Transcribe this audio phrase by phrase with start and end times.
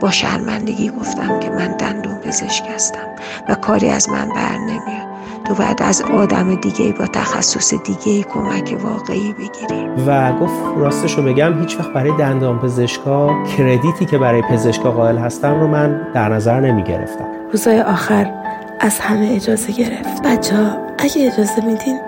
[0.00, 3.06] با شرمندگی گفتم که من دندون پزشک هستم
[3.48, 5.14] و کاری از من بر نمیاد.
[5.44, 9.84] تو باید از آدم دیگه با تخصص دیگه کمک واقعی بگیری.
[10.06, 15.60] و گفت راستشو بگم هیچ وقت برای دندان پزشکا کردیتی که برای پزشکا قائل هستم
[15.60, 18.32] رو من در نظر نمی گرفتم روزای آخر
[18.80, 20.22] از همه اجازه گرفت.
[20.22, 22.00] بچه ها اگه اجازه میدین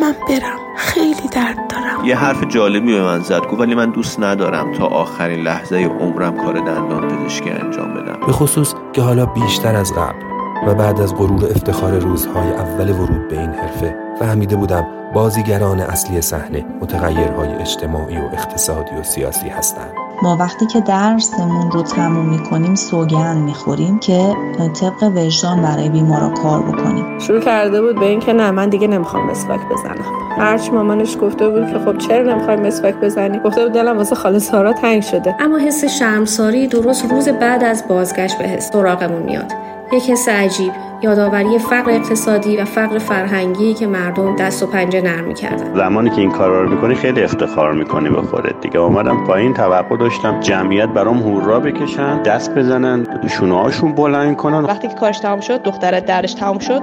[0.00, 0.58] من برم.
[0.76, 1.87] خیلی درد دارم.
[2.04, 3.46] یه حرف جالبی به من زد.
[3.46, 8.26] گفت ولی من دوست ندارم تا آخرین لحظه عمرم کار دندان پزشکی انجام بدم.
[8.26, 10.28] به خصوص که حالا بیشتر از قبل
[10.66, 16.20] و بعد از غرور افتخار روزهای اول ورود به این حرفه فهمیده بودم بازیگران اصلی
[16.20, 20.07] صحنه متغیرهای اجتماعی و اقتصادی و سیاسی هستند.
[20.22, 24.36] ما وقتی که درسمون رو تموم می‌کنیم سوگند می‌خوریم که
[24.80, 27.18] طبق وجدان برای بیمارا کار بکنیم.
[27.18, 30.04] شروع کرده بود به اینکه نه من دیگه نمی‌خوام مسواک بزنم.
[30.38, 34.38] هرچی مامانش گفته بود که خب چرا نمی‌خوای مسواک بزنی؟ گفته بود دلم واسه خاله
[34.38, 35.34] سارا تنگ شده.
[35.40, 39.52] اما حس شرمساری درست روز بعد از بازگشت به حس سراغمون میاد.
[39.92, 40.72] یک حس عجیب.
[41.02, 45.74] یادآوری فقر اقتصادی و فقر فرهنگی که مردم دست و پنجه نرم می‌کردن.
[45.74, 48.78] زمانی که این کارا رو می‌کنی خیلی افتخار می‌کنی به خودت دیگه.
[48.78, 54.64] اومدم پایین توقع داشتم جمعیت برام هورا بکشن دست بزنن شونه هاشون بلند کنن.
[54.64, 56.82] وقتی که کارش تمام شد دختر درش تمام شد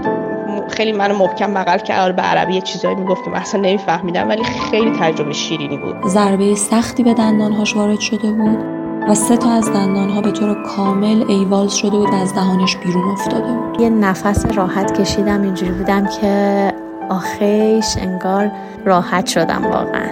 [0.69, 2.16] خیلی منو محکم بغل کرد.
[2.16, 5.95] به عربی یه چیزایی می‌گفت که اصلا نمیفهمیدم ولی خیلی تجربه شیرینی بود.
[6.08, 8.84] ضربه سختی به دندانهاش وارد شده بود.
[9.09, 13.11] و سه تا از دندانها به طور کامل ایوال شده بود و از دهانش بیرون
[13.11, 13.81] افتاده بود.
[13.81, 16.73] یه نفس راحت کشیدم اینجوری بودم که
[17.09, 18.52] آخیش انگار
[18.86, 20.09] راحت شدم واقعا.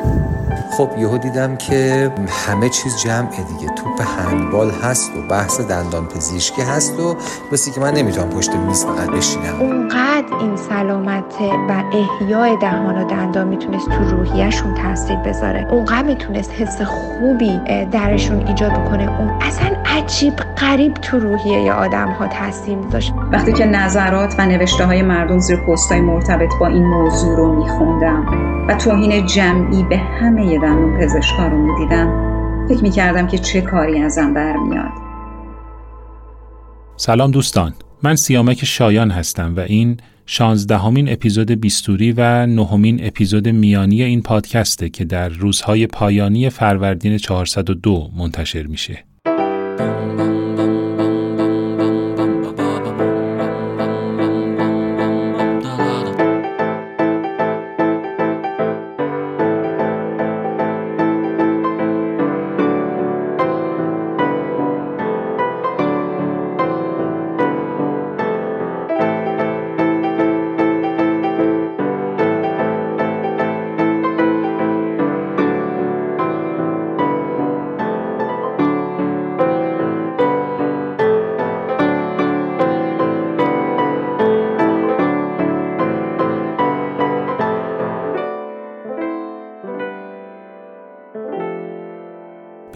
[0.78, 2.12] خب یهو دیدم که
[2.48, 3.74] همه چیز جمعه دیگه.
[3.76, 7.16] توپ هندبال هست و بحث دندان پزشکی هست و
[7.52, 9.62] مثل که من نمی‌تونم پشت میز فقط بشینم.
[9.62, 11.24] اونقدر این سلامت
[11.70, 15.68] و احیای دهان و دندان می‌تونست تو روحیهشون تاثیر بذاره.
[15.72, 17.60] اونقدر می‌تونست حس خوبی
[17.92, 19.20] درشون ایجاد بکنه.
[19.20, 23.14] اون اصلا عجیب قریب تو روحیه آدم ها تاثیر میذاشت.
[23.32, 27.56] وقتی که نظرات و نوشته های مردم زیر پست های مرتبط با این موضوع رو
[27.56, 28.26] میخوندم
[28.68, 32.08] و توهین جمعی به همه دندون پزشکا رو می‌دیدم
[32.70, 34.92] فکر می‌کردم که چه کاری ازم برمیاد.
[36.96, 37.74] سلام دوستان.
[38.04, 44.90] من سیامک شایان هستم و این شانزدهمین اپیزود بیستوری و نهمین اپیزود میانی این پادکسته
[44.90, 49.04] که در روزهای پایانی فروردین 402 منتشر میشه.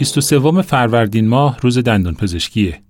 [0.04, 2.82] سوم فروردین ماه روز دندان پزشکیه.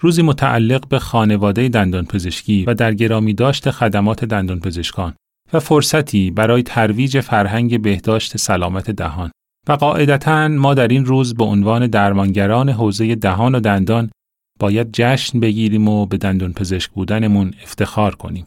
[0.00, 5.14] روزی متعلق به خانواده دندان پزشکی و در گرامی داشت خدمات دندان پزشکان
[5.52, 9.30] و فرصتی برای ترویج فرهنگ بهداشت سلامت دهان.
[9.68, 14.10] و قاعدتا ما در این روز به عنوان درمانگران حوزه دهان و دندان
[14.60, 18.46] باید جشن بگیریم و به دندان پزشک بودنمون افتخار کنیم.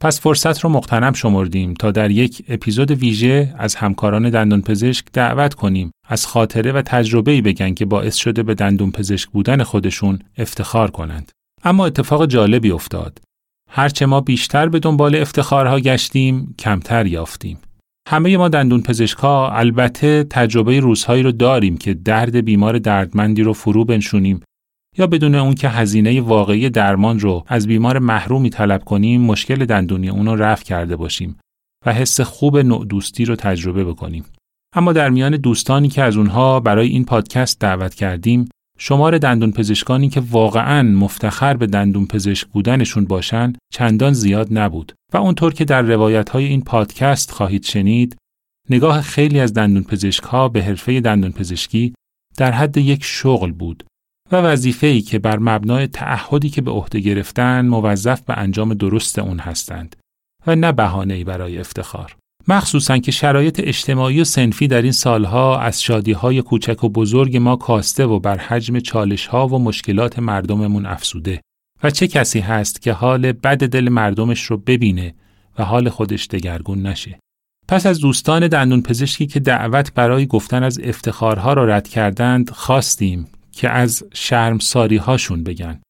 [0.00, 5.54] پس فرصت رو مقتنم شمردیم تا در یک اپیزود ویژه از همکاران دندان پزشک دعوت
[5.54, 10.90] کنیم از خاطره و تجربه بگن که باعث شده به دندون پزشک بودن خودشون افتخار
[10.90, 11.32] کنند.
[11.64, 13.18] اما اتفاق جالبی افتاد.
[13.70, 17.58] هرچه ما بیشتر به دنبال افتخارها گشتیم، کمتر یافتیم.
[18.08, 23.84] همه ما دندون پزشکها البته تجربه روزهایی رو داریم که درد بیمار دردمندی رو فرو
[23.84, 24.42] بنشونیم
[24.98, 30.08] یا بدون اون که هزینه واقعی درمان رو از بیمار محرومی طلب کنیم مشکل دندونی
[30.08, 31.38] اون رو رفع کرده باشیم
[31.86, 34.24] و حس خوب نوع دوستی رو تجربه بکنیم.
[34.74, 38.48] اما در میان دوستانی که از اونها برای این پادکست دعوت کردیم
[38.78, 45.16] شمار دندون پزشکانی که واقعا مفتخر به دندون پزشک بودنشون باشن چندان زیاد نبود و
[45.16, 48.16] اونطور که در روایت های این پادکست خواهید شنید
[48.70, 51.94] نگاه خیلی از دندون پزشک ها به حرفه دندون پزشکی
[52.36, 53.84] در حد یک شغل بود
[54.32, 59.38] و وظیفه‌ای که بر مبنای تعهدی که به عهده گرفتن موظف به انجام درست اون
[59.38, 59.96] هستند
[60.46, 62.16] و نه بهانه‌ای برای افتخار.
[62.48, 67.56] مخصوصا که شرایط اجتماعی و سنفی در این سالها از شادیهای کوچک و بزرگ ما
[67.56, 71.40] کاسته و بر حجم چالشها و مشکلات مردممون افسوده
[71.82, 75.14] و چه کسی هست که حال بد دل مردمش رو ببینه
[75.58, 77.18] و حال خودش دگرگون نشه.
[77.68, 83.28] پس از دوستان دندون پزشکی که دعوت برای گفتن از افتخارها را رد کردند خواستیم
[83.56, 85.80] که از شرمساری هاشون بگن.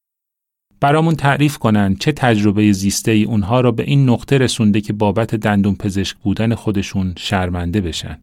[0.79, 5.35] برامون تعریف کنن چه تجربه زیسته ای اونها را به این نقطه رسونده که بابت
[5.35, 8.21] دندون پزشک بودن خودشون شرمنده بشن.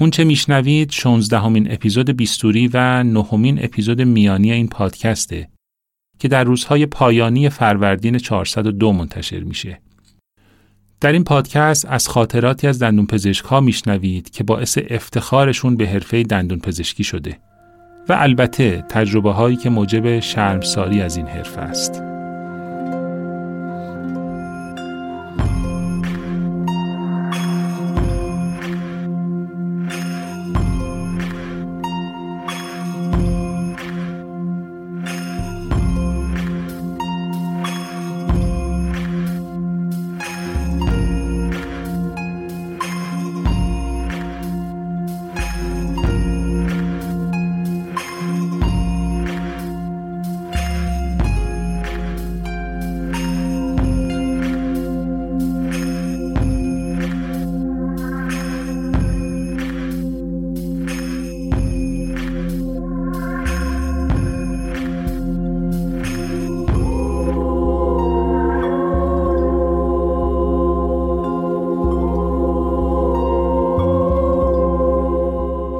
[0.00, 5.48] اون چه میشنوید 16 همین اپیزود بیستوری و نهمین اپیزود میانی این پادکسته
[6.18, 9.80] که در روزهای پایانی فروردین 402 منتشر میشه.
[11.00, 16.22] در این پادکست از خاطراتی از دندون پزشک ها میشنوید که باعث افتخارشون به حرفه
[16.22, 17.38] دندون پزشکی شده
[18.08, 22.15] و البته تجربه هایی که موجب شرمساری از این حرفه است.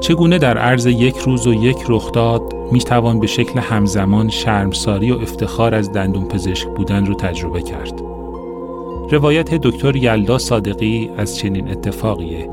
[0.07, 5.15] چگونه در عرض یک روز و یک رخداد می توان به شکل همزمان شرمساری و
[5.15, 8.01] افتخار از دندون پزشک بودن رو تجربه کرد.
[9.11, 12.49] روایت دکتر یلدا صادقی از چنین اتفاقیه.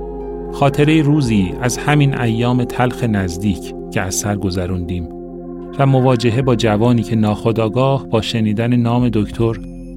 [0.52, 5.08] خاطره روزی از همین ایام تلخ نزدیک که از سر گذروندیم
[5.78, 9.52] و مواجهه با جوانی که ناخداگاه با شنیدن نام دکتر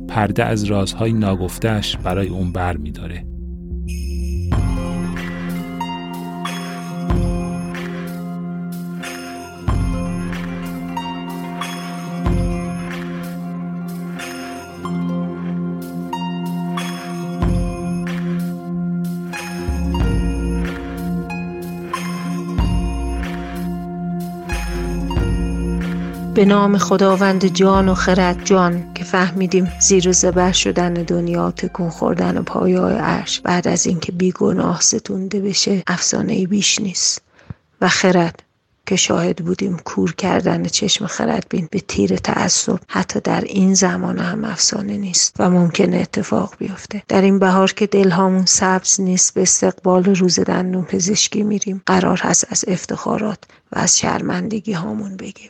[0.08, 3.37] پرده از رازهای ناگفتش برای اون بر می داره.
[26.38, 32.44] به نام خداوند جان و خرد جان که فهمیدیم زیر زبر شدن دنیا تکون خوردن
[32.44, 37.22] پایای عرش بعد از اینکه بیگناه ستونده بشه افسانه بیش نیست.
[37.82, 38.44] و خرد
[38.86, 44.46] که شاهد بودیم کور کردن چشم خردبین به تیر تعصب حتی در این زمان هم
[44.46, 47.04] افسانه نیست و ممکنه اتفاق بیفته.
[47.08, 52.48] در این بهار که دلهامون سبز نیست به استقبال روز دندون پزشکی میریم قرار هست
[52.50, 53.40] از افتخارات
[53.72, 55.50] و از شرمندگی هامون بگیم.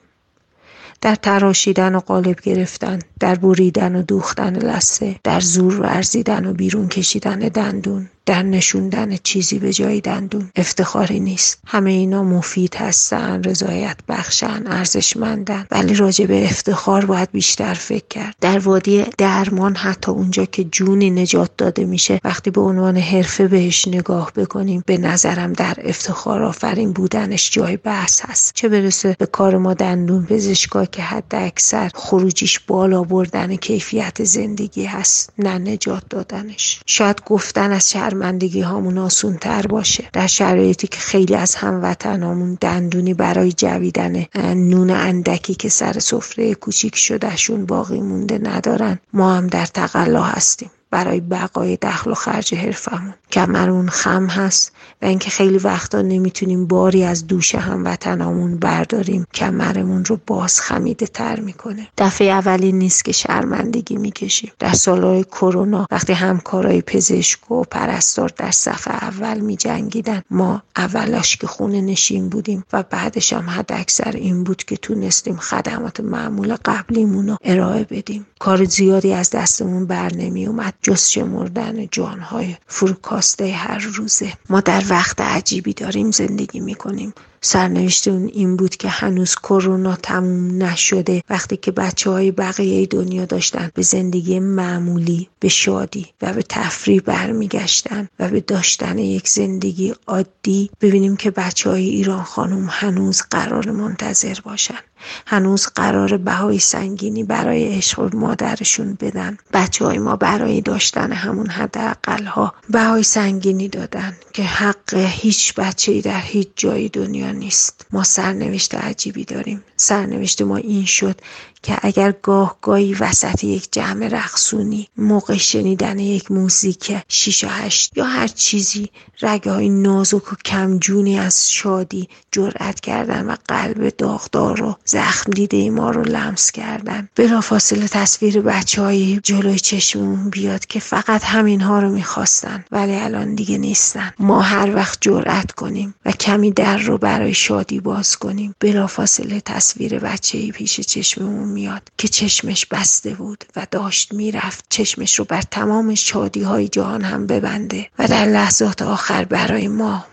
[1.02, 6.88] در تراشیدن و قالب گرفتن در بریدن و دوختن لسه در زور ورزیدن و بیرون
[6.88, 8.10] کشیدن دندون.
[8.28, 11.60] در نشوندن چیزی به جای دندون افتخاری نیست.
[11.66, 15.68] همه اینا مفید هستن رضایت بخشن ارزشمندن.
[15.72, 18.36] ولی راجع به افتخار باید بیشتر فکر کرد.
[18.42, 23.88] در وادی درمان حتی اونجا که جونی نجات داده میشه وقتی به عنوان حرفه بهش
[23.88, 28.52] نگاه بکنیم به نظرم در افتخار آفرین بودنش جای بحث هست.
[28.56, 34.86] چه برسه به کار ما دندون پزشکا که حد اکثر خروجیش بالا بردن کیفیت زندگی
[34.86, 36.82] هست نه نجات دادنش.
[36.86, 40.10] شاید گفتن از شرمندگی هامون آسون تر باشه.
[40.14, 44.26] در شرایطی که خیلی از هموطنامون دندونی برای جویدن
[44.56, 49.00] نون اندکی که سر سفره کوچیک شدهشون باقی مونده ندارن.
[49.14, 53.14] ما هم در تقلا هستیم برای بقای دخل و خرج حرفمون.
[53.32, 54.72] کمرون خم هست.
[55.02, 59.26] و اینکه خیلی وقتا نمی‌تونیم باری از دوش هموطنامون برداریم.
[59.34, 61.88] کمرمون رو باز خمیده تر می‌کنه.
[61.98, 64.52] دفعه اولی نیست که شرمندگی می‌کشیم.
[64.60, 71.48] در سالهای کرونا وقتی همکارای پزشک و پرستار در صفحه اول میجنگیدن ما اولاش که
[71.48, 77.28] خونه نشین بودیم و بعدش هم حد اکثر این بود که تونستیم خدمات معمول قبلیمون
[77.30, 78.26] رو ارائه بدیم.
[78.40, 84.34] کار زیادی از دستمون بر نمی اومد جز شمردن جانهای فروکاسته هر روزه.
[84.50, 87.14] ما در وقت عجیبی داریم زندگی می‌کنیم.
[87.42, 93.26] سرنوشت اون این بود که هنوز کرونا تموم نشده وقتی که بچه های بقیه دنیا
[93.26, 99.94] داشتن به زندگی معمولی به شادی و به تفریح برمیگشتن و به داشتن یک زندگی
[100.08, 100.70] عادی.
[100.82, 104.80] ببینیم که بچه های ایران خانم هنوز قرار منتظر باشن.
[105.26, 109.38] هنوز قرار بهای سنگینی برای عشق مادرشون بدن.
[109.54, 116.02] بچه های ما برای داشتن همون حداقل ها بهای سنگینی دادن که حق هیچ بچه
[116.02, 117.86] در هیچ جای دنیا نیست.
[117.92, 119.64] ما سرنوشت عجیبی داریم.
[119.76, 121.22] سرنوشت ما این شد
[121.68, 127.98] که اگر گاه گاهی وسط یک جمع رقصونی موقع شنیدن یک موزیک شیش و هشت
[127.98, 128.90] یا هر چیزی
[129.22, 135.70] رگه های نازک و کمجونی از شادی جرأت کردن و قلب داغدار و زخم دیده
[135.70, 137.10] ما رو لمس کردن.
[137.16, 143.36] بلافاصله تصویر بچه های جلوی چشمون بیاد که فقط همین ها رو می‌خواستن ولی الان
[143.36, 144.14] دیگه نیستن.
[144.20, 148.56] ما هر وقت جرأت کنیم و کمی در رو برای شادی باز کنیم.
[148.60, 155.26] بلافاصله تصویر بچه پیش چشممون میاد که چشمش بسته بود و داشت می‌رفت چشمش رو
[155.26, 160.06] بر تمام شادی های جهان هم ببنده و در لحظات آخر برای ما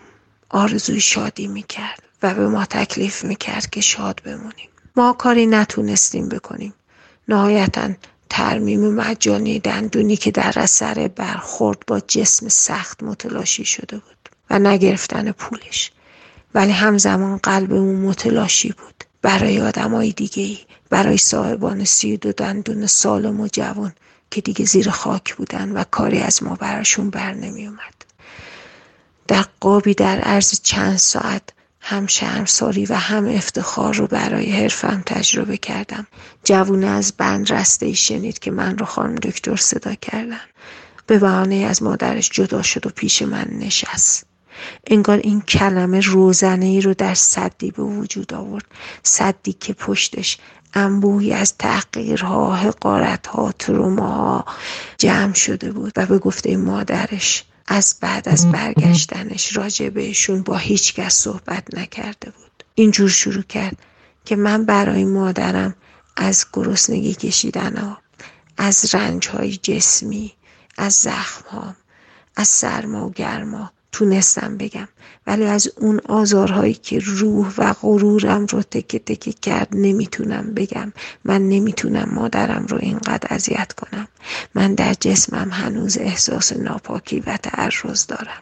[0.49, 4.69] آرزوی شادی می‌کرد و به ما تکلیف می‌کرد که شاد بمونیم.
[4.95, 6.73] ما کاری نتونستیم بکنیم.
[7.27, 7.89] نهایتا
[8.29, 15.31] ترمیم مجانی دندونی که در اثر برخورد با جسم سخت متلاشی شده بود و نگرفتن
[15.31, 15.91] پولش.
[16.53, 19.03] ولی همزمان قلبمون متلاشی بود.
[19.21, 20.57] برای آدمای دیگه ای
[20.89, 23.93] برای صاحبان سی دو دندون سالم و جوان
[24.31, 28.05] که دیگه زیر خاک بودن و کاری از ما براشون بر نمی اومد.
[29.27, 31.43] در قابی در عرض چند ساعت
[31.81, 36.07] هم شرمساری و هم افتخار رو برای حرفم تجربه کردم.
[36.43, 40.41] جوونه از بند رسته ای شنید که من رو خانم دکتر صدا کردن.
[41.07, 44.25] به بهانه از مادرش جدا شد و پیش من نشست.
[44.87, 48.65] انگار این کلمه روزنه ای رو در صدی به وجود آورد.
[49.03, 50.37] صدی که پشتش
[50.75, 54.45] انبوهی از تحقیرها حقارتها تروماها
[54.97, 60.93] جمع شده بود و به گفته مادرش از بعد از برگشتنش راجع بهشون با هیچ
[60.93, 62.63] کس صحبت نکرده بود.
[62.75, 63.77] اینجور شروع کرد
[64.25, 65.75] که من برای مادرم
[66.17, 67.97] از گرسنگی کشیدن ها
[68.57, 70.33] از رنج های جسمی
[70.77, 71.75] از زخم ها
[72.35, 74.87] از سرما و گرما تونستم بگم.
[75.27, 80.93] ولی از اون آزارهایی که روح و غرورم رو تکه تکه کرد نمی‌تونم بگم.
[81.25, 84.07] من نمی‌تونم مادرم رو اینقدر اذیت کنم.
[84.55, 88.41] من در جسمم هنوز احساس ناپاکی و تعرض دارم.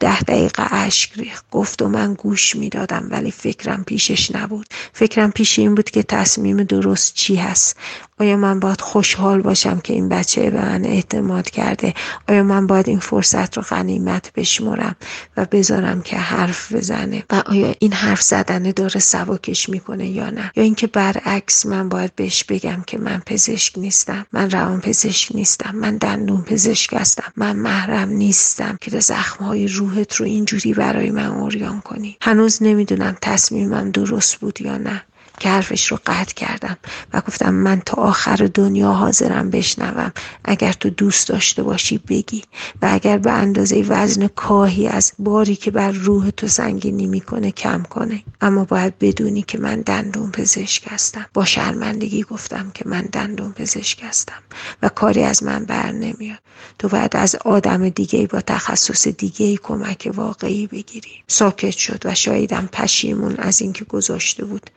[0.00, 1.44] ده دقیقه اشک ریخت.
[1.50, 4.66] گفت و من گوش می‌دادم ولی فکرم پیشش نبود.
[4.92, 7.76] فکرم پیش این بود که تصمیم درست چی هست.
[8.20, 11.94] آیا من باید خوشحال باشم که این بچه به من اعتماد کرده؟
[12.28, 14.96] آیا من باید این فرصت رو غنیمت بشمرم
[15.36, 20.52] و بذارم که حرف بزنه؟ و آیا این حرف زدنه داره سواکش می‌کنه یا نه؟
[20.56, 24.26] یا اینکه برعکس من باید بهش بگم که من پزشک نیستم.
[24.32, 25.76] من روان پزشک نیستم.
[25.76, 27.32] من دندون پزشک هستم.
[27.36, 32.16] من محرم نیستم که زخم های روحت رو اینجوری برای من اوریان کنی.
[32.20, 35.02] هنوز نمی‌دونم تصمیمم درست بود یا نه.
[35.42, 36.76] که حرفش رو قطع کردم
[37.12, 40.12] و گفتم من تا آخر دنیا حاضرم بشنوم.
[40.44, 42.42] اگر تو دوست داشته باشی بگی.
[42.82, 47.82] و اگر به اندازه وزن کاهی از باری که بر روح تو سنگینی می‌کنه کم
[47.82, 48.22] کنه.
[48.40, 51.26] اما باید بدونی که من دندون پزشک هستم.
[51.34, 54.42] با شرمندگی گفتم که من دندون پزشک هستم.
[54.82, 56.38] و کاری از من بر نمیاد.
[56.78, 61.22] تو باید از آدم دیگه با تخصص دیگه کمک واقعی بگیری.
[61.26, 64.70] ساکت شد و شایدم پشیمون از اینکه گذاشته بود.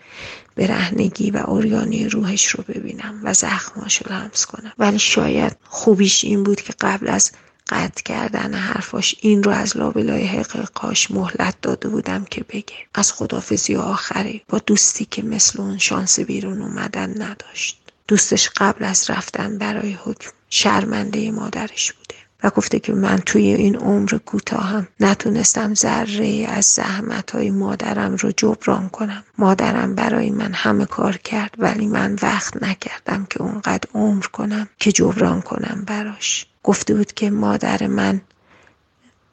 [0.56, 4.74] برهنگی و اوریانی روحش رو ببینم و زخماش رو لمس کنم.
[4.78, 7.32] ولی شاید خوبیش این بود که قبل از
[7.70, 12.76] قطع کردن حرفاش این رو از لابلای حقیقاش مهلت داده بودم که بگه.
[12.96, 17.82] از خدافزی آخری با دوستی که مثل اون شانس بیرون اومدن نداشت.
[18.08, 22.15] دوستش قبل از رفتن برای حکم شرمنده مادرش بوده.
[22.44, 28.32] و گفته که من توی این عمر کوتاهم نتونستم ذره از زحمت های مادرم رو
[28.38, 29.24] جبران کنم.
[29.38, 34.92] مادرم برای من همه کار کرد ولی من وقت نکردم که اونقدر عمر کنم که
[34.92, 36.46] جبران کنم براش.
[36.64, 38.22] گفته بود که مادر من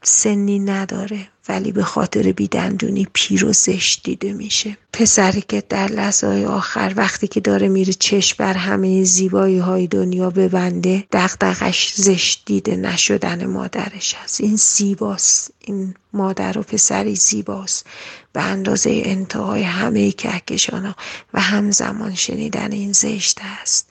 [0.03, 4.77] سنی نداره ولی به خاطر بیدندونی پیر و زشت دیده میشه.
[4.93, 10.31] پسری که در لحظه آخر وقتی که داره میره چشم بر همه زیبایی های دنیا
[10.31, 14.41] ببنده دقدقش زشت دیده نشدن مادرش هست.
[14.41, 15.51] این زیباست.
[15.61, 17.87] این مادر و پسری زیباست.
[18.33, 20.95] به اندازه انتهای همه کهکشان
[21.35, 23.89] و همزمان شنیدن این زشت است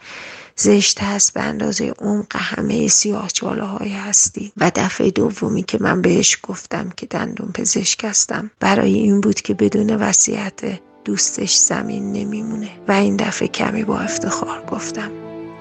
[0.62, 3.30] زشت هست به اندازه عمق همه سیاه
[3.62, 4.52] های هستی.
[4.58, 9.54] و دفعه دومی که من بهش گفتم که دندون پزشک هستم برای این بود که
[9.54, 10.62] بدون وصیت
[11.06, 12.70] دوستش زمین نمیمونه.
[12.88, 15.12] و این دفعه کمی با افتخار گفتم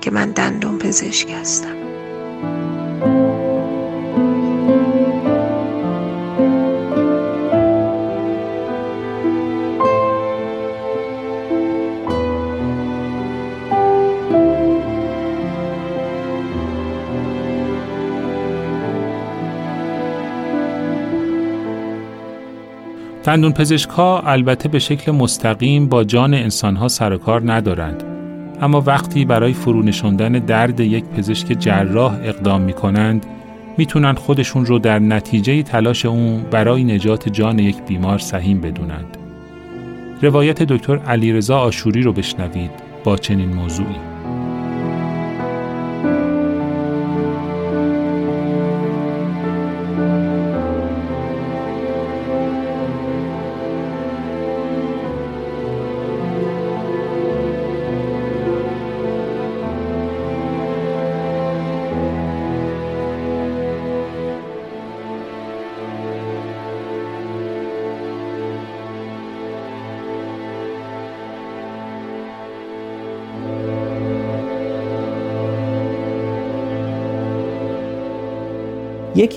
[0.01, 1.77] که من دندون پزشک هستم.
[23.25, 28.05] دندون پزشک ها البته به شکل مستقیم با جان انسان ها سر و کار ندارند
[28.61, 33.27] اما وقتی برای فرونشاندن درد یک پزشک جراح اقدام می کنند
[33.79, 39.17] می‌تونن خودشون رو در نتیجه تلاش اون برای نجات جان یک بیمار سهیم بدونند.
[40.23, 42.71] روایت دکتر علیرضا آشوری رو بشنوید
[43.05, 44.20] با چنین موضوعی.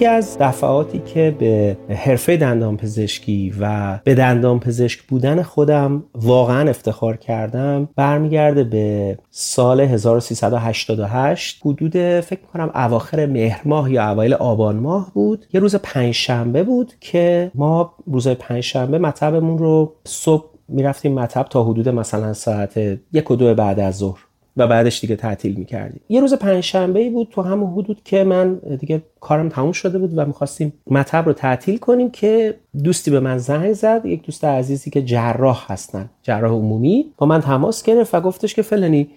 [0.03, 6.69] یکی از دفعاتی که به حرفه دندان پزشکی و به دندان پزشک بودن خودم واقعا
[6.69, 14.75] افتخار کردم برمیگرده به سال 1388 حدود فکر کنم اواخر مهر ماه یا اوایل آبان
[14.75, 15.45] ماه بود.
[15.53, 21.89] یه روز پنجشنبه بود که ما روز پنجشنبه مطبمون رو صبح می‌رفتیم مطب تا حدود
[21.89, 22.77] مثلا ساعت
[23.13, 24.19] یک و دو بعد از ظهر.
[24.57, 26.01] و بعدش دیگه تعطیل می‌کردیم.
[26.09, 30.17] یه روز پنجشنبه ای بود تو همون حدود که من دیگه کارم تموم شده بود
[30.17, 34.89] و می‌خواستیم مطب رو تعطیل کنیم که دوستی به من زنگ زد یک دوست عزیزی
[34.89, 39.07] که جراح هستن جراح عمومی با من تماس گرفت و گفتش که فلانی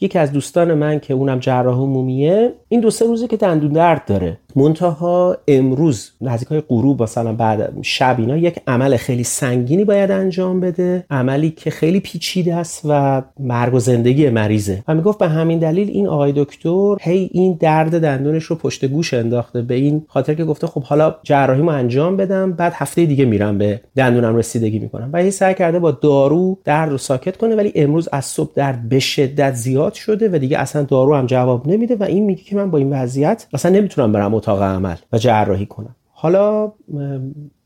[0.00, 4.04] یکی از دوستان من که اونم جراح عمومیه این دو سه روزه که دندون درد
[4.06, 4.38] داره.
[4.56, 10.60] منتها امروز نزدیک های غروب مثلا بعد شب اینا یک عمل خیلی سنگینی باید انجام
[10.60, 11.04] بده.
[11.10, 14.84] عملی که خیلی پیچیده است و مرگ و زندگی مریضه.
[14.88, 19.14] و می‌گفت به همین دلیل این آقای دکتر هی این درد دندونش رو پشت گوش
[19.14, 23.58] انداخته به این خاطر که گفته خب حالا جراحیمو انجام بدم بعد هفته دیگه میرم
[23.58, 25.10] به دندونم رسیدگی می‌کنم.
[25.12, 28.88] و هی سعی کرده با دارو درد رو ساکت کنه ولی امروز از صبح درد
[28.88, 32.56] به شدت زیاد شده و دیگه اصلا دارو هم جواب نمیده و این میگه که
[32.56, 35.96] من با این وضعیت اصلا نمی‌تونم برم اتاق عمل و جراحی کنم.
[36.12, 36.72] حالا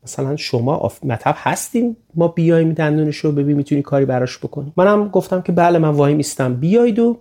[0.03, 4.73] مثلا شما مطب هستیم ما بیایم دندونش رو ببین می‌تونی کاری براش بکنی.
[4.77, 7.17] منم گفتم که بله من وای میستم بیاید و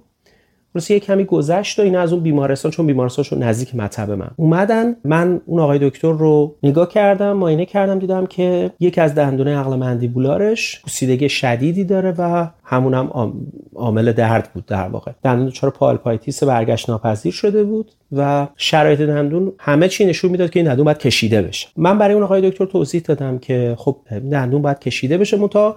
[0.75, 4.31] راستی یه کمی گذشت و این از اون بیمارستان چون بیمارستانشون نزدیک مطب من.
[4.37, 9.57] اومدن من اون آقای دکتر رو نگاه کردم معاینه کردم دیدم که یکی از دندونه
[9.57, 13.33] عقل مندیبولارش پوسیدگی شدیدی داره و همونم
[13.75, 15.13] عامل درد بود در واقع.
[15.23, 20.61] دندون دچار pulpitis برگشت ناپذیر شده بود و شرایط دندون همه چی نشون می‌داد که
[20.61, 21.69] این دندون باید کشیده بشه.
[21.77, 23.97] من برای اون آقای دکتر توضیح دادم که خب
[24.33, 25.77] دندون باید کشیده بشه منتها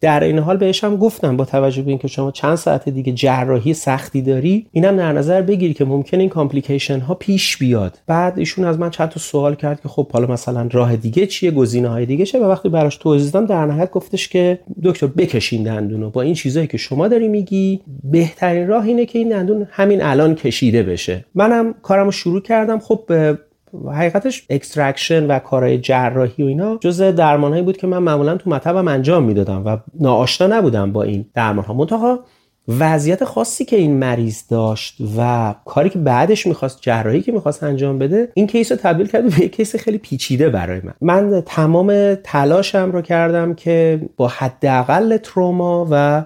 [0.00, 3.74] در عین حال بهش هم گفتم با توجه به اینکه شما چند ساعت دیگه جراحی
[3.74, 7.98] سختی داری اینم در نظر بگیری که ممکن این complication ها پیش بیاد.
[8.06, 11.50] بعد ایشون از من چند تا سوال کرد که خب حالا مثلا راه دیگه چیه
[11.50, 15.62] گزینه های دیگه چه و وقتی براش توضیح دادم در نهایت گفتش که دکتر بکشین
[15.62, 17.80] دندونو با این چیزایی که شما داری میگی.
[18.04, 21.24] بهترین راه اینه که این دندون همین الان کشیده بشه.
[21.34, 22.78] منم کارمو شروع کردم.
[22.78, 23.10] خب
[23.92, 28.88] حقیقتش extraction و کارهای جراحی و اینا جزء درمانهایی بود که من معمولا تو مطبم
[28.88, 32.24] انجام می‌دادم و ناآشنا نبودم با این درمان ها منتها
[32.78, 37.98] وضعیت خاصی که این مریض داشت و کاری که بعدش می‌خواست جراحی که می‌خواست انجام
[37.98, 40.94] بده این case رو تبدیل کرد به یک case خیلی پیچیده برای من.
[41.00, 46.24] من تمام تلاشم رو کردم که با حداقل تروما و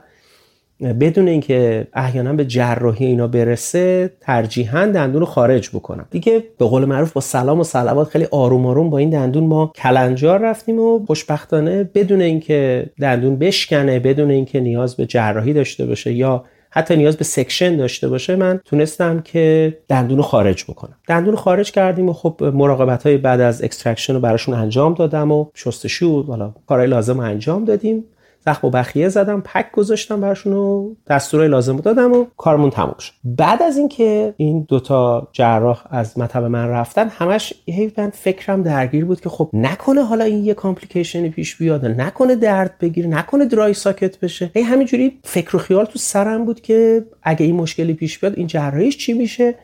[0.83, 6.07] بدون اینکه احیانا به جراحی اینا برسه ترجیحاً دندون رو خارج بکنم.
[6.11, 9.73] دیگه به قول معروف با سلام و صلوات خیلی آروم آروم با این دندون ما
[9.77, 16.13] کلنجار رفتیم و خوشبختانه بدون اینکه دندون بشکنه بدون اینکه نیاز به جراحی داشته باشه
[16.13, 20.97] یا حتی نیاز به section داشته باشه من تونستم که دندون رو خارج بکنم.
[21.09, 25.33] دندون رو خارج کردیم و خب مراقبت های بعد از extraction رو براشون انجام دادم
[25.33, 28.05] و شستشو حالا کارهای لازم انجام دادیم.
[28.47, 33.13] زخم و بخیه زدم پک گذاشتم براشون و دستورای لازم دادم و کارمون تموم شد.
[33.25, 39.05] بعد از اینکه این دوتا جراح از مطب من رفتن همش هی من فکرم درگیر
[39.05, 43.75] بود که خب نکنه حالا این یه کامپلیکیشنی پیش بیاد نکنه درد بگیره نکنه درای
[43.75, 44.51] ساکت بشه.
[44.55, 48.47] هی همینجوری فکر و خیال تو سرم بود که اگه این مشکلی پیش بیاد این
[48.47, 49.55] جراحیش چی میشه؟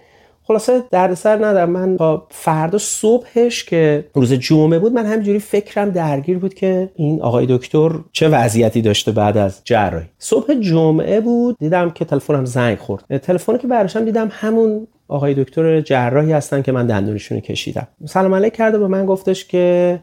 [0.48, 1.70] خلاصه دردسر ندارم.
[1.70, 7.22] من با فردا صبحش که روز جمعه بود من همینجوری فکرم درگیر بود که این
[7.22, 10.06] آقای دکتر چه وضعیتی داشته بعد از جراحی.
[10.18, 13.16] صبح جمعه بود دیدم که تلفنم زنگ خورد.
[13.16, 17.88] تلفنی که براشم دیدم همون آقای دکتر جراحی هستن که من دندونشون کشیدم.
[18.04, 19.98] سلام علیک کرده به من گفتش که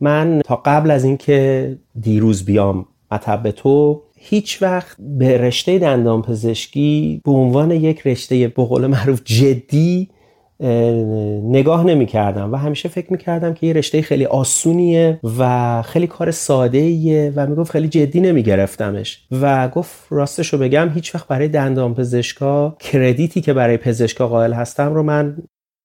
[0.00, 7.20] من تا قبل از اینکه دیروز بیام مطب تو هیچ وقت به رشته دندان پزشکی
[7.24, 10.08] به عنوان یک رشته به قول معروف جدی
[11.44, 16.06] نگاه نمی کردم و همیشه فکر می کردم که یه رشته خیلی آسونیه و خیلی
[16.06, 21.14] کار ساده ایه و می‌گفت خیلی جدی نمی گرفتمش و گفت راستش رو بگم هیچ
[21.14, 25.36] وقت برای دندان پزشکا کردیتی که برای پزشکا قائل هستم رو من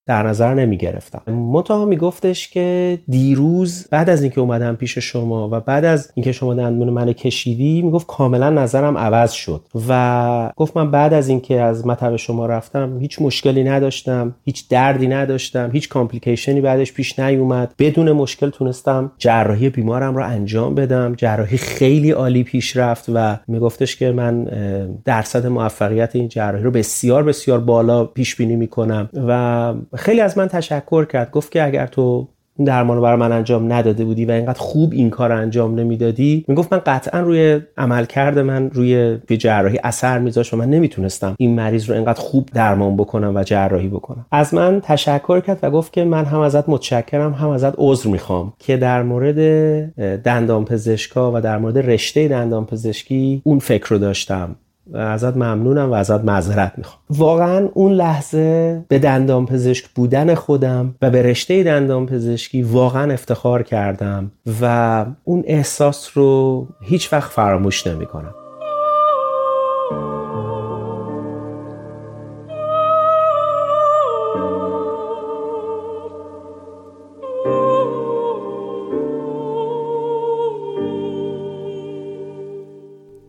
[0.06, 5.50] در نظر نمی گرفتم منتها می گفتش که دیروز بعد از اینکه اومدم پیش شما
[5.52, 10.52] و بعد از اینکه شما دندون من کشیدی می گفت کاملا نظرم عوض شد و
[10.56, 15.70] گفت من بعد از اینکه از مطب شما رفتم هیچ مشکلی نداشتم هیچ دردی نداشتم
[15.74, 17.74] هیچ کامپلیکیشنی بعدش پیش نیومد.
[17.80, 21.14] بدون مشکل تونستم جراحی بیمارم رو انجام بدم.
[21.16, 24.44] جراحی خیلی عالی پیش رفت و می گفتش که من
[25.06, 29.10] درصد موفقیت این جراحی رو بسیار بسیار بالا پیش بینی می کنم
[29.94, 31.32] و خیلی از من تشکر کرد.
[31.32, 32.28] گفت که اگر تو
[32.58, 36.46] این درمان رو برای من انجام نداده بودی و اینقدر خوب این کار انجام نمی‌دادی
[36.48, 41.90] می‌گفت من قطعا روی عملکرد من روی جراحی اثر میذاشت و من نمی‌تونستم این مریض
[41.90, 44.26] رو اینقدر خوب درمان بکنم و جراحی بکنم.
[44.32, 48.54] از من تشکر کرد و گفت که من هم ازت متشکرم هم ازت عذر می‌خوام
[48.60, 49.36] که در مورد
[50.22, 54.56] دندان پزشکا و در مورد رشته دندان پزشکی اون فکر رو داشتم.
[54.94, 57.00] ازت ممنونم و ازت معذرت می‌خوام.
[57.10, 63.64] واقعا اون لحظه به دندان پزشک بودن خودم و به رشته دندان پزشکی واقعا افتخار
[63.64, 68.36] کردم و اون احساس رو هیچ وقت فراموش نمی‌کنم.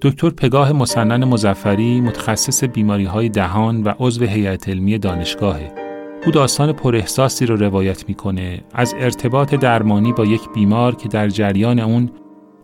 [0.04, 5.72] دکتر پگاه مسنن مزفری متخصص بیماری های دهان و عضو هیئت علمی دانشگاهه.
[6.26, 11.78] او داستان پراحساسی رو روایت می‌کنه از ارتباط درمانی با یک بیمار که در جریان
[11.78, 12.10] اون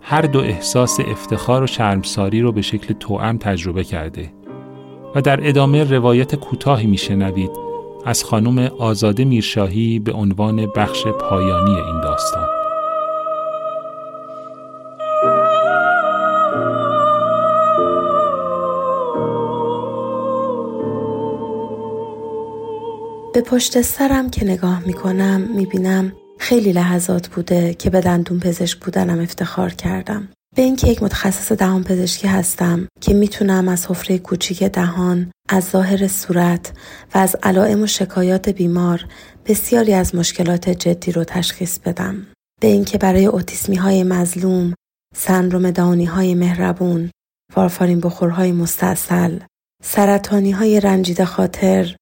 [0.00, 4.32] هر دو احساس افتخار و شرمساری رو به شکل توأم تجربه کرده
[5.14, 7.50] و در ادامه روایت کوتاهی میشنوید
[8.06, 12.49] از خانم آزاده میرشاهی به عنوان بخش پایانی این داستان.
[23.34, 29.20] به پشت سرم که نگاه می‌کنم می‌بینم خیلی لحظات بوده که به دندون پزشک بودنم
[29.20, 30.28] افتخار کردم.
[30.56, 36.08] به اینکه یک متخصص دهان پزشکی هستم که می‌تونم از حفره کوچیک دهان، از ظاهر
[36.08, 36.72] صورت
[37.14, 39.04] و از علائم و شکایات بیمار
[39.46, 42.26] بسیاری از مشکلات جدی رو تشخیص بدم.
[42.60, 44.74] به اینکه برای اوتیسمی های مظلوم،
[45.16, 47.10] سندروم داونی های مهربون،
[47.56, 49.38] وارفارین بخورهای مستاصل،
[49.82, 51.96] سرطانی های رنجیده خاطر،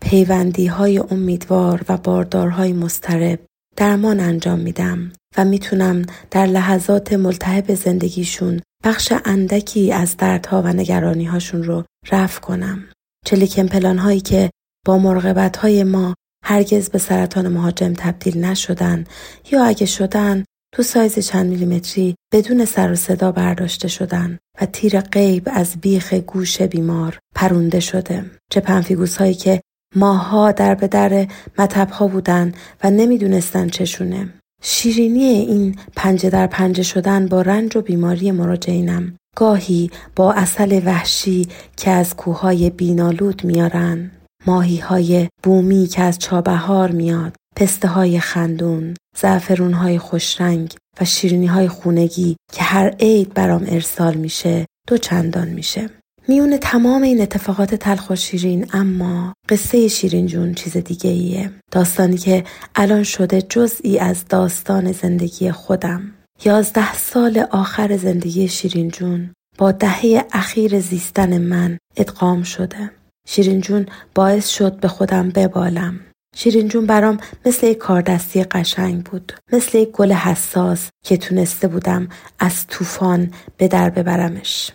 [0.00, 3.38] پیوندی های امیدوار و باردارهای مسترب
[3.76, 11.24] درمان انجام میدم و می‌تونم در لحظات ملتهب زندگیشون بخش اندکی از دردها و نگرانی
[11.24, 12.84] هاشون رو رفع کنم.
[13.26, 14.50] چلیکن پلان هایی که
[14.86, 19.04] با مرغبت های ما هرگز به سرطان مهاجم تبدیل نشدن
[19.52, 25.00] یا اگه شدن تو سایز چند میلیمتری بدون سر و صدا برداشته شدن و تیر
[25.00, 29.60] غیب از بیخ گوش بیمار پرونده شده چه پنفیگوس هایی که
[29.94, 31.26] ماها در به در
[31.58, 32.52] مطبها بودن
[32.84, 34.28] و نمی‌دونستن چشونه.
[34.62, 39.16] شیرینی این پنجه در پنجه شدن با رنج و بیماری مراجعینم.
[39.36, 44.10] گاهی با اصل وحشی که از کوههای بینالود میارن
[44.46, 51.46] ماهی های بومی که از چابهار میاد پسته های خندون زعفرون های خوشرنگ و شیرینی
[51.46, 55.90] های خونگی که هر عید برام ارسال میشه دو چندان میشه.
[56.28, 61.50] میون تمام این اتفاقات تلخ و شیرین اما قصه شیرین جون چیز دیگه ایه.
[61.70, 66.14] داستانی که الان شده جزئی از داستان زندگی خودم.
[66.44, 72.90] یازده سال آخر زندگی شیرین جون با دهه اخیر زیستن من ادغام شده.
[73.28, 76.00] شیرین جون باعث شد به خودم ببالم.
[76.36, 79.32] شیرین جون برام مثل یک کاردستی قشنگ بود.
[79.52, 84.70] مثل یک گل حساس که تونسته بودم از طوفان به در ببرمش.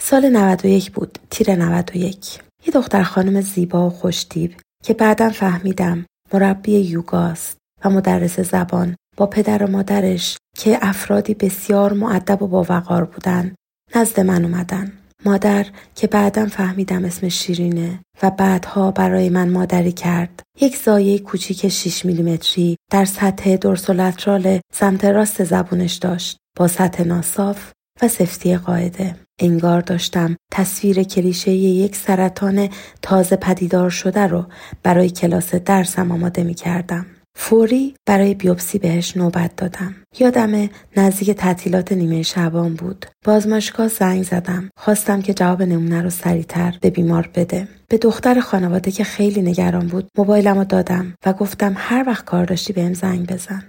[0.00, 6.78] سال 91 بود تیر 91 یه دختر خانم زیبا و خوشتیب که بعدا فهمیدم مربی
[6.78, 13.54] یوگاست و مدرس زبان با پدر و مادرش که افرادی بسیار معدب و باوقار بودن
[13.94, 14.92] نزد من اومدن.
[15.24, 21.68] مادر که بعدا فهمیدم اسم شیرینه و بعدها برای من مادری کرد یک زایه کوچیک
[21.68, 29.27] 6 میلیمتری در سطح دورسولترال سمت راست زبونش داشت با سطح ناصاف و سفتی قاعده.
[29.38, 32.68] انگار داشتم تصویر کلیشه یک سرطان
[33.02, 34.44] تازه پدیدار شده رو
[34.82, 37.06] برای کلاس درسم آماده می کردم.
[37.40, 39.94] فوری برای بیوپسی بهش نوبت دادم.
[40.18, 43.06] یادم نزدیک تعطیلات نیمه شبان بود.
[43.24, 44.70] بازماشگاه زنگ زدم.
[44.78, 47.68] خواستم که جواب نمونه رو سریعتر به بیمار بده.
[47.88, 52.44] به دختر خانواده که خیلی نگران بود موبایلم رو دادم و گفتم هر وقت کار
[52.44, 53.62] داشتی بهم زنگ بزن.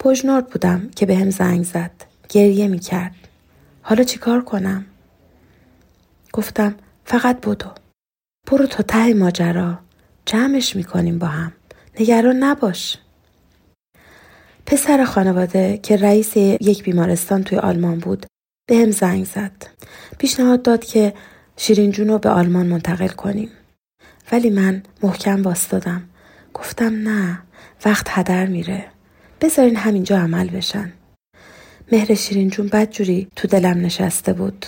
[0.00, 1.90] پژنورد بودم که بهم زنگ زد.
[2.28, 3.14] گریه می کرد.
[3.82, 4.86] حالا چیکار کنم؟
[6.32, 7.70] گفتم فقط بدو.
[8.50, 9.78] برو تا ته ماجرا.
[10.26, 11.52] جمعش می‌کنیم با هم.
[12.00, 12.98] نگران نباش.
[14.66, 18.26] پسر خانواده که رئیس یک بیمارستان توی آلمان بود
[18.68, 19.66] به هم زنگ زد.
[20.18, 21.14] پیشنهاد داد که
[21.56, 23.50] شیرین جون رو به آلمان منتقل کنیم.
[24.32, 26.08] ولی من محکم باستادم.
[26.54, 27.42] گفتم نه
[27.84, 28.86] وقت هدر میره.
[29.40, 30.92] بذارین همینجا عمل بشن.
[31.92, 34.66] مهر شیرین جون بدجوری تو دلم نشسته بود.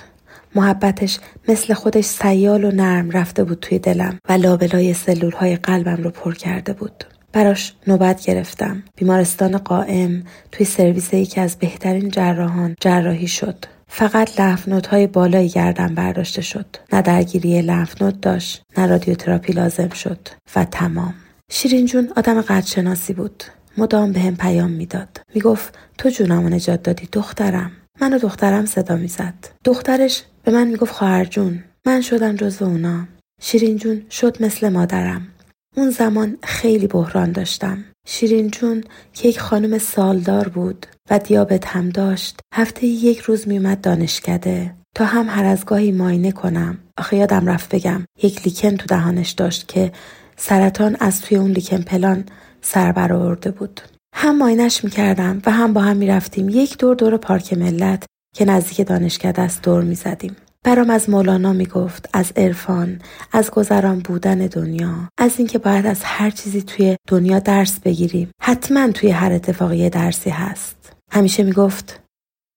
[0.55, 6.03] محبتش مثل خودش سیال و نرم رفته بود توی دلم و لابلای سلول های قلبم
[6.03, 7.05] رو پر کرده بود.
[7.33, 8.83] براش نوبت گرفتم.
[8.97, 13.65] بیمارستان قائم توی سرویس یکی از بهترین جراحان جراحی شد.
[13.89, 16.67] فقط لفنوت های بالای گردم برداشته شد.
[16.93, 21.15] نه درگیری لفنوت داشت، نه رادیوتراپی لازم شد و تمام.
[21.51, 23.45] شیرین جون آدم قدرشناسی بود.
[23.79, 25.21] مدام به هم پیام می‌داد.
[25.35, 27.71] می‌گفت تو جونمو نجات دادی دخترم.
[28.01, 29.35] من و دخترم صدا می‌زد.
[29.65, 31.65] دخترش به من می‌گفت خواهر جون.
[31.87, 33.07] من شدم جزو اونا.
[33.41, 35.29] شیرین جون شد مثل مادرم.
[35.77, 37.85] اون زمان خیلی بحران داشتم.
[38.07, 43.81] شیرین جون که یک خانم سالدار بود و دیابت هم داشت هفته یک روز میومد
[43.81, 48.87] دانشکده تا هم هر از گاهی ماینه کنم آخه یادم رفت بگم یک لیکن تو
[48.87, 49.93] دهانش داشت که
[50.37, 52.25] سرطان از توی اون لیکن پلان
[52.63, 53.81] سر برآورده بود
[54.15, 58.05] هم ماینش می‌کردم و هم با هم می‌رفتیم یک دور دور پارک ملت
[58.35, 60.37] که نزدیک دانشکده است دور می‌زدیم.
[60.65, 63.01] برام از مولانا می‌گفت از عرفان
[63.33, 68.31] از گذران بودن دنیا از اینکه باید از هر چیزی توی دنیا درس بگیریم.
[68.43, 70.93] حتما توی هر اتفاقی درسی هست.
[71.13, 72.01] همیشه می‌گفت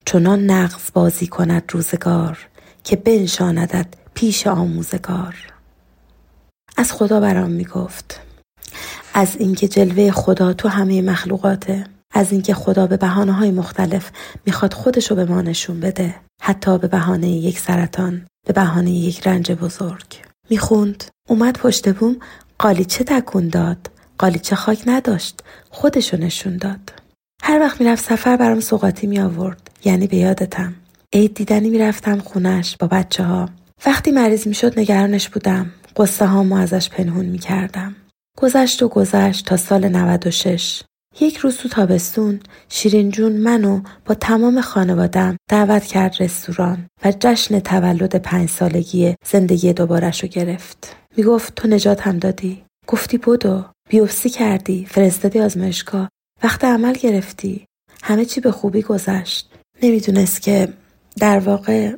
[0.06, 2.38] چنان نقض بازی کند روزگار
[2.84, 5.36] که بنشاندد پیش آموزگار.
[6.78, 8.22] از خدا برام می‌گفت
[9.13, 11.84] از اینکه جلوه خدا تو همه مخلوقاته.
[12.13, 14.12] از اینکه خدا به بحانه های مختلف
[14.46, 16.15] می‌خواد خودشو به ما نشون بده.
[16.41, 20.06] حتی به بهانه یک سرطان به بهانه یک رنج بزرگ.
[20.50, 21.04] می‌خوند.
[21.30, 22.15] اومد پشت بوم.
[22.60, 25.39] قالیچه تکون داد؟ قالیچه خاک نداشت؟
[25.70, 26.93] خودشو نشون داد.
[27.43, 30.74] هر وقت می‌رفت سفر برام سوقاتی می آورد یعنی به یادتم.
[31.13, 33.50] عید دیدنی می‌رفتم خونش با بچه ها
[33.86, 35.72] وقتی مریض می‌شد نگرانش بودم.
[35.98, 37.96] قصه هامو ازش پنهون می‌کردم.
[38.38, 40.84] گذشت و گذشت تا سال 96
[41.19, 47.60] یک روز تو تابستون شیرین جون منو با تمام خانوادم دعوت کرد رستوران و جشن
[47.60, 50.95] تولد پنج سالگی زندگی دوبارش رو گرفت.
[51.17, 52.63] می‌گفت تو نجات هم دادی.
[52.88, 53.65] گفتی بودو.
[53.89, 54.86] بیوفسی کردی.
[54.86, 56.10] فرستادی آزمایشگاه.
[56.43, 57.65] وقت عمل گرفتی.
[58.03, 59.49] همه چی به خوبی گذشت.
[59.84, 60.73] نمی‌دونست که
[61.17, 61.95] در واقع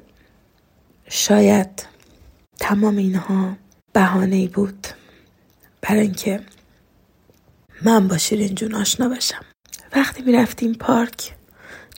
[1.10, 1.86] شاید
[2.60, 3.56] تمام اینها
[3.94, 4.88] بهانه بود
[5.82, 6.40] برای اینکه
[7.82, 9.46] من با شیرین جون آشنا بشم
[9.96, 11.36] وقتی می‌رفتیم پارک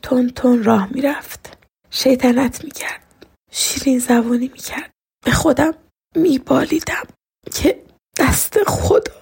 [0.03, 1.57] تون تون راه می‌رفت.
[1.89, 3.25] شیطنت می‌کرد.
[3.51, 4.91] شیرین زبونی می‌کرد.
[5.25, 5.73] به خودم
[6.15, 7.07] میبالیدم
[7.53, 7.83] که
[8.19, 9.13] دست خدا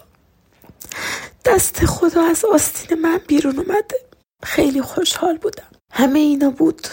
[1.45, 3.99] دست خدا از آستین من بیرون اومده.
[4.43, 5.67] خیلی خوشحال بودم.
[5.93, 6.87] همه اینا بود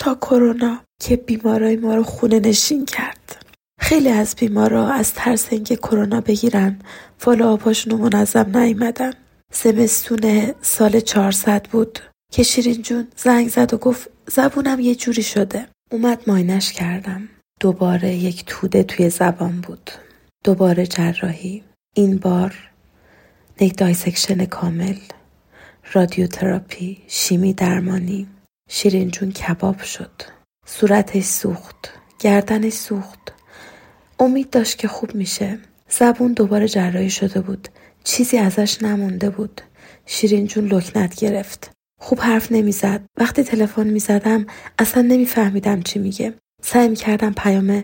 [0.00, 3.39] تا کرونا که بیمارای ما رو خونه نشین کرد.
[3.80, 6.78] خیلی از بیمارا از ترس اینکه کرونا بگیرن
[7.26, 9.12] آباشون منظم نیومدن.
[9.52, 11.98] زمستون سال 400 بود.
[12.32, 15.66] که شیرین جون زنگ زد و گفت زبونم یه جوری شده.
[15.92, 17.28] اومد معاینه‌ش کردم.
[17.60, 19.90] دوباره یک توده توی زبان بود.
[20.44, 21.64] دوباره جراحی.
[21.96, 22.54] این بار
[23.60, 24.96] یک dissection کامل.
[25.92, 28.28] رادیوتراپی شیمی درمانی.
[28.68, 30.22] شیرین جون کباب شد.
[30.66, 31.90] صورتش سوخت.
[32.20, 33.39] گردنش سوخت.
[34.20, 35.58] امید داشت که خوب میشه.
[35.88, 37.68] زبون دوباره جراحی شده بود.
[38.04, 39.60] چیزی ازش نمونده بود.
[40.06, 41.70] شیرین جون لکنت گرفت.
[42.00, 43.00] خوب حرف نمی‌زد.
[43.18, 44.46] وقتی تلفن می‌زدم
[44.78, 46.34] اصلا نمیفهمیدم چی میگه.
[46.62, 47.82] سعی می‌کردم پیام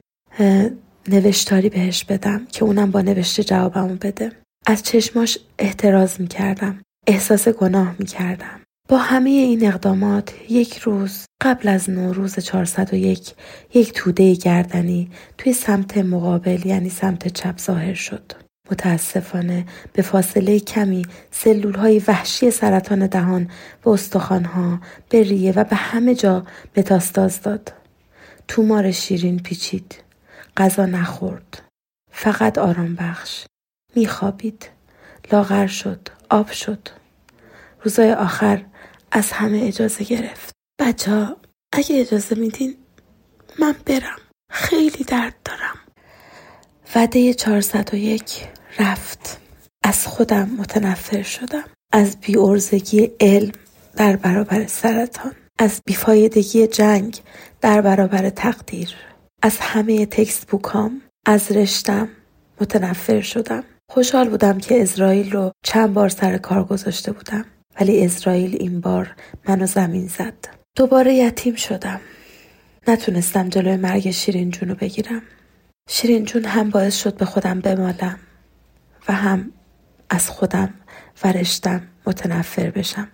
[1.09, 4.33] نوشتاری بهش بدم که اونم با نوشته جوابمو بده.
[4.66, 6.83] از چشماش احتراز می‌کردم.
[7.07, 8.61] احساس گناه می‌کردم.
[8.88, 13.35] با همه این اقدامات یک روز قبل از نوروز 401
[13.75, 18.33] یک توده گردنی توی سمت مقابل یعنی سمت چپ ظاهر شد.
[18.70, 23.51] متاسفانه به فاصله کمی سلول های وحشی سرطان دهان
[23.85, 26.44] به استخوانها به ریه و به همه جا
[26.77, 27.72] متاستاز داد.
[28.49, 29.94] تومار شیرین پیچید.
[30.57, 31.62] غذا نخورد.
[32.12, 33.44] فقط آرام بخش.
[33.94, 34.68] میخوابید.
[35.33, 36.09] لاغر شد.
[36.31, 36.88] آب شد.
[37.83, 38.62] روزای آخر
[39.12, 40.52] از همه اجازه گرفت.
[40.80, 41.36] بچه ها
[41.72, 42.76] اگه اجازه میدین
[43.58, 44.18] من برم.
[44.50, 45.78] خیلی درد دارم.
[46.94, 48.22] وده 401
[48.78, 49.40] رفت.
[49.84, 51.64] از خودم متنفر شدم.
[51.92, 53.52] از بیورزگی علم
[53.96, 55.32] در برابر سرطان.
[55.58, 57.20] از بیفایدگی جنگ
[57.60, 58.94] در برابر تقدیر.
[59.42, 62.08] از همه تکست بوکام از رشتم
[62.60, 63.64] متنفر شدم.
[63.90, 67.44] خوشحال بودم که اسرائیل رو چند بار سر کار گذاشته بودم.
[67.80, 69.14] ولی اسرائیل این بار
[69.48, 70.34] منو زمین زد.
[70.76, 72.00] دوباره یتیم شدم.
[72.88, 75.22] نتونستم جلوی مرگ شیرین جونو بگیرم.
[75.88, 78.18] شیرین جون هم باعث شد به خودم بمالم
[79.08, 79.52] و هم
[80.10, 80.74] از خودم
[81.24, 83.08] و رشتم متنفر بشم.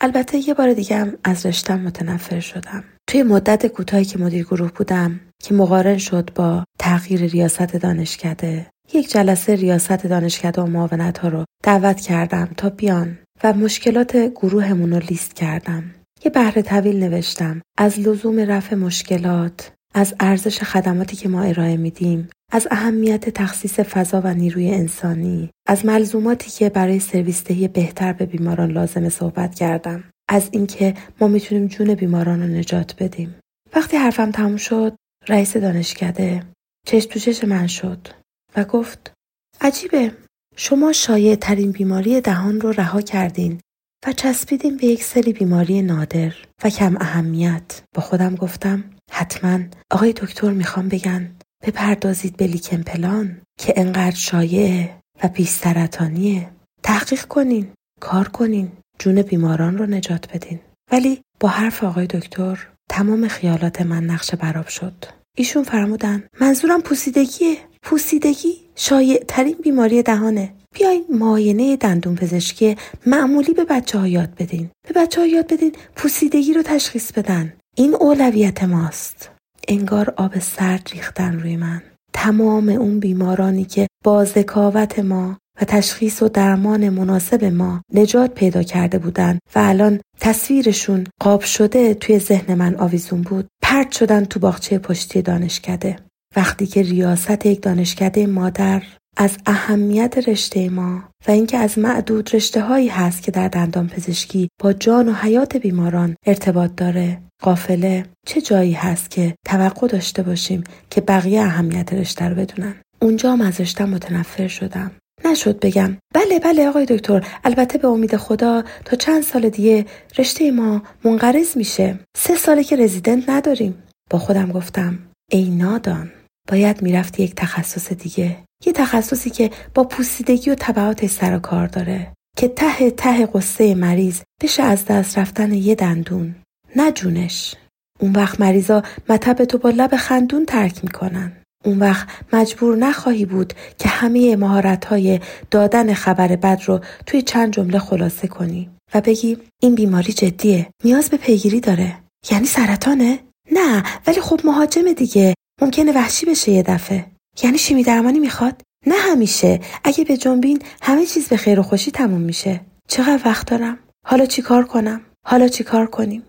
[0.00, 2.84] البته یه بار دیگه هم از رشتم متنفر شدم.
[3.06, 9.10] توی مدت کوتاهی که مدیر گروه بودم که مقارن شد با تغییر ریاست دانشکده یک
[9.10, 13.18] جلسه ریاست دانشکده و معاونت ها رو دعوت کردم تا بیان.
[13.44, 15.94] و مشکلات گروهمون رو لیست کردم.
[16.24, 17.62] یه بهره طویل نوشتم.
[17.78, 24.20] از لزوم رفع مشکلات از ارزش خدماتی که ما ارائه میدیم از اهمیت تخصیص فضا
[24.24, 30.04] و نیروی انسانی از ملزوماتی که برای سرویس دهی بهتر به بیماران لازمه صحبت کردم.
[30.28, 33.34] از اینکه ما می‌تونیم جون بیماران رو نجات بدیم.
[33.76, 34.96] وقتی حرفم تموم شد
[35.28, 36.42] رئیس دانشکده
[36.86, 38.08] چشم تو چش من شد
[38.56, 39.12] و گفت
[39.60, 40.12] عجیبه.
[40.60, 43.60] شما شایع ترین بیماری دهان رو رها کردین
[44.06, 47.82] و چسبیدیم به یک سری بیماری نادر و کم اهمیت.
[47.94, 49.60] با خودم گفتم حتما.
[49.90, 51.30] آقای دکتر می‌خوام بگن
[51.62, 56.50] بپردازید به لیکن پلان که انقدر شایعه و بی سرطانیه
[56.82, 57.68] تحقیق کنین
[58.00, 60.60] کار کنین جون بیماران رو نجات بدین.
[60.92, 65.04] ولی با حرف آقای دکتر تمام خیالات من نقشه براب شد.
[65.36, 67.56] ایشون فرمودن منظورم پوسیدگیه.
[67.82, 70.52] پوسیدگی؟ شایع ترین بیماری دهانه.
[70.74, 74.70] بیاین معاینه دندون پزشکی معمولی به بچه ها یاد بدین.
[74.88, 77.52] به بچه ها یاد بدین پوسیدگی رو تشخیص بدن.
[77.76, 79.30] این اولویت ماست.
[79.68, 81.82] انگار آب سرد ریختن روی من.
[82.12, 88.62] تمام اون بیمارانی که با ذکاوت ما و تشخیص و درمان مناسب ما نجات پیدا
[88.62, 93.48] کرده بودن و الان تصویرشون قاب شده توی ذهن من آویزون بود.
[93.62, 96.07] پرت شدن تو باغچه پشتی دانشکده.
[96.36, 98.82] وقتی که ریاست یک دانشکده مادر
[99.16, 104.48] از اهمیت رشته ما و اینکه از معدود رشته هایی هست که در دندان پزشکی
[104.62, 110.64] با جان و حیات بیماران ارتباط داره قافله چه جایی هست که توقع داشته باشیم
[110.90, 114.90] که بقیه اهمیت رشته رو بدونن؟ اونجا هم از رشته متنفر شدم.
[115.24, 115.96] نشد بگم.
[116.14, 117.26] بله بله آقای دکتر.
[117.44, 119.86] البته به امید خدا تا چند سال دیگه
[120.18, 121.98] رشته ما منقرض میشه.
[122.16, 123.82] سه ساله که رزیدنت نداریم.
[124.10, 124.98] با خودم گفتم
[125.30, 126.10] ای نادان.
[126.48, 128.36] باید می‌رفتی یک تخصص دیگه.
[128.66, 132.12] یه تخصصی که با پوسیدگی و طبعاتش سر و کار داره.
[132.36, 136.34] که ته ته قصه مریض بشه از دست رفتن یه دندون.
[136.76, 137.54] نه جونش.
[138.00, 141.32] اون وقت مریضا مطب تو با لب خندون ترک می‌کنن.
[141.64, 147.52] اون وقت مجبور نخواهی بود که همه مهارت های دادن خبر بد رو توی چند
[147.52, 150.66] جمله خلاصه کنی و بگی این بیماری جدیه.
[150.84, 151.98] نیاز به پیگیری داره.
[152.30, 153.18] یعنی سرطانه؟
[153.52, 155.34] نه ولی خب مهاجم دیگه.
[155.62, 157.06] ممکنه وحشی بشه یه دفعه.
[157.42, 159.60] یعنی شیمی درمانی می‌خواد؟ نه همیشه.
[159.84, 162.60] اگه به جنبین همه چیز به خیر و خوشی تموم میشه.
[162.88, 166.22] چقدر وقت دارم؟ حالا چیکار کنم؟ حالا چیکار کنیم؟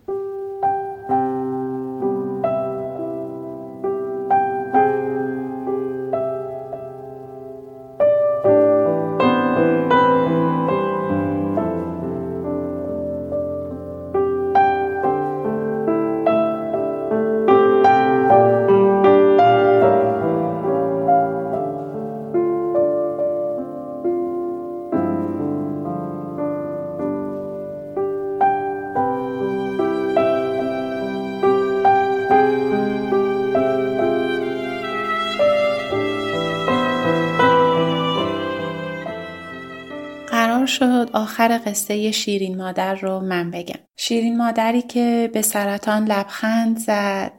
[41.40, 43.80] آخر قصه شیرین مادر رو من بگم.
[43.98, 47.32] شیرین مادری که به سرطان لبخند زد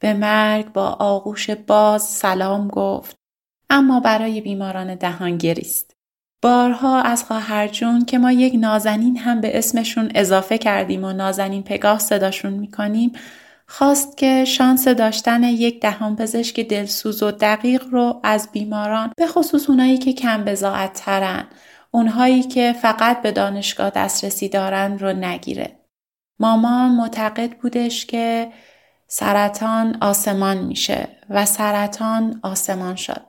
[0.00, 3.16] به مرگ با آغوش باز سلام گفت
[3.70, 5.92] اما برای بیماران دهان گریست.
[6.42, 11.62] بارها از خواهر جون که ما یک نازنین هم به اسمشون اضافه کردیم و نازنین
[11.62, 13.12] پگاه صداشون می‌کنیم
[13.68, 19.70] خواست که شانس داشتن یک دهان پزشک دلسوز و دقیق رو از بیماران به خصوص
[19.70, 21.44] اونایی که کم بزاعت ترن
[21.90, 25.78] اونهایی که فقط به دانشگاه دسترسی دارن رو نگیره.
[26.38, 28.52] مامان معتقد بودش که
[29.06, 33.22] سرطان آسمان میشه و سرطان آسمان شد.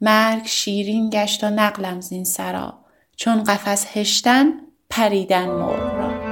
[0.00, 2.78] مرگ شیرین گشت و نقلم زین سرا
[3.16, 4.52] چون قفس هشتن
[4.90, 6.25] پریدن را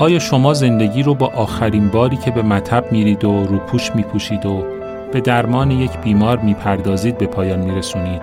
[0.00, 4.64] آیا شما زندگی رو با آخرین باری که به مطب میرید و روپوش میپوشید و
[5.12, 8.22] به درمان یک بیمار می‌پردازید به پایان میرسونید؟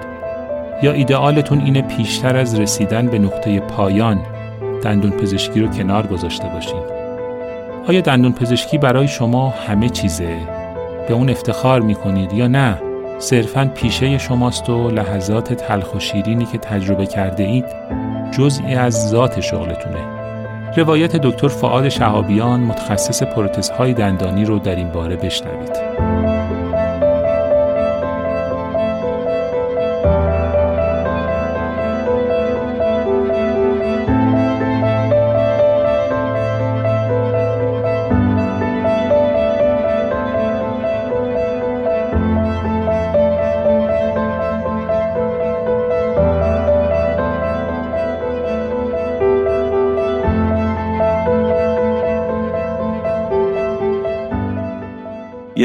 [0.83, 4.19] یا ایدئالتون اینه پیشتر از رسیدن به نقطه پایان
[4.83, 6.97] دندون پزشکی رو کنار گذاشته باشید؟
[7.87, 10.35] آیا دندون پزشکی برای شما همه چیزه؟
[11.07, 12.81] به اون افتخار می‌کنید یا نه؟
[13.19, 17.65] صرفا پیشه شماست و لحظات تلخ و شیرینی که تجربه کرده اید
[18.31, 20.26] جزئی از ذات شغلتونه.
[20.77, 26.36] روایت دکتر فعاد شهابیان متخصص پروتزهای دندانی رو در این باره بشنوید.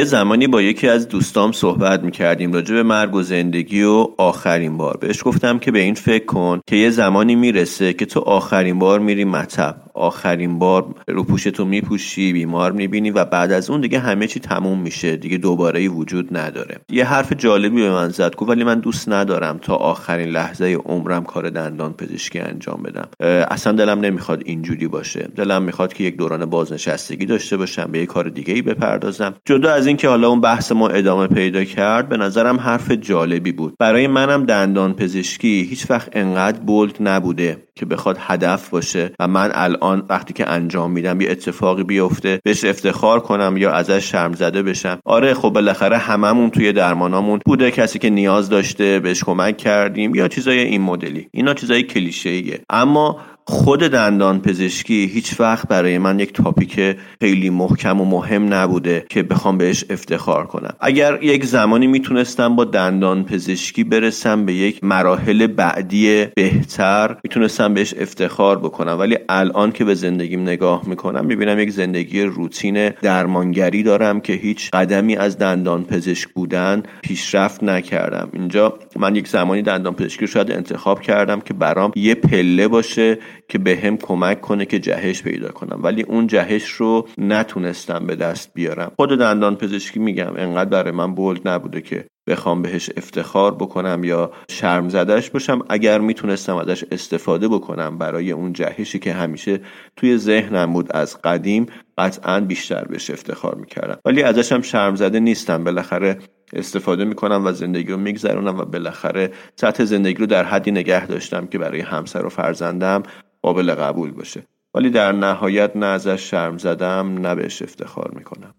[0.03, 4.77] یه زمانی با یکی از دوستام صحبت می‌کردیم راجع به مرگ و زندگی و آخرین
[4.77, 4.97] بار.
[5.01, 9.01] بهش گفتم که به این فکر کن که یه زمانی می‌رسه که تو آخرین بار
[9.01, 9.77] میری مطب.
[10.03, 14.79] آخرین بار رو پوشتو میپوشی بیمار می‌بینی و بعد از اون دیگه همه چی تموم
[14.79, 15.17] میشه.
[15.17, 16.79] دیگه دوباره وجود نداره.
[16.91, 21.25] یه حرف جالبی به من زد گفت ولی من دوست ندارم تا آخرین لحظه عمرم
[21.25, 23.09] کار دندان پزشکی انجام بدم.
[23.51, 25.29] اصلا دلم نمی‌خواد اینجوری باشه.
[25.37, 29.35] دلم می‌خواد که یک دوران بازنشستگی داشته باشم به یه کار دیگه ای بپردازم.
[29.45, 33.75] جدا از اینکه حالا اون بحث ما ادامه پیدا کرد به نظرم حرف جالبی بود.
[33.79, 37.57] برای منم دندان پزشکی هیچ وقت انقدر بولد نبوده.
[37.75, 42.65] که بخواد هدف باشه و من الان وقتی که انجام میدم یه اتفاقی بیفته بهش
[42.65, 44.99] افتخار کنم یا ازش شرم زده بشم.
[45.05, 50.29] آره خب بالاخره هممون توی درمانامون بوده کسی که نیاز داشته بهش کمک کردیم یا
[50.29, 51.29] چیزای این مدلی.
[51.31, 52.61] اینا چیزای کلیشه‌ایه.
[52.71, 53.21] اما
[53.53, 59.23] خود دندان پزشکی هیچ وقت برای من یک تاپیک خیلی محکم و مهم نبوده که
[59.23, 60.75] بخوام بهش افتخار کنم.
[60.81, 67.95] اگر یک زمانی می‌تونستم با دندان پزشکی برسم به یک مراحل بعدی بهتر می‌تونستم بهش
[68.01, 68.99] افتخار بکنم.
[68.99, 74.71] ولی الان که به زندگیم نگاه می‌کنم می‌بینم یک زندگی روتین درمانگری دارم که هیچ
[74.71, 78.29] قدمی از دندان پزشک بودن پیشرفت نکردم.
[78.33, 83.19] اینجا من یک زمانی دندان پزشکی شاید انتخاب کردم که برام یه پله باشه
[83.53, 85.81] که به هم کمک کنه که جهش پیدا کنم.
[85.83, 88.93] ولی اون جهش رو نتونستم به دست بیارم.
[88.97, 94.33] خود دندان پزشکی میگم انقدر برای من بولد نبوده که بخوام بهش افتخار بکنم یا
[94.51, 95.63] شرم زدش باشم.
[95.69, 99.61] اگر می‌تونستم ازش استفاده بکنم برای اون جهشی که همیشه
[99.97, 101.67] توی ذهنم بود از قدیم
[101.99, 103.99] قطعا بیشتر بهش افتخار می‌کردم.
[104.05, 105.65] ولی ازش هم شرم زده نیستم.
[105.65, 106.19] بالاخره
[106.53, 111.47] استفاده می‌کنم و زندگی رو میگذرونم و بالاخره سطح زندگی رو در حدی نگه داشتم
[111.47, 113.03] که برای همسر و فرزندم
[113.43, 114.47] قابل قبول باشه.
[114.75, 118.55] ولی در نهایت نه ازش شرم زدم نه بهش افتخار می‌کنم.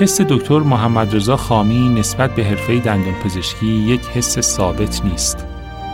[0.00, 5.46] حس دکتر محمد رضا خامی نسبت به حرفه دندان پزشکی یک حس ثابت نیست.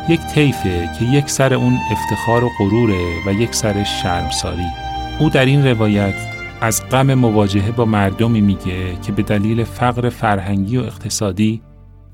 [0.09, 4.66] یک طیفه که یک سر اون افتخار و غروره و یک سرش شرمساری.
[5.18, 6.14] او در این روایت
[6.61, 11.62] از غم مواجهه با مردمی میگه که به دلیل فقر فرهنگی و اقتصادی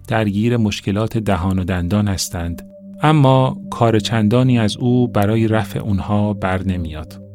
[0.08, 2.70] درگیر مشکلات دهان و دندان هستند
[3.02, 7.27] اما کار چندانی از او برای رفع اونها بر نمیاد.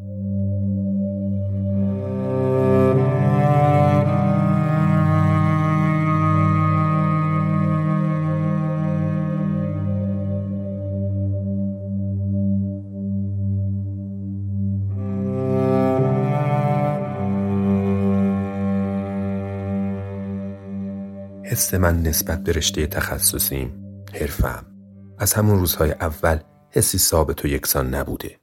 [21.77, 23.73] من نسبت به رشته تخصصیم.
[24.13, 24.65] حرفم
[25.17, 26.39] از همون روزهای اول
[26.71, 28.39] حسی ثابت و یکسان نبوده.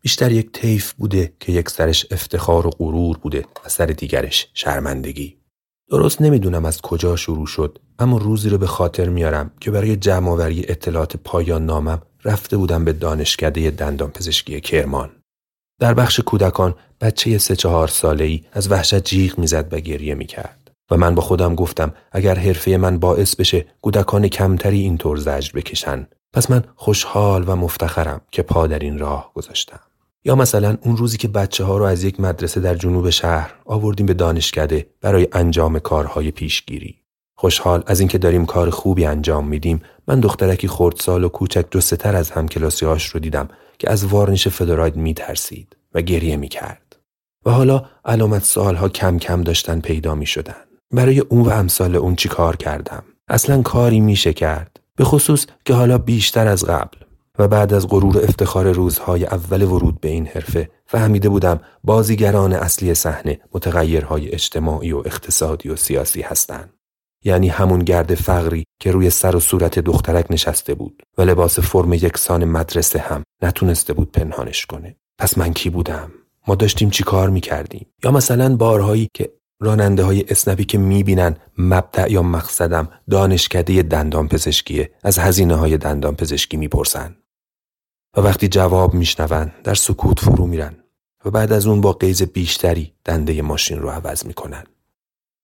[0.00, 5.38] بیشتر یک طیف بوده که یک سرش افتخار و غرور بوده و سر دیگرش شرمندگی.
[5.90, 10.64] درست نمی‌دونم از کجا شروع شد اما روزی رو به خاطر میارم که برای جمعآوری
[10.68, 15.10] اطلاعات پایان نامم رفته بودم به دانشکده دندان پزشکی کرمان.
[15.80, 20.67] در بخش کودکان بچه سه چهار ساله ای از وحشت جیغ می‌زد و گریه می‌کرد.
[20.90, 26.06] و من با خودم گفتم اگر حرفه من باعث بشه کودکان کمتری اینطور زجر بکشن
[26.32, 29.80] پس من خوشحال و مفتخرم که پا در این راه گذاشتم.
[30.24, 34.06] یا مثلا اون روزی که بچه ها رو از یک مدرسه در جنوب شهر آوردیم
[34.06, 36.96] به دانشکده برای انجام کارهای پیشگیری.
[37.34, 42.30] خوشحال از اینکه داریم کار خوبی انجام میدیم من دخترکی خردسال و کوچک جستتر از
[42.30, 46.96] هم کلاسیاش رو دیدم که از وارنش فلوراید میترسید و گریه می‌کرد
[47.44, 50.67] و حالا علامت سوالها کم کم داشتن پیدا می شدن.
[50.90, 54.80] برای اون و امثال اون چی کار کردم؟ اصلا کاری میشه کرد.
[54.96, 56.98] به خصوص که حالا بیشتر از قبل
[57.38, 62.94] و بعد از غرور افتخار روزهای اول ورود به این حرفه فهمیده بودم بازیگران اصلی
[62.94, 66.72] صحنه متغیرهای اجتماعی و اقتصادی و سیاسی هستند.
[67.24, 71.92] یعنی همون گرد فقری که روی سر و صورت دخترک نشسته بود و لباس فرم
[71.92, 74.96] یکسان مدرسه هم نتونسته بود پنهانش کنه.
[75.18, 76.10] پس من کی بودم؟
[76.46, 82.10] ما داشتیم چی کار می‌کردیم؟ یا مثلا بارهایی که راننده های اسنپی که می‌بینن مبدع
[82.10, 87.16] یا مقصدم دانشکده دندان پزشکیه از هزینه های دندان پزشکی می‌پرسن.
[88.16, 90.76] و وقتی جواب میشنون در سکوت فرو میرن
[91.24, 94.64] و بعد از اون با قیز بیشتری دنده ماشین رو عوض می‌کنن.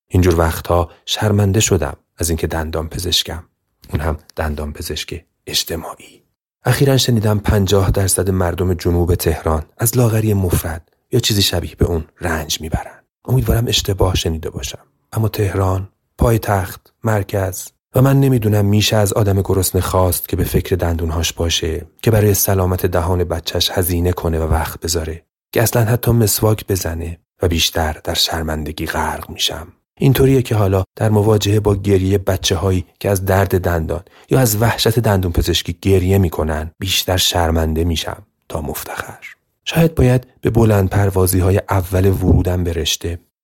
[0.09, 3.45] اینجور وقتها شرمنده شدم از اینکه دندان پزشکم.
[3.93, 6.23] اون هم دندان پزشک اجتماعی.
[6.65, 12.05] اخیرا شنیدم پنجاه درصد مردم جنوب تهران از لاغری مفرد یا چیزی شبیه به اون
[12.21, 13.04] رنج می‌برن.
[13.25, 14.83] امیدوارم اشتباه شنیده باشم.
[15.13, 20.77] اما تهران، پایتخت، مرکز و من نمی‌دونم میشه از آدم گرسنه خواست که به فکر
[20.77, 26.11] دندونهاش باشه که برای سلامت دهان بچهش هزینه کنه و وقت بذاره که اصلا حتی
[26.11, 29.67] مسواک بزنه و بیشتر در شرمندگی غرق میشم.
[29.99, 34.63] اینطوریه که حالا در مواجهه با گریه بچه هایی که از درد دندان یا از
[34.63, 39.34] وحشت دندون پزشکی گریه می‌کنن بیشتر شرمنده میشم تا مفتخر.
[39.65, 42.85] شاید باید به بلند پروازی های اول ورودم به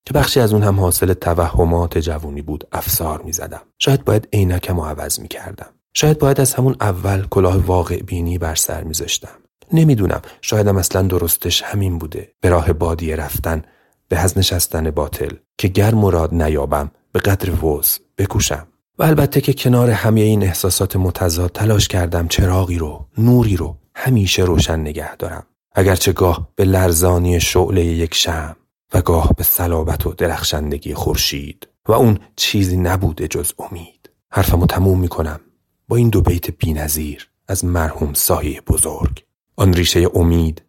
[0.04, 3.60] که بخشی از اون هم حاصل توهمات جوونی بود افسار می زدم.
[3.78, 5.66] شاید باید عینکم و عوض می کردم.
[5.94, 9.38] شاید باید از همون اول کلاه واقع بینی بر سر می زشتم.
[9.72, 13.62] نمی‌دونم شایدم اصلا درستش همین بوده به راه بادیه رفتن
[14.08, 18.66] به از نشستن باطل که گر مراد نیابم به قدر وز بکوشم
[18.98, 24.44] و البته که کنار همه این احساسات متضاد تلاش کردم چراغی رو نوری رو همیشه
[24.44, 28.56] روشن نگه دارم اگرچه گاه به لرزانی شعله یک شم
[28.94, 34.10] و گاه به صلابت و درخشندگی خورشید و اون چیزی نبوده جز امید.
[34.30, 35.40] حرفمو تموم می‌کنم.
[35.88, 39.24] با این دو بیت بینظیر از مرحوم سایه بزرگ.
[39.56, 40.62] آن ریشه امید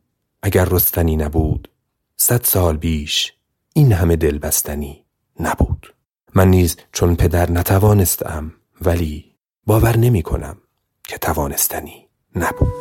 [0.44, 1.72] اگر رستنی نبود
[2.18, 3.34] صد سال بیش
[3.74, 5.06] این همه دلبستنی
[5.40, 5.94] نبود.
[6.36, 9.36] من نیز چون پدر نتوانستم ولی
[9.66, 10.58] باور نمی کنم
[11.04, 12.74] که توانستنی نبود.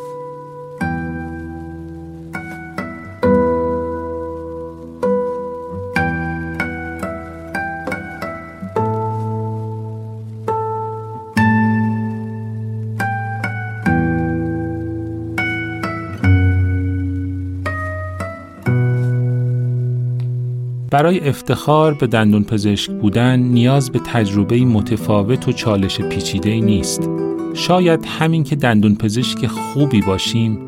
[20.91, 27.09] برای افتخار به دندون پزشک بودن نیاز به تجربه متفاوت و چالش پیچیده نیست.
[27.53, 30.59] شاید همین که دندون پزشک خوبی باشیم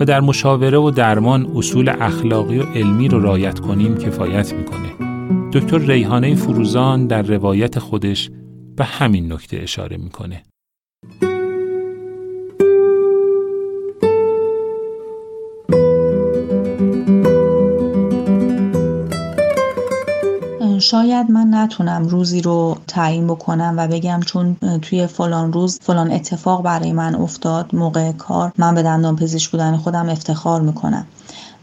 [0.00, 4.92] و در مشاوره و درمان اصول اخلاقی و علمی رو رایت کنیم کفایت می‌کنه.
[5.52, 8.30] دکتر ریحانه فروزان در روایت خودش
[8.76, 10.42] به همین نکته اشاره می‌کنه.
[20.90, 26.62] شاید من نتونم روزی رو تعیین بکنم و بگم چون توی فلان روز فلان اتفاق
[26.62, 31.06] برای من افتاد موقع کار من به دندان پزشک بودن خودم افتخار می‌کنم.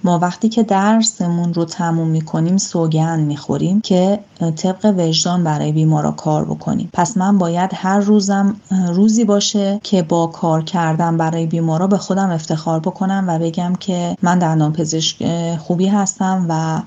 [0.03, 4.19] ما وقتی که درسمون رو تموم می‌کنیم سوگند می‌خوریم که
[4.55, 6.89] طبق وجدان برای بیمارا کار بکنیم.
[6.93, 8.55] پس من باید هر روزم
[8.88, 14.17] روزی باشه که با کار کردن برای بیمارا به خودم افتخار بکنم و بگم که
[14.21, 16.82] من دندان پزشک خوبی هستم و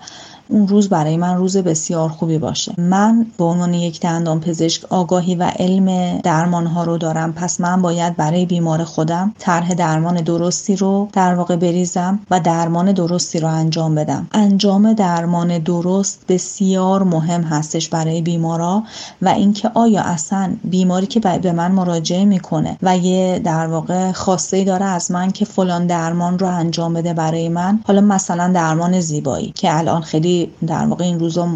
[0.48, 2.74] اون روز برای من روز بسیار خوبی باشه.
[2.78, 7.32] من به عنوان یک دندان پزشک آگاهی و علم درمان ها رو دارم.
[7.32, 12.92] پس من باید برای بیمار خودم طرح درمان درستی رو در واقع بریزم و درمان
[12.92, 14.26] درستی رو انجام بدم.
[14.32, 18.82] انجام درمان درست بسیار مهم هستش برای بیمارا
[19.22, 24.64] و اینکه آیا اصلا بیماری که به من مراجعه می‌کنه و یه در واقع خواسته
[24.64, 27.80] داره از من که فلان درمان رو انجام بده برای من.
[27.86, 31.48] حالا مثلا درمان زیبایی که الان خیلی در واقع این روزا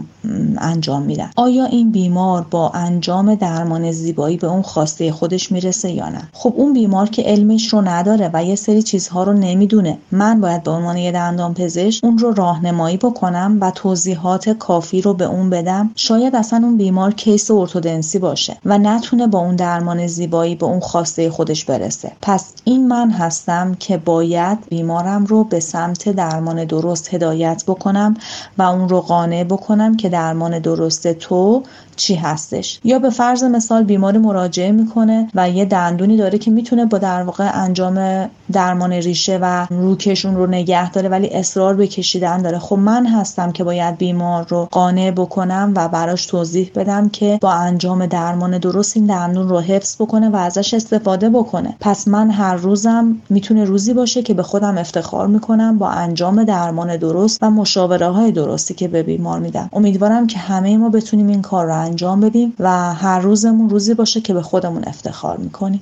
[0.59, 1.31] انجام میدن.
[1.37, 6.55] آیا این بیمار با انجام درمان زیبایی به اون خواسته خودش می‌رسه یا نه؟ خب
[6.57, 10.71] اون بیمار که علمش رو نداره و یه سری چیزها رو نمی‌دونه من باید به
[10.71, 15.91] عنوان یه دندان پزشک اون رو راهنمایی بکنم و توضیحات کافی رو به اون بدم.
[15.97, 20.81] شاید اصلا اون بیمار کیس ارتودنسی باشه و نتونه با اون درمان زیبایی به اون
[20.81, 22.13] خواسته خودش برسه.
[22.23, 28.17] پس این من هستم که باید بیمارم رو به سمت درمان درست هدایت بکنم
[28.59, 31.63] و اون رو قانع بکنم که درمان درست تو
[31.97, 32.81] چی هستش.
[32.85, 37.23] یا به فرض مثال بیماری مراجعه می‌کنه و یه دندونی داره که می‌تونه با در
[37.23, 42.59] واقع انجام درمان ریشه و روکشون رو نگه داره ولی اصرار به کشیدن داره.
[42.59, 47.53] خب من هستم که باید بیمار رو قانع بکنم و براش توضیح بدم که با
[47.53, 51.77] انجام درمان درست این دندون رو حفظ بکنه و ازش استفاده بکنه.
[51.81, 56.97] پس من هر روزم می‌تونه روزی باشه که به خودم افتخار می‌کنم با انجام درمان
[56.97, 59.71] درست و مشاوره های درستی که به بیمار میدم.
[59.73, 64.21] امیدوارم که همه ما بتونیم این کار رو انجام بدیم و هر روزمون روزی باشه
[64.21, 65.81] که به خودمون افتخار می‌کنیم.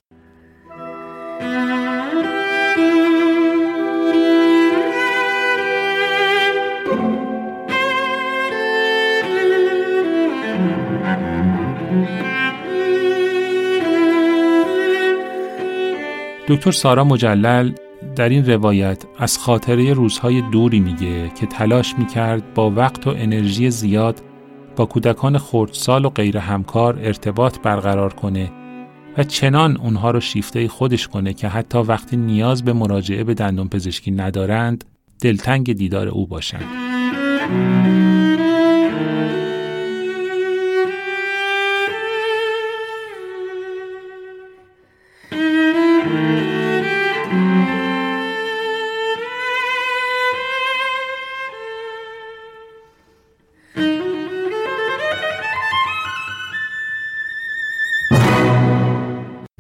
[16.49, 17.73] دکتر سارا مجلل
[18.17, 23.71] در این روایت از خاطره روزهای دوری میگه که تلاش می‌کرد با وقت و انرژی
[23.71, 24.23] زیاد
[24.81, 28.53] با کودکان خردسال و غیر همکار ارتباط برقرار کنه
[29.19, 33.69] و چنان اونها رو شیفته خودش کنه که حتی وقتی نیاز به مراجعه به دندون
[33.69, 34.85] پزشکی ندارند
[35.23, 36.65] دلتنگ دیدار او باشند.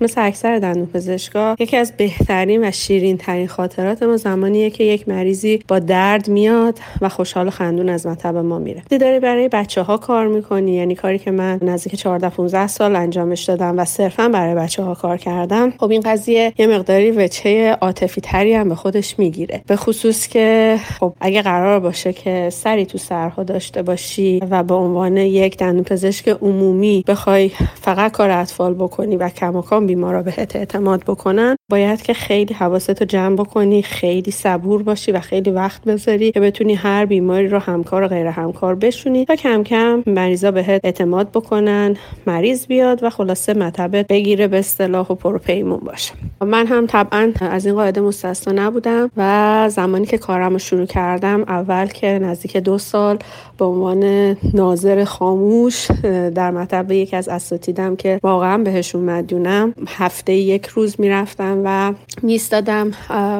[0.01, 5.09] مثل اکثر دندون پزشکا یکی از بهترین و شیرین ترین خاطرات ما زمانیه که یک
[5.09, 8.83] مریضی با درد میاد و خوشحال و خندون از مطب ما میره.
[8.89, 12.97] دی داری برای بچه ها کار می‌کنی؟ یعنی کاری که من نزدیک 14 15 سال
[12.97, 17.79] انجامش دادم و صرفا برای بچه ها کار کردم خب این قضیه یه مقداری وچه
[17.81, 19.63] عاطفی تری هم به خودش می‌گیره.
[19.67, 24.75] به خصوص که خب اگه قرار باشه که سری تو سرها داشته باشی و به
[24.75, 31.01] عنوان یک دندون پزشک عمومی بخوای فقط کار اطفال بکنی و کماکان بیمارا بهت اعتماد
[31.07, 36.41] بکنن باید که خیلی حواستو جمع بکنی خیلی صبور باشی و خیلی وقت بذاری که
[36.41, 41.31] بتونی هر بیماری رو همکار و غیر همکار بشونی تا کم کم مریضا بهت اعتماد
[41.31, 46.13] بکنن مریض بیاد و خلاصه مطبت بگیره به اصطلاح و پروپیمون باشه.
[46.41, 51.43] من هم طبعا از این قاعده مستثنا نبودم و زمانی که کارم رو شروع کردم
[51.43, 53.19] اول که نزدیک دو سال
[53.59, 55.91] به عنوان ناظر خاموش
[56.35, 62.91] در مطب یکی از اساتیدم که واقعا بهشون مدیونم هفته یک روز می‌رفتم و میستادم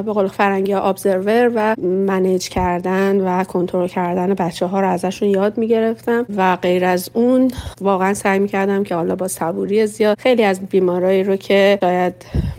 [0.05, 5.57] به قول فرنگی ابزرور و منیج کردن و کنترل کردن بچه ها رو ازشون یاد
[5.57, 10.59] می‌گرفتم و غیر از اون واقعا سعی می‌کردم که حالا با صبوری زیاد خیلی از
[10.59, 12.13] بیمارایی رو که شاید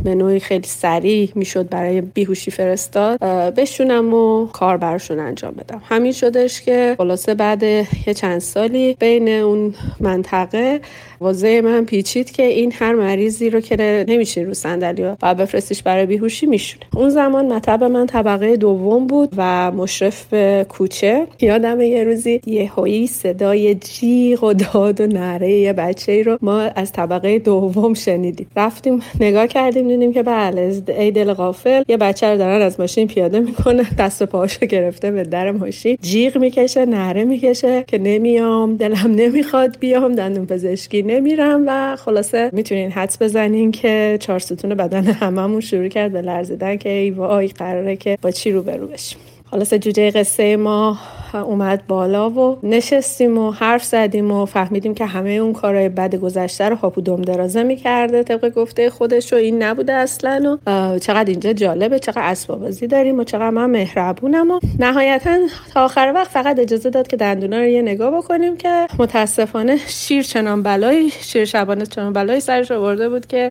[0.05, 3.19] به نوعی خیلی سریع می‌شد برای بیهوشی فرستاد
[3.55, 5.83] بشونم و کار براشون انجام بدم.
[5.85, 10.81] همین شدش که خلاصه بعد یه چند سالی بین اون منطقه
[11.23, 16.07] واضح من پیچید که این هر مریضی رو که نمیشه رو صندلی و بفرستیش برای
[16.07, 16.85] بیهوشی میشونه.
[16.97, 21.27] اون زمان مطب من طبقه دوم بود و مشرف به کوچه.
[21.41, 26.39] یادم یه روزی یه هایی صدای جیغ و داد و نره یه بچه ای رو
[26.43, 28.47] ما از طبقه دوم شنیدیم.
[28.57, 31.83] رفتیم نگاه کردیم دیدیم که بله ای دل غافل.
[31.89, 35.99] یه بچه رو دارن از ماشین پیاده می‌کنه دست و پاشو گرفته به در ماشین.
[36.03, 42.91] جیغ می‌کشه نره می‌کشه که نمیام دلم نمی‌خواد بیام دندون پزشکی نمیرم و خلاصه می‌تونین
[42.91, 47.97] حدس بزنین که چهار ستون بدن هممون شروع کرد به لرزیدن که ای وای قراره
[47.97, 49.19] که با چی رو برو بشیم.
[49.51, 50.99] خلاصه جوجه قصه ما
[51.39, 56.69] اومد بالا و نشستیم و حرف زدیم و فهمیدیم که همه اون کارهای بد گذشته
[56.69, 61.53] رو هاپو دم درازه می‌کرده طبق گفته خودش و این نبوده اصلا و چقدر اینجا
[61.53, 65.39] جالبه چقدر اسبابازی داریم و چقدر من مهربونم و نهایتا
[65.75, 70.23] تا آخر وقت فقط اجازه داد که دندونا رو یه نگاه بکنیم که متاسفانه شیر
[70.23, 73.51] چنان بلایی شیر شبانه چنان بلایی سرش آورده بود که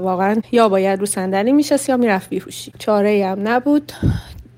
[0.00, 2.72] واقعا یا باید رو صندلی میشست یا می‌رفت بیهوشی.
[2.78, 3.92] چاره هم نبود.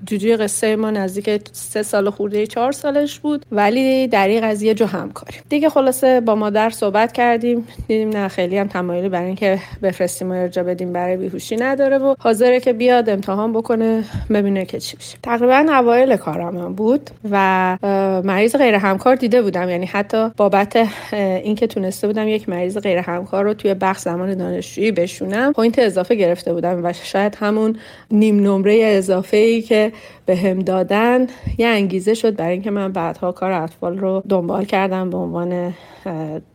[0.05, 3.45] جوجوی قصه ما نزدیک سه سال خورده چهار سالش بود.
[3.51, 7.67] ولی در این قضیه جو همکاری دیگه خلاصه با مادر صحبت کردیم.
[7.87, 12.15] دیدیم نه خیلی هم تمایلی برای اینکه بفرستیم و ارجا بدیم برای بیهوشی نداره و
[12.19, 15.17] حاضره که بیاد امتحان بکنه ببینه که چی میشه.
[15.23, 17.77] تقریبا اوایل کارم بود و
[18.23, 19.69] مریض غیر همکار دیده بودم.
[19.69, 24.91] یعنی حتی بابت اینکه تونسته بودم یک مریض غیر همکار رو توی بخش زمان دانشجویی
[24.91, 27.75] بشونم point اضافه گرفته بودم و شاید همون
[28.11, 29.88] نیم نمره اضافه ای که
[30.25, 31.27] بهم دادن
[31.57, 35.73] یه انگیزه شد برای اینکه من بعدها کار اطفال رو دنبال کردم به عنوان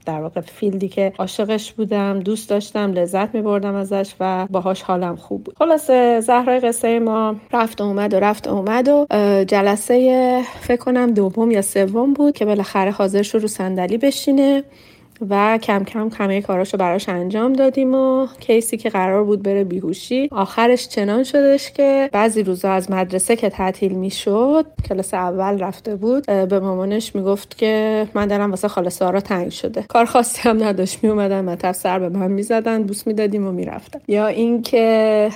[0.07, 4.82] در واقع field ی که عاشقش بودم دوست داشتم لذت می بردم ازش و باهاش
[4.82, 5.55] حالم خوب بود.
[5.59, 9.07] خلاصه زهرای قصه ما رفت و اومد و رفت و اومد و
[9.45, 14.64] جلسه فکر کنم دوم یا سوم بود که بالاخره حاضر شد رو صندلی بشینه.
[15.31, 20.29] و کم کم همه کاراشو براش انجام دادیم و کیسی که قرار بود بره بیهوشی.
[20.33, 26.27] آخرش چنان شدش که بعضی روزا از مدرسه که تعطیل می‌شد کلاس اول رفته بود
[26.27, 29.83] به مامانش می‌گفت که من دارم واسه خاله سارا تنگ شده.
[29.83, 31.05] کار خاصی هم نداشت.
[31.05, 34.01] میومدن مطب سر به من می‌زدن بوس می‌دادیم و می‌رفتن.
[34.09, 35.31] یا اینکه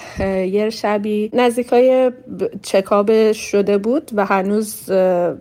[0.50, 2.12] یه شبی نزدیکای
[2.62, 4.90] چکاب شده بود و هنوز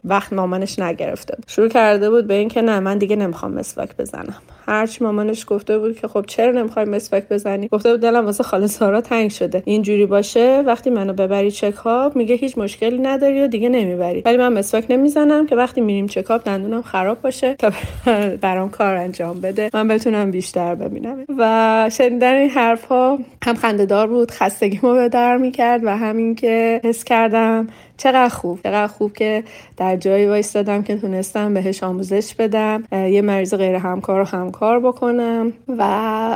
[0.04, 1.46] وقت مامانش نگرفته بود.
[1.48, 4.37] شروع کرده بود به اینکه نه من دیگه نمی‌خوام مسواک بزنم.
[4.68, 8.68] هرچی مامانش گفته بود که خب چرا نمی‌خوای مسواک بزنی؟ گفته بود دلم واسه خاله
[8.68, 9.64] سارا تنگ شده.
[9.66, 14.22] اینجوری باشه وقتی منو ببری چکاپ میگه هیچ مشکلی نداری و دیگه نمی‌بری.
[14.26, 17.72] ولی من مسواک نمی‌زنم که وقتی میریم چکاپ دندونم خراب باشه تا
[18.42, 19.70] برام کار انجام بده.
[19.74, 21.26] من بتونم بیشتر ببینم.
[21.38, 26.82] و شنیدن این حرف ها هم خندهدار بود خستگیمو به در می‌کرد و همین که
[26.84, 27.68] حس کردم
[27.98, 29.44] چقدر خوب چقدر خوب که
[29.78, 35.54] در جایی وایستادم که تونستم بهش آموزش بدم یه مریض غیر همکار رو همکار بکنم
[35.68, 35.84] و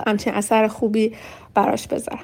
[0.08, 1.16] همچین اثر خوبی
[1.54, 2.20] براش بذارم.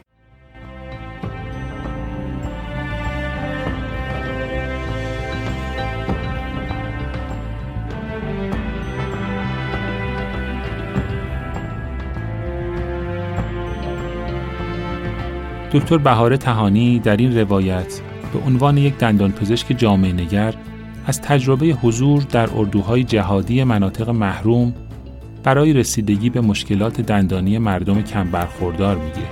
[15.72, 18.02] دکتر بهاره تهانی در این روایت
[18.34, 20.54] به عنوان یک دندانپزشک جامعه نگر
[21.06, 24.74] از تجربه حضور در اردوهای جهادی مناطق محروم
[25.44, 29.28] برای رسیدگی به مشکلات دندانی مردم کم برخوردار میگه.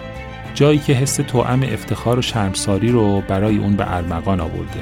[0.53, 4.79] جایی که حس توأم افتخار و شرمساری رو برای اون به ارمغان آورده.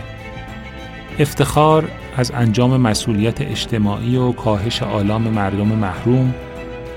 [1.19, 1.87] افتخار
[2.17, 6.33] از انجام مسئولیت اجتماعی و کاهش آلام مردم محروم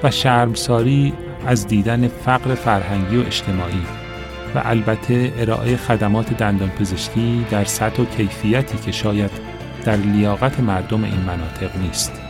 [0.02, 1.12] و شرمساری
[1.46, 4.05] از دیدن فقر فرهنگی و اجتماعی.
[4.56, 9.30] و البته ارائه خدمات دندان پزشکی در سطح و کیفیتی که شاید
[9.84, 12.25] در لیاقت مردم این مناطق نیست.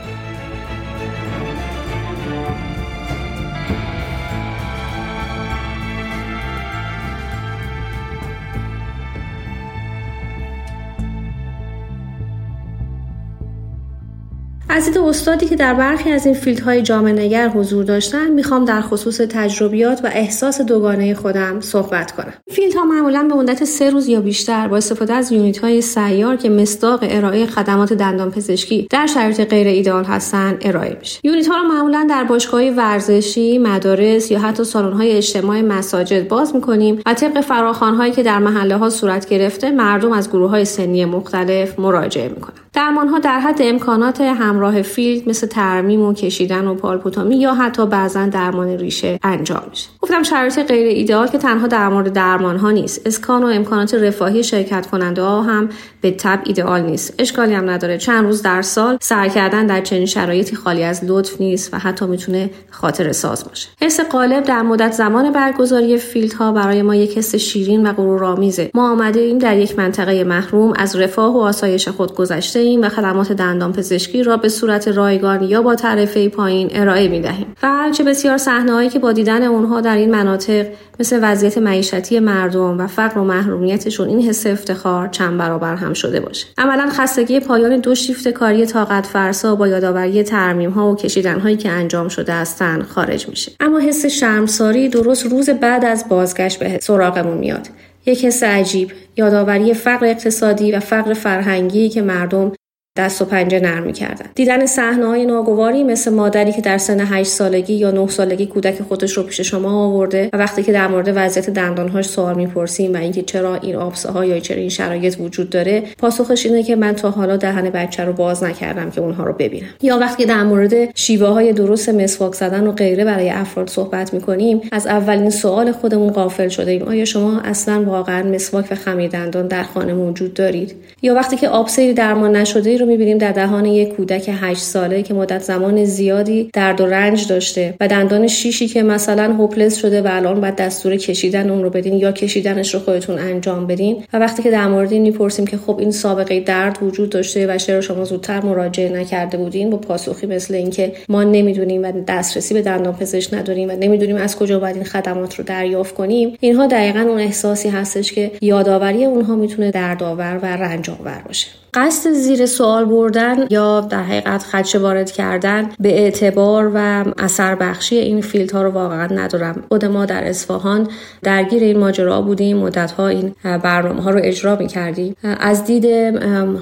[14.76, 18.64] از دید استادی که در برخی از این field های جامعه نگر حضور داشتن می‌خوام
[18.64, 22.32] در خصوص تجربیات و احساس دوگانه خودم صحبت کنم.
[22.50, 26.36] field ها معمولا به مدت سه روز یا بیشتر با استفاده از unit های سیار
[26.36, 31.20] که مصداق ارائه خدمات دندان پزشکی در شرایط غیر ایدئال هستند ارائه میشه.
[31.24, 36.54] unit ها رو معمولا در باشگاه ورزشی مدارس یا حتی سالن های اجتماع مساجد باز
[36.54, 40.64] می‌کنیم و طبق فراخوان هایی که در محله ها صورت گرفته مردم از گروه های
[40.64, 42.65] سنی مختلف مراجعه می‌کنن.
[42.76, 47.86] درمان ها در حد امکانات همراه field مثل ترمیم و کشیدن و pulpotomy یا حتی
[47.86, 49.88] بعضا درمان ریشه انجام میشه.
[50.00, 53.06] گفتم شرایط غیر ایدئال که تنها در مورد درمان ها نیست.
[53.06, 55.68] اسکان و امکانات رفاهی شرکت کننده ها هم
[56.00, 57.14] به تب ایدئال نیست.
[57.18, 57.98] اشکالی هم نداره.
[57.98, 62.06] چند روز در سال سر کردن در چنین شرایطی خالی از لطف نیست و حتی
[62.06, 63.68] می‌تونه خاطر ساز باشه.
[63.80, 66.00] حس غالب در مدت زمان برگزاری
[66.38, 68.70] ها برای ما یک حس شیرین و غرورآمیزه.
[68.74, 72.88] ما آمده ایم در یک منطقه محروم از رفاه و آسایش خود گذشته ایم و
[72.88, 77.66] خدمات دندان پزشکی را به صورت رایگان یا با تعرفه پایین ارائه می دهیم و
[77.66, 80.66] هرچه بسیار صحنه‌هایی که با دیدن اونها در این مناطق
[81.00, 86.20] مثل وضعیت معیشتی مردم و فقر و محرومیتشون این حس افتخار چند برابر هم شده
[86.20, 86.46] باشه.
[86.58, 91.56] عملا خستگی پایان دو شیفت کاری طاقت فرسا با یادآوری ترمیم ها و کشیدن هایی
[91.56, 93.52] که انجام شده هستند خارج میشه.
[93.60, 97.68] اما حس شرمساری درست روز بعد از بازگشت به سراغمون میاد.
[98.06, 102.52] یک حس عجیب یادآوری فقر اقتصادی و فقر فرهنگی که مردم
[102.96, 104.26] دست و پنجه نرم می‌کردن.
[104.34, 108.82] دیدن صحنه های ناگواری مثل مادری که در سن 8 سالگی یا 9 سالگی کودک
[108.82, 112.96] خودش رو پیش شما آورده و وقتی که در مورد وضعیت دندانهاش سوال می‌پرسیم و
[112.96, 116.92] اینکه چرا این آبسه ها یا چرا این شرایط وجود داره پاسخش اینه که من
[116.92, 119.66] تا حالا دهن بچه رو باز نکردم که اونها رو ببینم.
[119.82, 124.60] یا وقتی در مورد شیوه های درست مسواک زدن و غیره برای افراد صحبت می‌کنیم
[124.72, 126.82] از اولین سوال خودمون قافل شده ایم.
[126.82, 131.48] آیا شما اصلا واقعا مسواک و خمیر دندان در خانه موجود دارید؟ یا وقتی که
[131.48, 136.50] آبسری درمان نشده رو می‌بینیم در دهان یک کودک 8 ساله که مدت زمان زیادی
[136.52, 140.96] درد و رنج داشته و دندان شیشی که مثلا هوپلس شده و الان باید دستور
[140.96, 144.04] کشیدن اون رو بدین یا کشیدنش رو خودتون انجام بدین.
[144.12, 147.58] و وقتی که در مورد این می‌پرسیم که خب این سابقه درد وجود داشته و
[147.58, 152.62] چرا شما زودتر مراجعه نکرده بودین با پاسخی مثل اینکه ما نمی‌دونیم و دسترسی به
[152.62, 157.00] دندان پزشک نداریم و نمی‌دونیم از کجا باید این خدمات رو دریافت کنیم اینها دقیقا
[157.00, 161.65] اون احساسی هستش که یادآوری اونها می‌تونه دردآور و رنج آور باشه.
[161.76, 167.96] قصد زیر سوال بردن یا در حقیقت خدشه وارد کردن به اعتبار و اثر بخشی
[167.96, 169.64] این فیلت ها رو واقعا ندارم.
[169.68, 170.88] خود ما در اصفهان
[171.22, 175.86] درگیر این ماجرا بودیم مدت ها این برنامه ها رو اجرا می کردیم از دید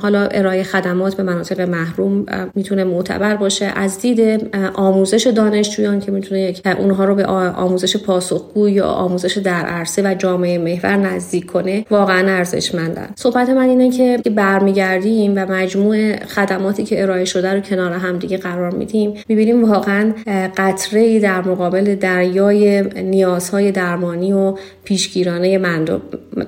[0.03, 3.73] حالا ارائه خدمات به مناطق محروم می‌تونه معتبر باشه.
[3.77, 10.03] از دید آموزش دانشجویان که می‌تونه اونها رو به آموزش پاسخگو یا آموزش در عرصه
[10.03, 13.09] و جامعه محور نزدیک کنه واقعا ارزشمندن.
[13.17, 15.04] صحبت من اینه که برمیگرد
[15.37, 20.13] و مجموع خدماتی که ارائه شده رو کنار هم دیگه قرار میدیم می‌بینیم واقعا
[20.57, 25.85] قطره در مقابل دریای نیازهای درمانی و پیشگیرانه من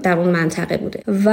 [0.02, 1.00] در اون منطقه بوده.
[1.24, 1.28] و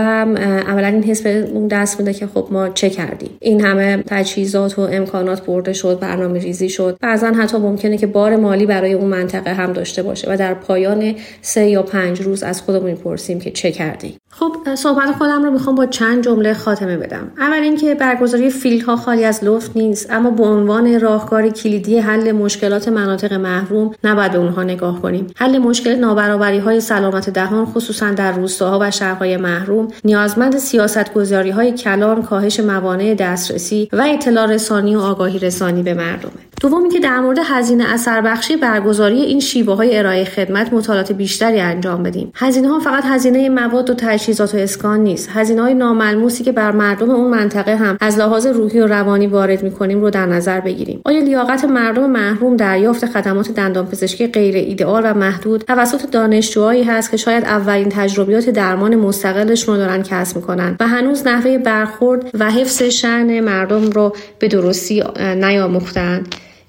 [0.67, 4.79] اولا این حس به اون دست میده که خب ما چه کردیم؟ این همه تجهیزات
[4.79, 6.97] و امکانات برده شد برنامه ریزی شد.
[7.01, 11.15] بعضا حتی ممکنه که بار مالی برای اون منطقه هم داشته باشه و در پایان
[11.41, 14.13] سه یا پنج روز از خودمون می‌پرسیم که چه کردیم.
[14.39, 17.31] خب صحبت خودم رو می‌خوام با چند جمله خاتمه بدم.
[17.37, 22.31] اول اینکه برگزاری فیلد ها خالی از لطف نیست اما به عنوان راهکار کلیدی حل
[22.31, 25.27] مشکلات مناطق محروم نباید به اونها نگاه کنیم.
[25.35, 31.49] حل مشکل نابرابری های سلامت دهان خصوصا در روستاها و شهرهای محروم نیازمند سیاست گذاری
[31.49, 36.31] های کلان کاهش موانع دسترسی و اطلاع رسانی و آگاهی رسانی به مردمه.
[36.61, 41.59] دومی که در مورد هزینه اثر بخشی برگزاری این شیوه های ارائه خدمت مطالعات بیشتری
[41.59, 42.31] انجام بدیم.
[42.35, 43.93] هزینه ها فقط هزینه مواد و
[44.23, 45.29] تجهیزات و اسکان نیست.
[45.33, 49.63] هزینه های ناملموسی که بر مردم اون منطقه هم از لحاظ روحی و روانی وارد
[49.63, 51.01] می‌کنیم رو در نظر بگیریم.
[51.05, 57.17] آیا لیاقت مردم محروم دریافت خدمات دندانپزشکی غیر ایدئال و محدود توسط دانشجوهایی هست که
[57.17, 62.83] شاید اولین تجربیات درمان مستقلشون رو دارن کسب می‌کنن و هنوز نحوه برخورد و حفظ
[62.83, 66.23] شأن مردم رو به درستی نیاموختن؟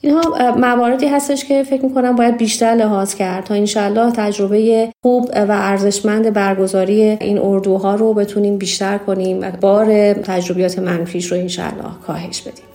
[0.05, 5.53] اینها مواردی هستش که فکر می‌کنم باید بیشتر لحاظ کرد تا انشالله تجربه خوب و
[5.53, 12.41] ارزشمند برگزاری این اردوها رو بتونیم بیشتر کنیم و بار تجربیات منفیش رو انشالله کاهش
[12.41, 12.74] بدیم.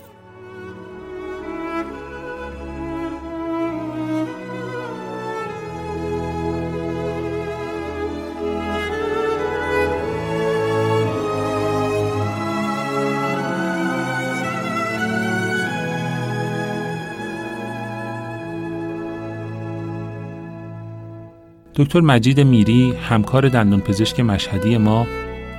[21.80, 25.06] دکتر مجید میری همکار دندانپزشک مشهدی ما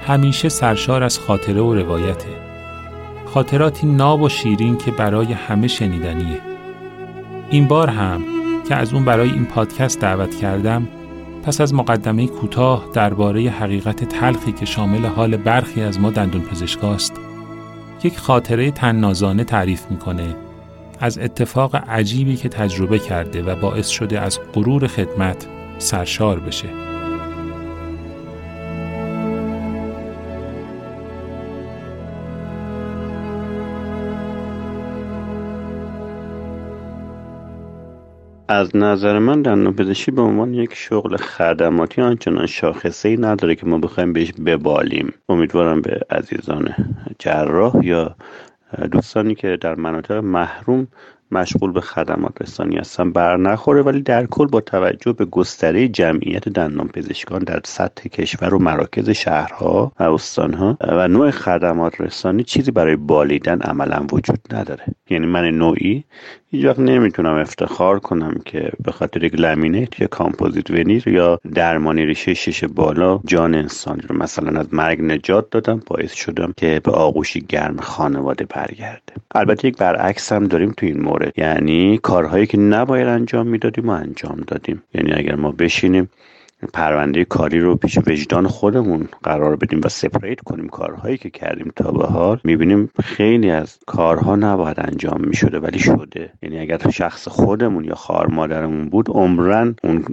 [0.07, 2.29] همیشه سرشار از خاطره و روایته.
[3.25, 6.41] خاطراتی ناب و شیرین که برای همه شنیدنیه.
[7.49, 8.23] این بار هم
[8.69, 10.87] که از اون برای این پادکست دعوت کردم
[11.43, 17.13] پس از مقدمه کوتاه درباره حقیقت تلخی که شامل حال برخی از ما دندون پزشکاست
[18.03, 20.35] یک خاطره تننازانه تعریف می‌کنه
[20.99, 25.47] از اتفاق عجیبی که تجربه کرده و باعث شده از غرور خدمت
[25.81, 26.69] سرشار بشه.
[38.47, 43.65] از نظر من دندان پزشکی به عنوان یک شغل خدماتی آنچنان شاخصه ای نداره که
[43.65, 45.13] ما بخوایم بهش ببالیم.
[45.29, 46.75] امیدوارم به عزیزان
[47.19, 48.15] جراح یا
[48.91, 50.87] دوستانی که در مناطق محروم
[51.31, 53.11] مشغول به خدمات رسانی هستن.
[53.11, 58.53] بر نخوره ولی در کل با توجه به گستره جمعیت دندان پزشکان در سطح کشور
[58.53, 64.83] و مراکز شهرها و استانها و نوع خدمات رسانی چیزی برای بالیدن عملا وجود نداره.
[65.09, 66.03] یعنی من نوعی
[66.47, 72.05] هیچ وقت نمی‌تونم افتخار کنم که به خاطر یک لامینیت یا کامپوزیت ونیر یا درمانی
[72.05, 76.91] ریشه شش بالا جان انسانی رو مثلا از مرگ نجات دادم باعث شدم که به
[76.91, 81.20] آغوشی گرم خانواده برگرده البته یک برعکس هم داریم تو این مورد.
[81.37, 84.83] یعنی کارهایی که نباید انجام می‌دادیم و انجام دادیم.
[84.93, 86.09] یعنی اگر ما بشینیم
[86.73, 91.91] پرونده کاری رو پیش وجدان خودمون قرار بدیم و سپریت کنیم کارهایی که کردیم تا
[91.91, 92.39] به حال.
[92.43, 96.29] می‌بینیم خیلی از کارها نباید انجام می‌شده ولی شده.
[96.41, 100.05] یعنی اگر شخص خودمون یا خار مادرمون بود عمرن اون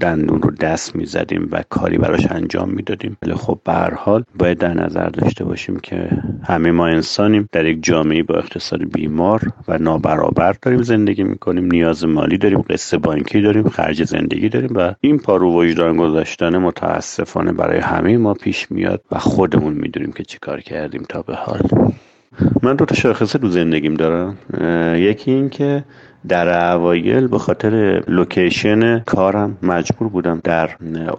[0.00, 3.16] دندون رو دست می‌زدیم و کاری براش انجام می‌دادیم.
[3.22, 6.08] ولی خب به حال باید در نظر داشته باشیم که
[6.44, 7.48] همه ما انسانیم.
[7.52, 11.64] در یک جامعه با اقتصاد بیمار و نابرابر داریم زندگی می‌کنیم.
[11.64, 17.52] نیاز مالی داریم قصه بانکی داریم خرج زندگی داریم و این پارو وجدان گذاشتن متاسفانه
[17.52, 21.60] برای همه ما پیش میاد و خودمون می‌دونیم که چیکار کردیم تا به حال.
[22.62, 24.38] من دو تا شاخصه تو زندگیم دارم.
[24.96, 25.84] یکی این که
[26.28, 30.70] در اوایل به خاطر لوکیشن کارم مجبور بودم در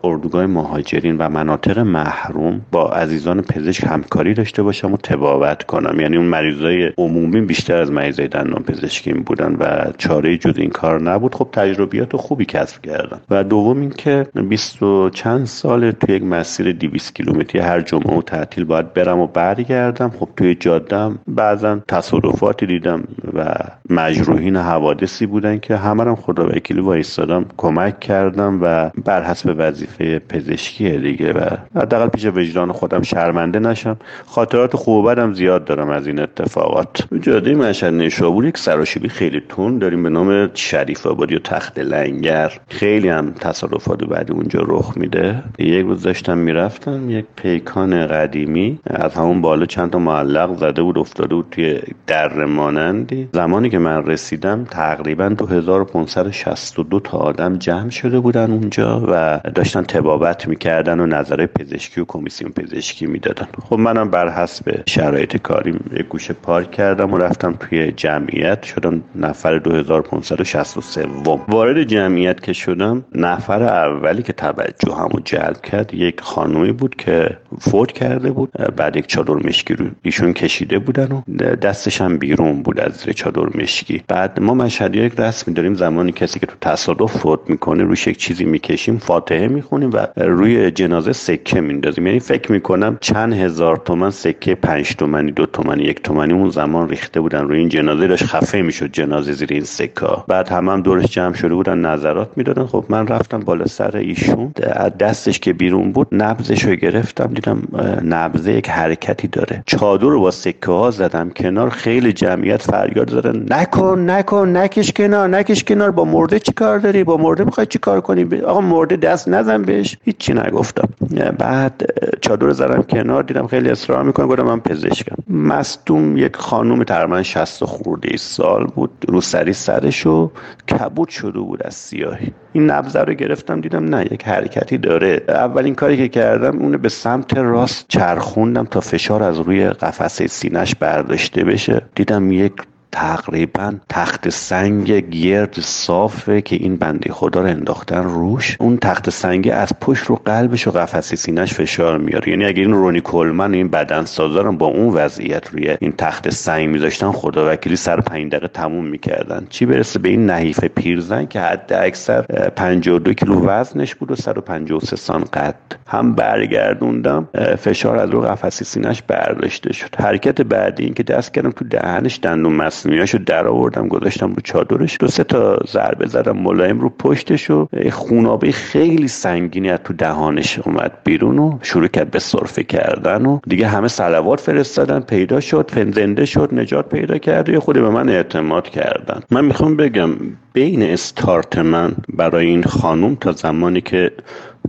[0.03, 5.99] اردوگاه مهاجرین و مناطق محروم با عزیزان پزشک همکاری داشته باشم و تبابت کنم.
[5.99, 11.01] یعنی اون مریضای عمومی بیشتر از مریضای دندان پزشکیم بودن و چاره جز این کار
[11.01, 11.35] نبود.
[11.35, 13.21] خب تجربیات خوبی کسب کردم.
[13.29, 18.21] و دوم اینکه بیست و چند سال توی یک مسیر 200 کیلومتری هر جمعه و
[18.21, 20.09] تعطیل باید برم و برگردم.
[20.09, 23.03] خب توی جادم بعضا تصادفاتی دیدم
[23.33, 23.53] و
[23.89, 29.55] مجروحین هوا حوادثی بودن که همه هم خدا وکیلی وایستادم کمک کردم و بر حسب
[29.57, 33.97] وظیفه پزشکی دیگه و حداقل پیش وجدان خودم شرمنده نشم.
[34.25, 37.07] خاطرات خوب بدم زیاد دارم از این اتفاقات.
[37.21, 42.53] جاده مشهد نیشابور یک سراشیبی خیلی تون داریم به نام شریف آبادی و تخت لنگر.
[42.67, 45.43] خیلی هم تصادفات بعد اونجا رخ میده.
[45.59, 50.97] یک روز داشتم می‌رفتم یک پیکان قدیمی از همون بالا چند تا معلق زده بود
[50.97, 53.29] افتاده بود توی در مانندی.
[53.33, 60.47] زمانی که من رسیدم تقریبا 2562 تا آدم جمع شده بودن اونجا و داشتن تبابت
[60.47, 63.47] می‌کردن و نظر پزشکی و کمیسیون پزشکی می‌دادن.
[63.69, 65.79] خب منم بر حسب شرایط کاری
[66.09, 71.05] گوشه پارک کردم و رفتم توی جمعیت شدم نفر 2563
[71.47, 77.37] وارد جمعیت که شدم نفر اولی که توجه همو جلب کرد یک خانومی بود که
[77.59, 81.21] فوت کرده بود بعد یک چادر مشکی رو ایشون کشیده بودن و
[81.55, 84.03] دستش هم بیرون بود از چادر مشکی.
[84.07, 88.17] بعد ما مشهدی یک رسمی داریم زمانی کسی که تو تصادف فوت می‌کنه روش یک
[88.17, 92.07] چیزی می‌کشیم فاتحه می‌خونیم و روی جنازه سکه میندازیم.
[92.07, 96.89] یعنی فکر می‌کنم چند هزار تومن سکه پنج تومنی دو تومنی یک تومنی اون زمان
[96.89, 97.47] ریخته بودن.
[97.47, 101.33] روی این جنازه داشت خفه می‌شد جنازه زیر این سکا بعد همه هم دورش جمع
[101.33, 102.65] شده بودن نظرات می‌دادن.
[102.65, 104.51] خب من رفتم بالا سر ایشون.
[104.99, 107.27] دستش که بیرون بود نبزش رو گرفتم.
[107.33, 107.61] دیدم
[108.03, 109.63] نبزه یک حرکتی داره.
[109.65, 111.69] چادر رو با سکه ها زدم کنار.
[111.69, 113.45] خیلی جمعیت فریاد زدن.
[113.49, 117.79] نکن نکن نکش کنار نکش کنار با مرده چی کار داری؟ با مرده می‌خوای چی
[117.79, 119.97] کار کنی؟ آقا مرده دست نزن بهش.
[120.03, 120.89] هیچی نگفتم.
[121.37, 121.81] بعد
[122.21, 124.25] چادر زدم کنار دیدم خیلی اصرار می‌کنه.
[124.27, 125.15] گفتم من پزشکم.
[125.29, 128.91] مستوم یک خانوم تقریبا 60 خورده سال بود.
[129.07, 130.31] رو سری سرشو
[130.69, 132.31] کبود شده بود از سیاهی.
[132.53, 135.21] این نبض رو گرفتم دیدم نه یک حرکتی داره.
[135.27, 140.75] اولین کاری که کردم اونو به سمت راست چرخوندم تا فشار از روی قفسه سینش
[140.75, 141.81] برداشته بشه.
[141.95, 142.53] دیدم یک
[142.95, 148.57] تقریبا تخت سنگ گرد صافه که این بنده خدا رو انداختن روش.
[148.59, 152.29] اون تخت سنگ از پشت رو قلبش و قفسه سینش فشار میاره.
[152.29, 156.69] یعنی اگر این رونی کلمن این بدن سازارم با اون وضعیت روی این تخت سنگ
[156.69, 159.47] میذاشتن خدا وکیلی سر پنج دقیقه تموم می‌کردن.
[159.49, 162.21] چی برسه به این نحیف پیرزن که حد اکثر
[162.55, 165.55] 52 کیلو وزنش بود و 153 سان قد.
[165.87, 167.29] هم برگردوندم
[167.59, 169.95] فشار از رو قفسه سینش برداشته شد.
[169.99, 172.53] حرکت بعدی این که دست کردم تو دهنش دندون
[172.85, 177.67] مصنوعیاشو در آوردم گذاشتم رو چادرش دو سه تا ضربه زدم ملایم رو پشتش و
[177.91, 183.39] خونابه خیلی سنگینی از تو دهانش اومد بیرون و شروع کرد به صرفه کردن و
[183.47, 188.09] دیگه همه سلوات فرستادن پیدا شد زنده شد نجات پیدا کرد و خود به من
[188.09, 189.21] اعتماد کردن.
[189.31, 190.09] من می‌خوام بگم
[190.53, 194.11] بین استارت من برای این خانوم تا زمانی که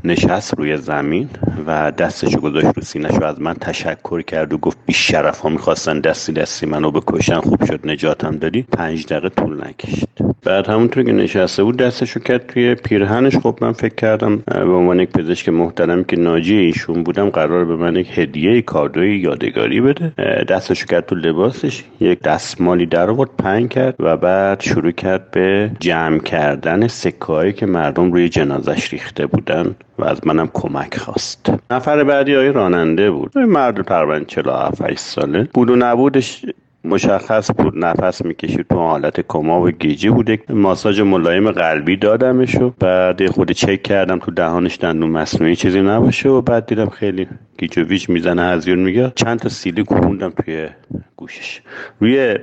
[0.05, 1.29] نشست روی زمین
[1.67, 5.49] و دستشو گذاشت رو سینش و از من تشکر کرد و گفت بیش شرف ها
[5.49, 7.41] می‌خواستن دستی دستی منو بکشن.
[7.41, 8.63] خوب شد نجاتم دادی.
[8.63, 10.09] پنج دقیقه طول نکشید.
[10.45, 13.37] بعد همونطور که نشسته بود دستشو کرد توی پیرهنش.
[13.37, 17.77] خب من فکر کردم به عنوان یک پزشک محترم که ناجی ایشون بودم قرار به
[17.77, 20.13] من یک هدیه کادوی یادگاری بده.
[20.49, 21.85] دستشو کرد تو لباسش.
[22.01, 27.67] یک دستمالی در آورد پنگ کرد و بعد شروع کرد به جمع کردن سکه که
[27.67, 29.75] مردم روی جنازش ریخته بودن.
[29.99, 31.53] و از منم کمک خواست.
[31.71, 33.39] نفر بعدی های راننده بود.
[33.39, 35.49] مرد تقریبا 47 ساله.
[35.55, 36.45] بود و نبودش
[36.85, 40.31] مشخص بود نفس می‌کشید تو حالت کما و گیجی بود.
[40.31, 45.81] یک ماساژ ملایم قلبی دادمش و بعد خود چک کردم تو دهانش دندون مصنوعی چیزی
[45.81, 47.27] نباشه و بعد دیدم خیلی
[47.59, 49.13] گیج و ویج می‌زنه هذیون میگه.
[49.17, 50.69] چند تا سیلی کوبوندم توی
[51.17, 51.61] گوشش.
[52.01, 52.39] روی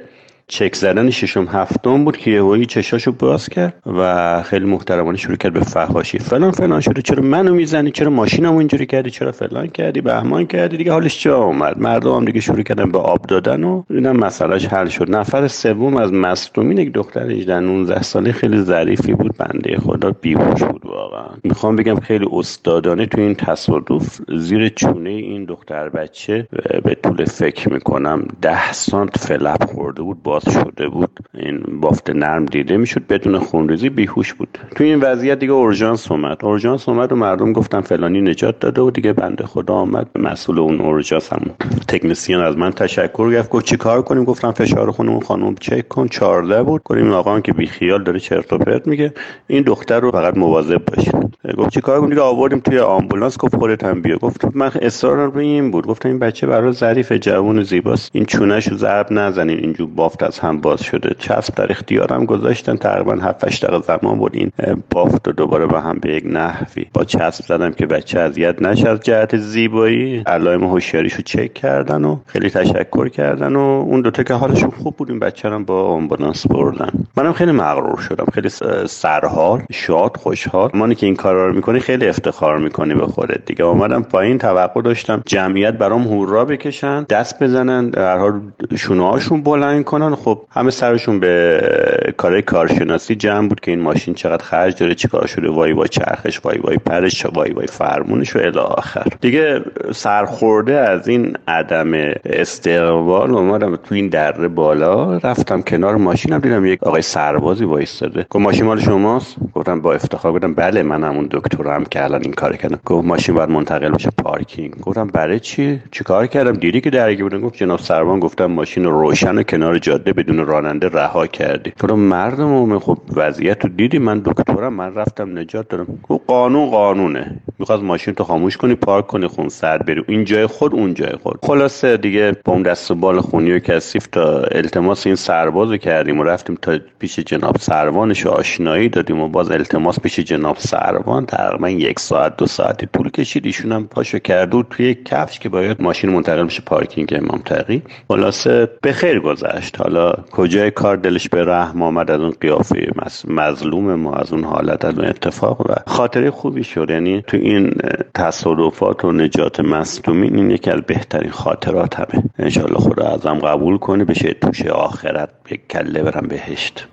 [0.47, 5.53] چک زدن ششم هفتم بود که یهویی چشاشو باز کرد و خیلی محترمانه شروع کرد
[5.53, 6.19] به فحاشی.
[6.19, 10.77] فلان فلان شده چرا منو می‌زنی؟ چرا ماشینمو اینجوری کردی؟ چرا فلان کردی؟ بهمان کردی؟
[10.77, 11.77] دیگه حالش جا اومد.
[11.77, 15.15] مردم هم دیگه شروع کردن به آب دادن و دیدم مسئلهش حل شد.
[15.15, 19.37] نفر سوم از مصدومین یک دختر 18 19 ساله خیلی ظریفی بود.
[19.37, 21.29] بنده خدا بیهوش بود واقعا.
[21.43, 26.47] می‌خوام بگم خیلی استادانه تو این تصادف زیر چونه این دختر بچه
[26.83, 30.23] به طول فکر می‌کنم ده سانت فلپ خورده بود.
[30.33, 31.19] باز شده بود.
[31.33, 34.57] این بافت نرم دیده می‌شد بدون خونریزی بیهوش بود.
[34.75, 36.45] تو این وضعیت دیگه اورژانس اومد.
[36.45, 40.07] اورژانس اومد و مردم گفتن فلانی نجات داده و دیگه بنده خدا آمد.
[40.15, 41.41] مسئول اون اورژانس هم
[41.87, 46.07] تکنسین از من تشکر گفت گفت چیکار کنیم؟ گفتم فشار خون اون خانم چک کن.
[46.07, 46.83] 14 بود.
[46.83, 49.13] کنیم آقا که بی خیال داره چرت و پرت میگه.
[49.47, 51.15] این دختر رو فقط مواظب باشید
[51.57, 53.37] گفت چیکار کنیم؟ آوردیم توی آمبولانس.
[53.37, 54.17] گفت خودت هم بیا.
[54.17, 55.87] گفت من اصرار رو این بود.
[55.87, 58.11] گفتم این بچه برای ظریف جوون زیباست.
[58.13, 59.59] این چونش رو ضرب نزنین.
[59.59, 61.15] اینجور بافت از هم باز شده.
[61.19, 62.75] چسب در اختیارم گذاشتن.
[62.75, 64.51] تقریبا 7 8 دقیقه زمان بود این
[64.89, 68.89] بافت رو دوباره به هم به یک نحوی با چسب زدم که بچه اذیت نشه
[68.89, 70.23] از جهت زیبایی.
[70.25, 75.09] علائم هوشیاریشو چک کردن و خیلی تشکر کردن و اون دوتا که حالشون خوب بود
[75.09, 76.89] این بچه رو با آمبولانس بردن.
[77.17, 78.25] منم خیلی مغرور شدم.
[78.33, 78.49] خیلی
[78.87, 80.69] سرحال شاد خوشحال.
[80.73, 83.65] مانی که این کارا رو می‌کنی خیلی افتخار می‌کنی به خودت دیگه.
[83.65, 88.41] اومدم پایین توقع داشتم جمعیت برام هورا بکشن دست بزنن در حال
[88.75, 94.13] شونه هاشون بلند کنن خب همه سرشون به کار کارشناسی جمع بود که این ماشین
[94.13, 98.39] چقدر خرج داره چیکار شده وای وای چرخش وای وای پرش وای وای فرمونش و
[98.39, 99.03] الی آخر.
[99.21, 99.61] دیگه
[99.91, 101.93] سرخورده از این عدم
[102.25, 108.25] استقبال اومدم تو این دره بالا رفتم کنار ماشینم دیدم یک آقای سربازی وایستاده.
[108.29, 110.31] گفت ماشین مال شماست؟ گفتم با افتخار.
[110.33, 112.79] گفتم بله من همون دکترم که الان این کار کردم.
[112.85, 114.79] گفت ماشین باید منتقل بشه پارکینگ.
[114.81, 119.43] گفتم برای چی؟ چیکار کردم؟ دیدی که درگیر بودن گفت جناب سربان گفتم ماشین روشن
[119.43, 124.95] کنار جاده بدون راننده رها کردی گفتم مردم خب وضعیت رو دیدی؟ من دکترم من
[124.95, 125.87] رفتم نجات دادم.
[126.03, 127.41] گفت قانون قانونه.
[127.59, 130.03] می‌خواست ماشین تو خاموش کنی پارک کنی خون سر بری.
[130.07, 131.39] این جای خود اون جای خود.
[131.43, 136.19] خلاصه دیگه با اون دست و بال خونی و کثیف تا التماس این سرباز کردیم
[136.19, 141.25] و رفتیم تا پیش جناب سروانش آشنایی دادیم و باز التماس پیش جناب سروان.
[141.25, 143.45] تقریبا یک ساعت دو ساعتی طول کشید.
[143.45, 147.81] ایشون هم پاشو کرد و توی کفش که باید ماشین منتقل بشه پارکینگ امام تقی.
[148.07, 149.81] خلاصه به خیر گذشت.
[149.81, 149.92] حالا
[150.31, 152.91] کجای کار دلش به رحم آمد؟ از اون قیافه
[153.27, 156.89] مظلوم ما از اون حالت از اون اتفاق و خاطره خوبی شد.
[156.89, 157.73] یعنی تو این
[158.13, 162.23] تصادفات و نجات مصدومین این یکی از بهترین خاطرات همه.
[162.39, 166.87] انشالله خدا ازم قبول کنه بشه توش آخرت به کله برم بهشت.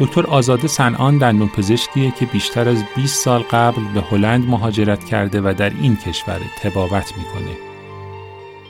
[0.00, 5.40] دکتر آزاده سنان دندون پزشکیه که بیشتر از 20 سال قبل به هلند مهاجرت کرده
[5.40, 7.56] و در این کشور تبابت می‌کنه.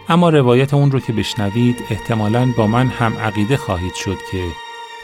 [0.08, 4.44] اما روایت اون رو که بشنوید احتمالاً با من هم عقیده خواهید شد که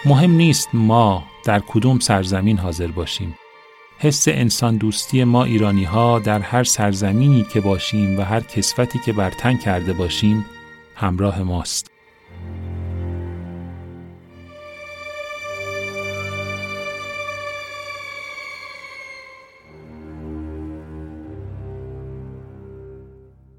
[0.04, 3.34] مهم نیست ما در کدوم سرزمین حاضر باشیم.
[3.98, 9.12] حس انسان دوستی ما ایرانی ها در هر سرزمینی که باشیم و هر کسفتی که
[9.12, 10.44] برتن کرده باشیم
[10.94, 11.95] همراه ماست.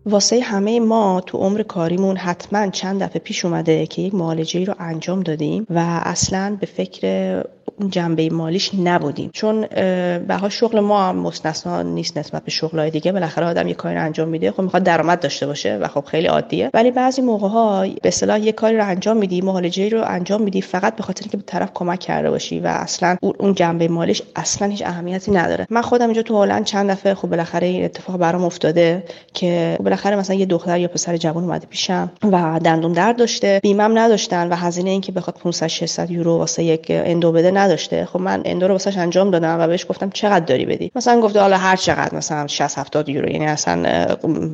[0.07, 4.73] واسه همه ما تو عمر کاریمون حتما چند دفعه پیش اومده که یک معالجه رو
[4.79, 7.43] انجام دادیم و اصلا به فکر
[7.89, 9.29] جنبه مالیش نبودیم.
[9.33, 9.61] چون
[10.27, 13.11] به شغل ما هم مستثنا نیست نسبت به شغلای دیگه.
[13.11, 14.51] بالاخره آدم یه کاری رو انجام میده.
[14.51, 16.69] خب می‌خواد درآمد داشته باشه و خب خیلی عادیه.
[16.73, 20.61] ولی بعضی موقع ها به اصطلاح یه کاری رو انجام میدی معالجه رو انجام میدی
[20.61, 24.67] فقط به خاطر اینکه به طرف کمک کرده باشی و اصلا اون جنبه مالیش اصلا
[24.67, 25.67] هیچ اهمیتی نداره.
[25.69, 29.03] من خودم اینجا تو هلند چند دفعه خب بالاخره این اتفاق برام افتاده
[29.33, 33.97] که بالاخره مثلا یه دختر یا پسر جوان اومده پیشم و دندون درد داشته بیمم
[33.97, 38.05] نداشتن و هزینه اینکه بخواد 500 600 یورو واسه یک اندو بده نداشته.
[38.05, 41.39] خب من اندو رو واسش انجام دادم و بهش گفتم چقدر داری بدی؟ مثلا گفته
[41.39, 44.05] حالا هر چقدر مثلا 60 70 یورو یعنی اصلا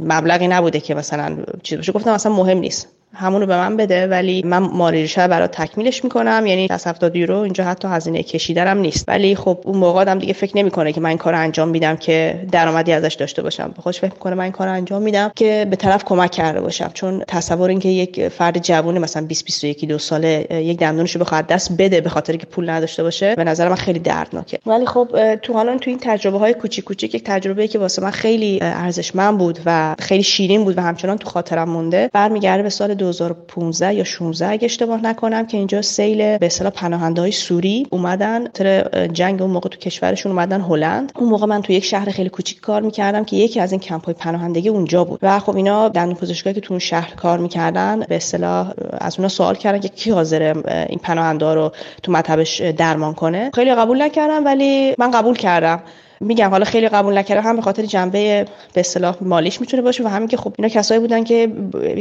[0.05, 1.91] مبلغی نبوده که مثلا چیز باشه.
[1.91, 2.87] گفتم اصلا مهم نیست.
[3.15, 6.45] همونو به من بده ولی من مالی برای تکمیلش می‌کنم.
[6.45, 9.05] یعنی 70 یورو اینجا حتی هزینه کشیدنم نیست.
[9.07, 12.47] ولی خب اون موقع آدم دیگه فکر نمی‌کنه که من این کار انجام میدم که
[12.51, 13.73] درآمدی ازش داشته باشم.
[13.79, 16.91] خوش فکر می‌کنه من این کار انجام میدم که به طرف کمک کرده باشم.
[16.93, 21.71] چون تصور اینکه یک فرد جوون مثلا 20 21 دو ساله یک دندونشو بخواد دست
[21.77, 24.59] بده به خاطر که پول نداشته باشه به نظر من خیلی دردناکه.
[24.65, 28.11] ولی خب تو حالا تو این تجربه های کوچیک کوچیک یک تجربه که واسه من
[28.11, 32.93] خیلی ارزشمند بود و خیلی شیرین بود و همچنان تو خاطرم مونده برمیگرده به سال
[33.03, 38.47] 2015 یا 16 اگه اشتباه نکنم که اینجا سیل به اصطلاح پناهنده های سوری اومدن.
[38.47, 41.11] تر جنگ اون موقع تو کشورشون اومدن هلند.
[41.15, 44.05] اون موقع من تو یک شهر خیلی کوچیک کار می‌کردم که یکی از این کمپ
[44.05, 47.99] های پناهندگی اونجا بود و خب اینا دندون پزشکایی که تو اون شهر کار می‌کردن
[47.99, 50.53] به اصطلاح از اونا سوال کردن که کی حاضر
[50.89, 51.71] این پناهنده رو
[52.03, 53.51] تو مطبش درمان کنه.
[53.55, 55.83] خیلی قبول نکردم ولی من قبول کردم.
[56.23, 60.07] میگم حالا خیلی قبول نکرده هم به خاطر جنبه به اصطلاح مالیش می‌تونه باشه و
[60.07, 61.51] همین که خب اینا کسایی بودن که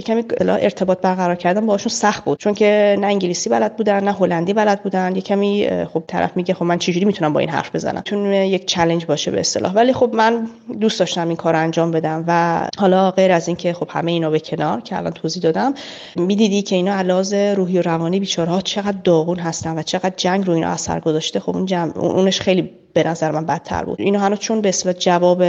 [0.06, 2.38] کمی ارتباط برقرار کردن باشون سخت بود.
[2.38, 5.16] چون که نه انگلیسی بلد بودن نه هلندی بلد بودن.
[5.16, 8.66] یه کمی خب طرف میگه خب من چجوری می‌تونم با این حرف بزنم؟ چون یک
[8.66, 9.72] چالش باشه به اصطلاح.
[9.72, 10.48] ولی خب من
[10.80, 14.40] دوست داشتم این کار انجام بدم و حالا غیر از اینکه خب همه اینا به
[14.40, 15.74] کنار که الان توضیح دادم
[16.16, 20.46] می‌دیدی که اینا از لحاظ روحی و روانی بیچاره‌ها چقدر داغون هستن و چقدر جنگ
[20.46, 21.40] رو اینا اثر گذاشته.
[21.40, 24.00] خب اون جمع اونش خیلی به نظر من بدتر بود.
[24.00, 25.42] اینو هنوز چون به اصطلاح جواب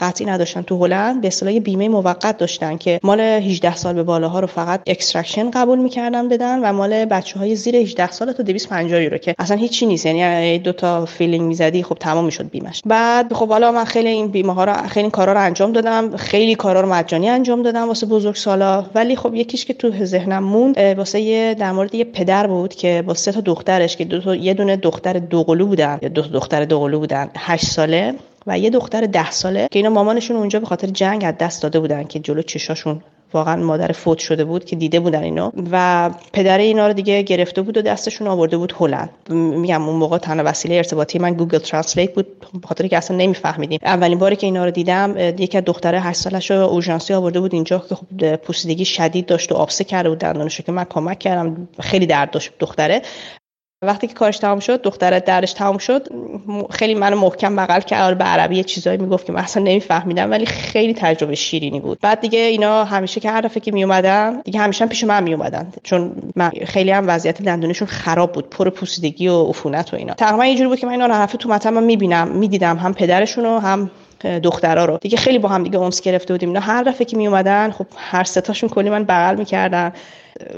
[0.00, 4.40] قطعی نداشتن تو هلند به اصطلاح بیمه موقت داشتن که مال 18 سال به بالاها
[4.40, 9.02] رو فقط extraction قبول می‌کردن بدن و مال بچه های زیر 18 سال تا 250
[9.02, 10.06] یورو که اصلا هیچی نیست.
[10.06, 14.28] یعنی دو تا filling می‌زدی خب تمام می‌شد بیمش بعد خب حالا من خیلی این
[14.28, 16.16] بیمه ها رو خیلی این کارا رو انجام دادم.
[16.16, 18.84] خیلی کارا رو مجانی انجام دادم واسه بزرگ سالا.
[18.94, 23.02] ولی خب یکیش که تو ذهنم موند واسه یه در مورد یه پدر بود که
[23.06, 26.64] با سه تا دخترش که دو تا یه دونه دختر دوقلو بودن یا دو دختر
[26.64, 28.14] دوقلو بودن 8 ساله.
[28.46, 31.80] و یه دختر ده ساله که اینا مامانشون اونجا به خاطر جنگ از دست داده
[31.80, 33.02] بودن که جلو چشاشون
[33.32, 37.62] واقعا مادر فوت شده بود که دیده بودن اینو و پدر اینا رو دیگه گرفته
[37.62, 39.10] بود و دستشون آورده بود هلند.
[39.30, 42.26] میگم اون موقع تنها وسیله ارتباطی من Google Translate بود
[42.64, 43.78] خاطر که اصلا نمیفهمیدیم.
[43.82, 47.54] اولین باری که اینا رو دیدم یکی از دختره 8 سالش رو اورژانسی آورده بود
[47.54, 51.68] اینجا که خب پوسیدگی شدید داشت و آبسه کرده بود دندونش که من کمک کردم.
[51.80, 53.02] خیلی درد داشت دختره.
[53.82, 56.08] وقتی که کارش تمام شد دختر درش تمام شد
[56.70, 58.18] خیلی منو محکم بغل کرد.
[58.18, 61.98] به عربی چیزایی می‌گفت که من اصلا نمیفهمیدم ولی خیلی تجربه شیرینی بود.
[62.00, 66.12] بعد دیگه اینا همیشه که هر دفعه که میومدن دیگه همیشه پیش من میومدن چون
[66.36, 70.14] من خیلی هم وضعیت دندونشون خراب بود پر پوسیدگی و عفونت و اینا.
[70.14, 73.58] تقریبا اینجوری بود که من اینا رو هر تو مطب می‌بینم می‌دیدم هم پدرشون و
[73.58, 73.90] هم
[74.42, 74.98] دخترا رو.
[74.98, 76.48] دیگه خیلی با هم دیگه اونس گرفته بودیم.
[76.48, 77.28] اینا هر دفعه که می
[77.70, 79.92] خب هر ستاشون کلی من بغل می‌کردن.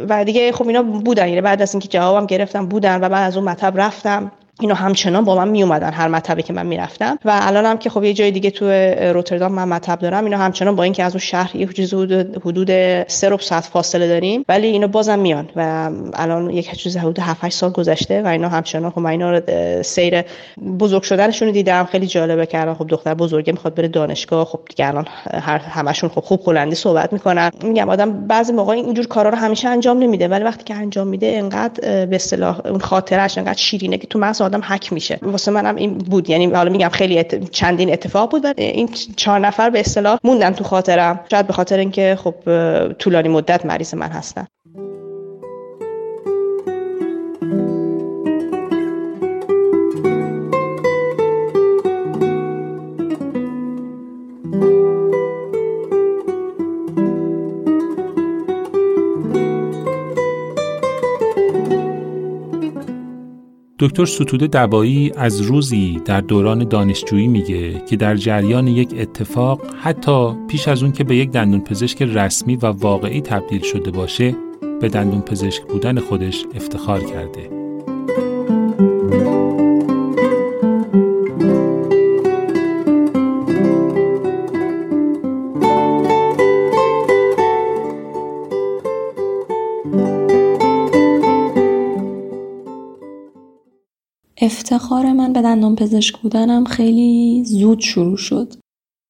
[0.09, 1.29] و دیگه خب اینا بودن.
[1.29, 4.33] یعنی بعد از اینکه جوابم گرفتم بودن و من از اون مطب رفتم.
[4.61, 7.19] اینو همچنان با من می اومدن هر مطبی که من می‌رفتم.
[7.25, 8.71] و الان هم که خب یه جای دیگه تو
[9.13, 12.71] روتردام من مطب دارم اینو همچنان با اینکه از اون شهر یه چیز حدود
[13.09, 17.45] سه ربع ساعت فاصله داریم ولی اینو بازم میان و الان یک چیز حدود 7
[17.45, 19.41] 8 سال گذشته و اینا همچنان خب من اینا
[19.83, 20.23] سیر
[20.79, 21.85] بزرگ شدنشون رو دیدم.
[21.85, 24.45] خیلی جالبه که خب دختر بزرگه می‌خواد بره دانشگاه.
[24.45, 27.51] خب دیگه الان هر همشون خب خوب هلندی صحبت می‌کنن.
[27.63, 31.27] میگم آدم بعضی موقع اینجور کارا رو همیشه انجام نمیده ولی وقتی که انجام میده
[31.27, 35.19] انقدر به اصطلاح اون خاطرش انقدر شیرینه که تو مغز آدم حک میشه.
[35.23, 36.31] واسه منم این بود.
[36.31, 40.65] یعنی حالا میگم خیلی چندین اتفاق بود و این چهار نفر به اصطلاح موندن تو
[40.65, 41.21] خاطرم.
[41.31, 42.35] شاید به خاطر اینکه خب
[42.93, 44.47] طولانی مدت مریض من هستن.
[63.81, 70.35] دکتر ستوده دبایی از روزی در دوران دانشجویی میگه که در جریان یک اتفاق حتی
[70.49, 74.37] پیش از اون که به یک دندون پزشک رسمی و واقعی تبدیل شده باشه
[74.81, 77.60] به دندون پزشک بودن خودش افتخار کرده.
[94.43, 98.55] افتخار من به دندان پزشک بودنم خیلی زود شروع شد.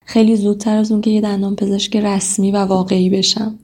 [0.05, 3.59] خیلی زودتر از اون که یه دندان پزشک رسمی و واقعی بشم.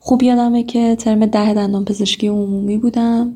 [0.00, 3.34] خوب یادمه که ترم ده دندان پزشکی عمومی بودم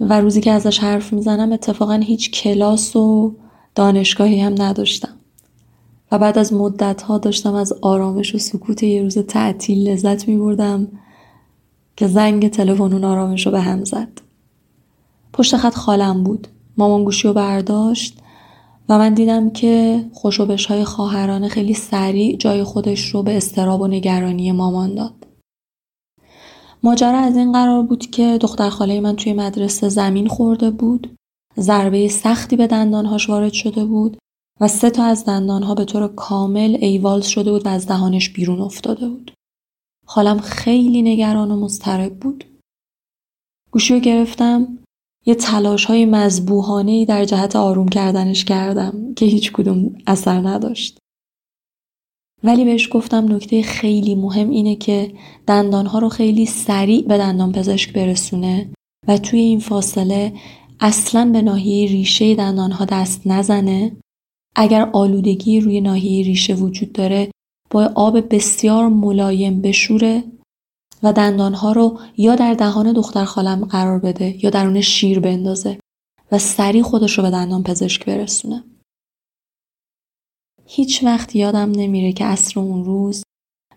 [0.00, 3.34] و روزی که ازش حرف می‌زنم اتفاقا هیچ کلاس و
[3.74, 5.16] دانشگاهی هم نداشتم.
[6.12, 10.36] و بعد از مدت ها داشتم از آرامش و سکوت یه روز تعطیل لذت می
[10.36, 10.88] بردم
[11.96, 14.23] که زنگ تلفن آرامش رو به هم زد.
[15.34, 18.18] پشت خط خالم بود مامان گوشی رو برداشت
[18.88, 23.86] و من دیدم که خوشوبش های خواهرانه خیلی سریع جای خودش رو به استراب و
[23.86, 25.26] نگرانی مامان داد
[26.82, 31.16] ماجرا از این قرار بود که دختر خاله من توی مدرسه زمین خورده بود
[31.58, 34.16] ضربه سختی به دندانهاش وارد شده بود
[34.60, 38.60] و سه تا از دندانها به طور کامل ایوالز شده بود و از دهانش بیرون
[38.60, 39.32] افتاده بود.
[40.06, 42.44] خالم خیلی نگران و مضطرب بود.
[43.70, 44.78] گوشی رو گرفتم
[45.26, 50.98] یه تلاش های مذبوحانه در جهت آروم کردنش کردم که هیچ کدوم اثر نداشت.
[52.42, 55.12] ولی بهش گفتم نکته خیلی مهم اینه که
[55.46, 58.70] دندانها رو خیلی سریع به دندان پزشک برسونه
[59.08, 60.32] و توی این فاصله
[60.80, 63.96] اصلا به ناحیه ریشه دندانها دست نزنه
[64.56, 67.30] اگر آلودگی روی ناحیه ریشه وجود داره
[67.70, 70.24] با آب بسیار ملایم بشوره
[71.04, 75.78] و دندانها رو یا در دهان دختر خالم قرار بده یا درون شیر بندازه
[76.32, 78.64] و سریع خودش رو به دندان پزشک برسونه.
[80.66, 83.22] هیچ وقت یادم نمیره که اصر اون روز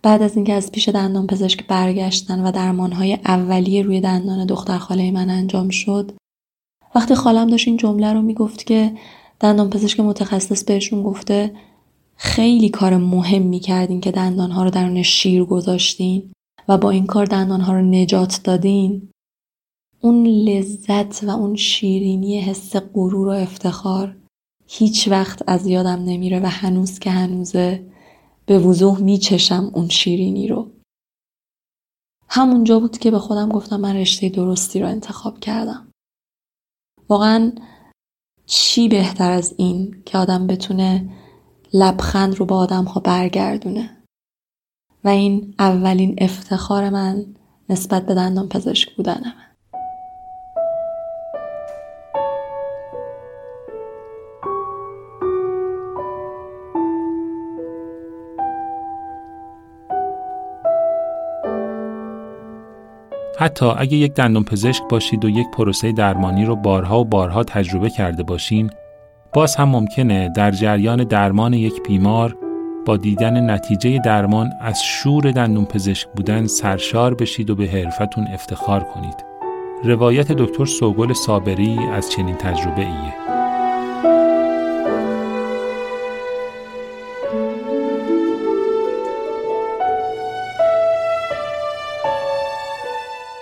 [0.03, 5.11] بعد از اینکه از پیش دندان پزشک برگشتن و درمانهای اولیه روی دندان دختر خاله
[5.11, 6.11] من انجام شد
[6.95, 8.97] وقتی خالم داشت این جمله رو می‌گفت که
[9.39, 11.55] دندان پزشک متخصص بهشون گفته
[12.15, 16.31] خیلی کار مهمی کردین که دندانها رو درون شیر گذاشتین
[16.67, 19.11] و با این کار دندانها رو نجات دادین.
[20.01, 24.17] اون لذت و اون شیرینی حس غرور و افتخار
[24.67, 27.91] هیچ وقت از یادم نمیره و هنوز که هنوزه
[28.45, 30.71] به وضوح میچشم اون شیرینی رو.
[32.29, 35.91] همونجا بود که به خودم گفتم من رشته درستی رو انتخاب کردم.
[37.09, 37.51] واقعا
[38.45, 41.09] چی بهتر از این که آدم بتونه
[41.73, 43.96] لبخند رو با آدم ها برگردونه؟
[45.07, 47.25] و این اولین افتخار من
[47.69, 49.33] نسبت به دندان پزشک بودنمه
[63.39, 67.89] حتی اگه یک دندان پزشک باشید و یک پروسه درمانی رو بارها و بارها تجربه
[67.89, 68.69] کرده باشین
[69.33, 72.46] باز هم ممکنه در جریان درمان یک بیمار
[72.87, 78.83] با دیدن نتیجه درمان از شور دندون پزشک بودن سرشار بشید و به حرفتون افتخار
[78.83, 79.25] کنید.
[79.83, 83.26] روایت دکتر سوگل صابری از چنین تجربه ایه.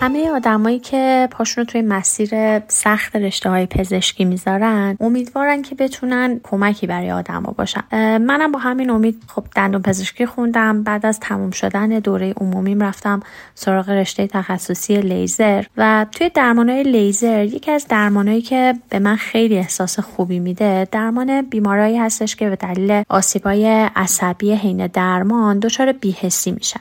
[0.06, 6.40] همه آدمایی که پاشون رو توی مسیر سخت رشته های پزشکی می‌ذارن امیدوارن که بتونن
[6.42, 7.82] کمکی برای آدما باشن.
[8.18, 10.82] منم با همین امید خب دندون پزشکی خوندم.
[10.82, 13.20] بعد از تموم شدن دوره عمومیم رفتم
[13.54, 19.58] سراغ رشته تخصصی لیزر و توی های لیزر یکی از درمانهایی که به من خیلی
[19.58, 23.66] احساس خوبی میده درمان بیمارایی هستش که به دلیل آسیبای
[23.96, 26.80] عصبی حین درمان دچار بیهسی میشن.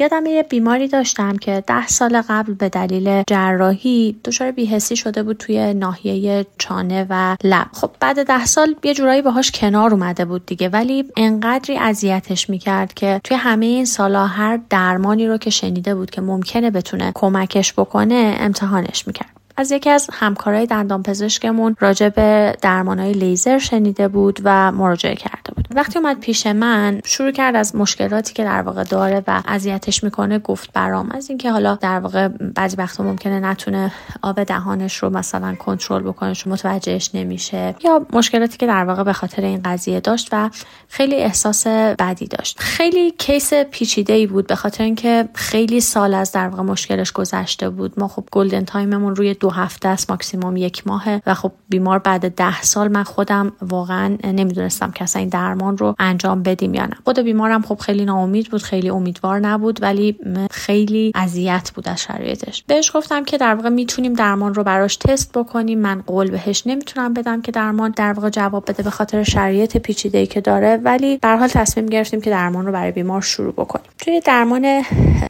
[0.00, 5.36] یادم یه بیماری داشتم که ده سال قبل به دلیل جراحی دچار بیهسی شده بود
[5.36, 7.66] توی ناحیه چانه و لب.
[7.72, 12.94] خب بعد ده سال یه جورایی باهاش کنار اومده بود دیگه ولی انقدری اذیتش می‌کرد
[12.94, 17.72] که توی همه این سالا هر درمانی رو که شنیده بود که ممکنه بتونه کمکش
[17.72, 19.41] بکنه امتحانش می‌کرد.
[19.56, 25.52] از یکی از همکارای دندان پزشکمون راجع به درمانهای لیزر شنیده بود و مراجعه کرده
[25.56, 25.68] بود.
[25.70, 30.38] وقتی اومد پیش من شروع کرد از مشکلاتی که در واقع داره و اذیتش می‌کنه
[30.38, 31.10] گفت برام.
[31.10, 33.92] از اینکه حالا در واقع بعضی وقتا ممکنه نتونه
[34.22, 37.74] آب دهانش رو مثلا کنترل بکنه چون متوجهش نمیشه.
[37.84, 40.50] یا مشکلاتی که در واقع به خاطر این قضیه داشت و
[40.88, 42.60] خیلی احساس بدی داشت.
[42.60, 47.70] خیلی case پیچیده ای بود به خاطر اینکه خیلی سال از در واقع مشکلش گذشته
[47.70, 48.00] بود.
[48.00, 51.98] ما خب golden time مون روی دو هفته است ماکسیموم یک ماهه و خب بیمار
[51.98, 56.86] بعد ده سال من خودم واقعا نمی‌دونستم که اصلا این درمان رو انجام بدیم یا
[56.86, 56.96] نه.
[57.04, 60.16] خود بیمارم خب خیلی ناامید بود خیلی امیدوار نبود ولی
[60.50, 62.64] خیلی اذیت بود از شرایطش.
[62.66, 65.78] بهش گفتم که در واقع می‌تونیم درمان رو براش تست بکنیم.
[65.78, 70.26] من قول بهش نمی‌تونم بدم که درمان در واقع جواب بده به خاطر شرایط پیچیده
[70.26, 73.86] که داره ولی به حال تصمیم گرفتیم که درمان رو برای بیمار شروع بکنیم.
[73.98, 74.82] توی درمان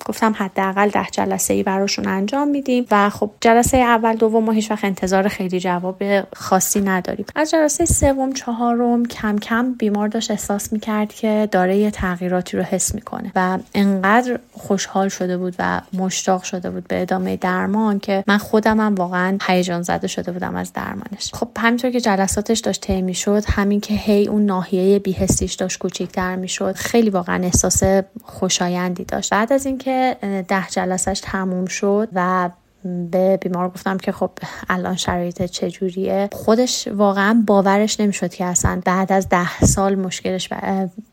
[0.07, 3.77] گفتم حداقل ده جلسه ای براشون انجام میدیم و خب جلسه
[4.19, 6.03] دوم ما هیچ وقت انتظار خیلی جواب
[6.37, 7.27] خاصی نداریم.
[7.37, 12.63] از جلسه سوم چهارم کم کم بیمار داشت احساس می‌کرد که داره یه تغییراتی رو
[12.63, 18.25] حس می‌کنه و انقدر خوشحال شده بود و مشتاق شده بود به ادامه درمان که
[18.27, 21.31] من خودم هم واقعا هیجان زده شده بودم از درمانش.
[21.33, 26.37] خب همینطور که جلساتش داشت طی می‌شد همین که هی اون ناحیه بیهستیش داشت کوچیکتر
[26.37, 27.83] می‌شد خیلی واقعا احساس
[28.25, 29.31] خوشایندی داشت.
[29.31, 30.17] بعد از اینکه
[30.49, 32.51] ده جلسش تموم شد و
[32.85, 34.31] به بیمار گفتم که خب
[34.69, 40.49] الان شرایط چجوریه خودش واقعا باورش نمی‌شد که اصلا بعد از ده سال مشکلش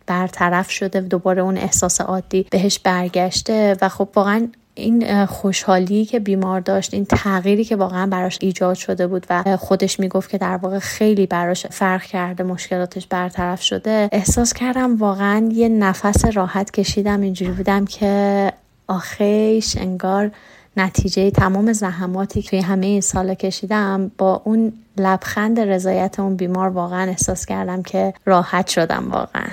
[0.08, 6.60] برطرف شده دوباره اون احساس عادی بهش برگشته و خب واقعا این خوشحالی که بیمار
[6.60, 10.80] داشت این تغییری که واقعا براش ایجاد شده بود و خودش می‌گفت که در واقع
[10.80, 14.10] خیلی براش فرق کرده مشکلاتش برطرف شده.
[14.12, 18.54] احساس کردم واقعا یه نفس راحت کشیدم اینجوری بودم که
[18.88, 20.32] آخیش انگار
[20.80, 26.70] نتیجه تمام زحماتی که توی همه این سال کشیدم با اون لبخند رضایت اون بیمار
[26.70, 29.48] واقعا احساس کردم که راحت شدم واقعا.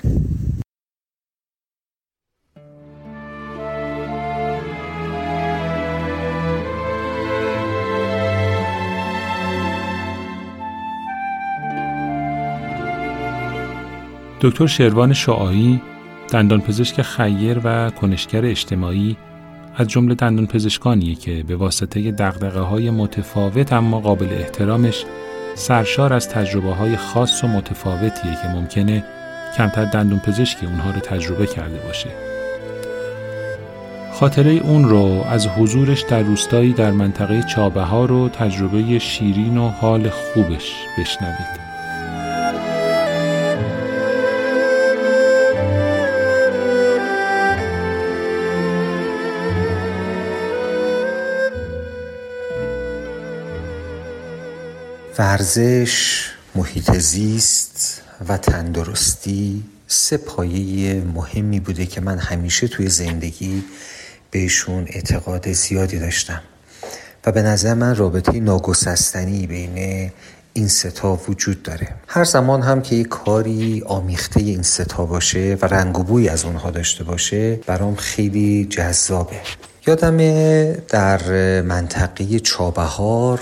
[14.41, 15.83] دکتر شروان شعایی
[16.29, 19.17] دندانپزشک خیر و کنشگر اجتماعی
[19.79, 25.05] از جمله دندان پزشکانیه که به واسطه دقدقه های متفاوت اما قابل احترامش
[25.55, 29.05] سرشار از تجربه های خاص و متفاوتیه که ممکنه
[29.57, 32.09] کمتر دندون پزشکی اونها رو تجربه کرده باشه.
[34.13, 39.69] خاطره اون رو از حضورش در روستایی در منطقه چابه ها رو تجربه شیرین و
[39.69, 41.66] حال خوبش بشنوید.
[55.19, 56.25] ورزش
[56.55, 63.65] محیط زیست و تندرستی سه پایه مهمی بوده که من همیشه توی زندگی
[64.31, 66.43] بهشون اعتقاد زیادی داشتم.
[67.27, 70.11] و به نظر من رابطه ناگسستنی بین
[70.53, 71.89] این ستا وجود داره.
[72.09, 76.45] هر زمان هم که یک کاری آمیخته این ستا باشه و رنگ و بوی از
[76.45, 79.41] اونها داشته باشه برام خیلی جذابه.
[79.87, 80.17] یادم
[80.73, 81.23] در
[81.63, 83.41] منطقه چابهار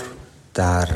[0.53, 0.87] در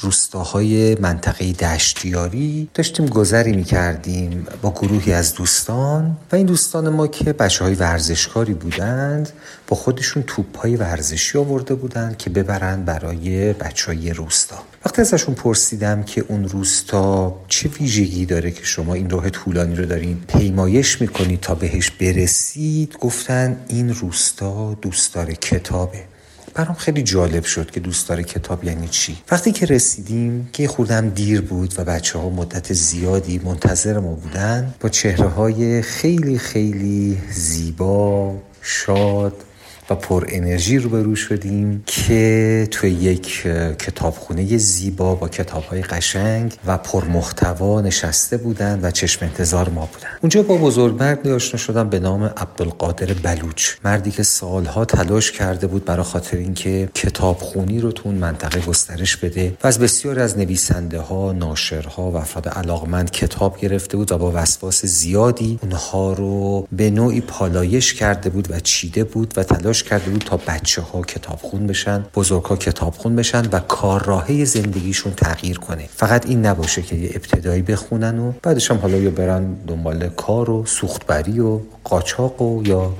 [0.00, 7.06] روستاهای منطقه دشتیاری داشتیم گذری می کردیم با گروهی از دوستان و این دوستان ما
[7.06, 9.30] که بچه های ورزشکاری بودند
[9.68, 14.56] با خودشون توپ های ورزشی آورده بودند که ببرند برای بچه های روستا.
[14.84, 19.86] وقتی ازشون پرسیدم که اون روستا چه ویژگی داره که شما این راه طولانی رو
[19.86, 26.15] دارین پیمایش می‌کنید تا بهش برسید گفتن این روستا دوست داره کتابه.
[26.56, 29.16] برام خیلی جالب شد که دوست داره کتاب یعنی چی.
[29.30, 34.74] وقتی که رسیدیم که خودم دیر بود و بچه ها مدت زیادی منتظر ما بودن
[34.80, 39.45] با چهره های خیلی خیلی زیبا شاد
[39.90, 43.42] و پر انرژی روبرو شدیم که توی یک
[43.78, 49.88] کتابخونه زیبا با کتاب های قشنگ و پر محتوا نشسته بودند و چشم انتظار ما
[49.92, 50.08] بودن.
[50.22, 53.72] اونجا با بزرگمردی آشنا شدم به نام عبدالقادر بلوچ.
[53.84, 59.16] مردی که سالها تلاش کرده بود برای خاطر اینکه کتابخونی رو تو اون منطقه گسترش
[59.16, 64.18] بده و از بسیار از نویسنده ها ناشرها و افراد علاقمند کتاب گرفته بود و
[64.18, 69.75] با وسواس زیادی اونها رو به نوعی پالایش کرده بود و چیده بود و تلاش
[69.82, 75.58] کرده بود تا بچه ها کتابخون بشن بزرگ ها کتابخون بشن و کارراهه زندگیشون تغییر
[75.58, 75.88] کنه.
[75.96, 80.50] فقط این نباشه که یه ابتدایی بخونن و بعدش هم حالا یا برن دنبال کار
[80.50, 82.94] و سوختبری و قاچاق و یا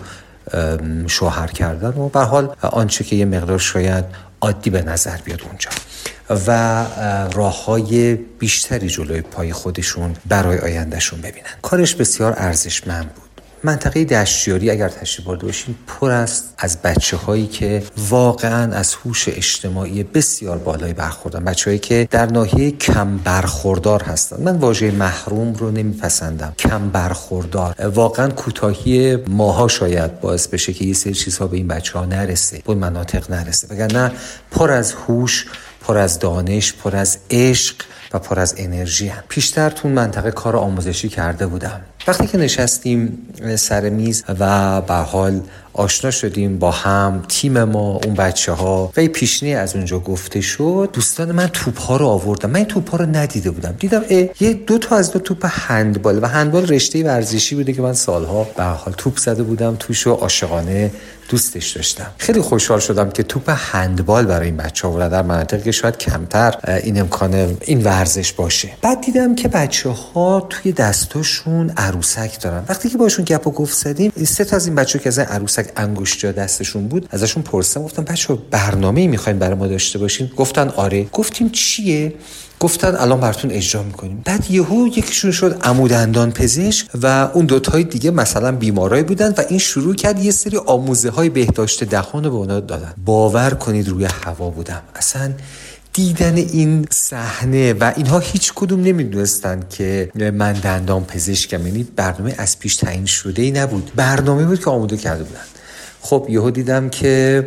[1.06, 4.04] شوهر کردن و به حال آنچه که یه مقدار شاید
[4.40, 5.70] عادی به نظر بیاد اونجا.
[6.46, 6.84] و
[7.32, 11.46] راه های بیشتری جلوی پای خودشون برای آیندهشون ببینن.
[11.62, 13.25] کارش بسیار ارزشمند بود.
[13.66, 19.28] منطقه دشتیاری اگر تشریف برده باشین پر است از بچه هایی که واقعا از هوش
[19.28, 21.44] اجتماعی بسیار بالایی برخوردن.
[21.44, 26.54] بچه هایی که در ناحیه کم برخوردار هستند من واژه محروم رو نمیپسندم.
[26.58, 27.86] کم برخوردار.
[27.94, 32.62] واقعا کوتاهی ماها شاید باعث بشه که یه سری چیزها به این بچه ها نرسه.
[32.66, 33.68] به مناطق نرسه.
[33.70, 34.12] وگرنه
[34.50, 35.46] پر از هوش
[35.80, 37.76] پر از دانش پر از عشق
[38.12, 39.22] و پر از انرژی هم.
[39.28, 41.80] پیشتر تو منطقه کار آموزشی کرده بودم.
[42.08, 43.18] وقتی که نشستیم
[43.56, 45.40] سر میز و به حال
[45.76, 50.40] آشنا شدیم با هم تیم ما اون بچه ها و یه پیشنی از اونجا گفته
[50.40, 53.74] شد دوستان من توپ ها رو آوردم من این توپ ها رو ندیده بودم.
[53.78, 54.02] دیدم
[54.40, 58.46] یه دو تا از دو توپ هندبال و هندبال رشته ورزشی بوده که من سالها
[58.56, 60.90] به حال توپ زده بودم توش و عاشقانه
[61.28, 62.06] دوستش داشتم.
[62.18, 66.54] خیلی خوشحال شدم که توپ هندبال برای این بچه ها در مناطقی که شاید کمتر
[66.82, 68.68] این امکان این ورزش باشه.
[68.82, 72.64] بعد دیدم که بچه ها توی دستاشون عروسک دارن.
[72.68, 75.28] وقتی که باشون گپ و گفت زدیم سه تا از این بچه که از این
[75.28, 80.68] عروسک انگشت دستشون بود ازشون پرسیدم گفتم بچه برنامه می‌خواین برای ما داشته باشین؟ گفتن
[80.68, 81.04] آره.
[81.12, 82.14] گفتیم چیه؟
[82.60, 84.22] گفتن الان براتون اجرا می‌کنیم.
[84.24, 89.58] بعد یهو یکیشون شد عمودندان پزشک و اون دوتای دیگه مثلا بیمارای بودن و این
[89.58, 92.94] شروع کرد یه سری آموزه های بهداشت دهان به اونا دادن.
[93.04, 94.82] باور کنید روی هوا بودم.
[94.94, 95.32] اصلا
[95.96, 101.66] دیدن این صحنه و اینها هیچ کدوم نمی‌دونستن که من دندان پزشکم.
[101.66, 103.90] یعنی برنامه از پیش تعیین شده ای نبود.
[103.94, 105.40] برنامه بود که آموده کرده بودن.
[106.06, 107.46] خب یهو دیدم که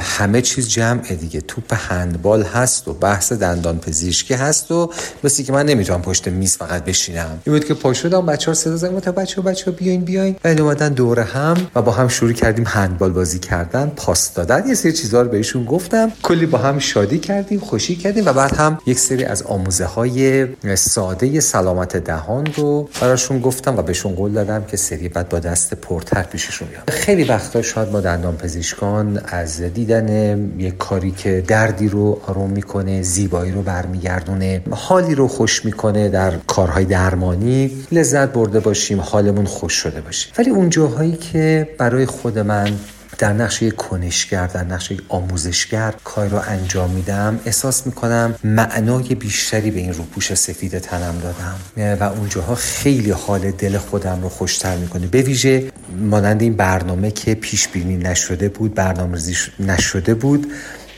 [0.00, 1.40] همه چیز جمعه دیگه.
[1.40, 4.92] توپ هندبال هست و بحث دندان پزشکی هست و
[5.24, 7.38] مثل که من نمی‌تونم پشت میز فقط بشینم.
[7.44, 10.36] این بود که پا شدم بچه‌ها صدا زدم تا بچه‌ها بچه‌ها بیاین بیاین.
[10.44, 14.68] و اومدن دوره هم و با هم شروع کردیم هندبال بازی کردن پاس دادن.
[14.68, 16.12] یه سری چیزا رو بهشون گفتم.
[16.22, 20.46] کلی با هم شادی کردیم خوشی کردیم و بعد هم یک سری از آموزه های
[20.76, 25.74] ساده سلامت دهان رو براشون گفتم و بهشون قول دادم که سری بعد با دست
[25.74, 31.88] پرتر پیششون بیام خیلی وقتا شاید ما دندان پزشکان از دیدن یک کاری که دردی
[31.88, 38.60] رو آروم می‌کنه زیبایی رو برمیگردونه حالی رو خوش می‌کنه در کارهای درمانی لذت برده
[38.60, 42.70] باشیم حالمون خوش شده باشیم ولی اون جاهایی که برای خود من
[43.18, 47.40] در نقش کنشگر در نقش آموزشگر کار رو انجام میدم.
[47.44, 51.96] احساس می‌کنم معنای بیشتری به این روپوش سفید تنم دادم.
[52.00, 55.06] و اونجاها خیلی حال دل خودم رو خوشتر می‌کنه.
[55.06, 59.18] به ویژه مانند این برنامه که پیش بینی نشده بود برنامه
[59.60, 60.52] نشده بود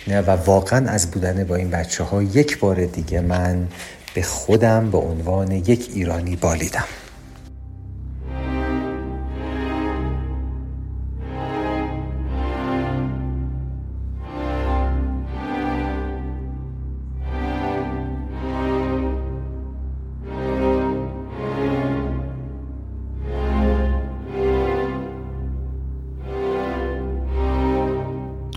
[0.08, 3.68] و واقعا از بودن با این بچه ها یک بار دیگه من
[4.14, 6.84] به خودم به عنوان یک ایرانی بالیدم.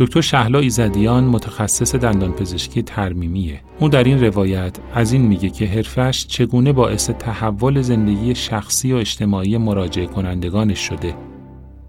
[0.01, 3.61] دکتر شهلا ایزدیان متخصص دندانپزشکی ترمیمیه.
[3.79, 8.95] او در این روایت از این میگه که حرفش چگونه باعث تحول زندگی شخصی و
[8.95, 11.15] اجتماعی مراجعه کنندگانش شده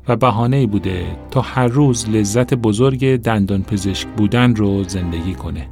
[0.08, 5.68] و بهانه بوده تا هر روز لذت بزرگ دندانپزشک بودن رو زندگی کنه.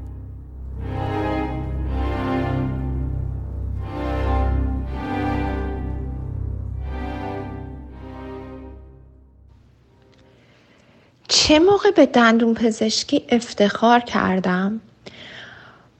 [11.51, 14.81] چه موقع به دندون پزشکی افتخار کردم؟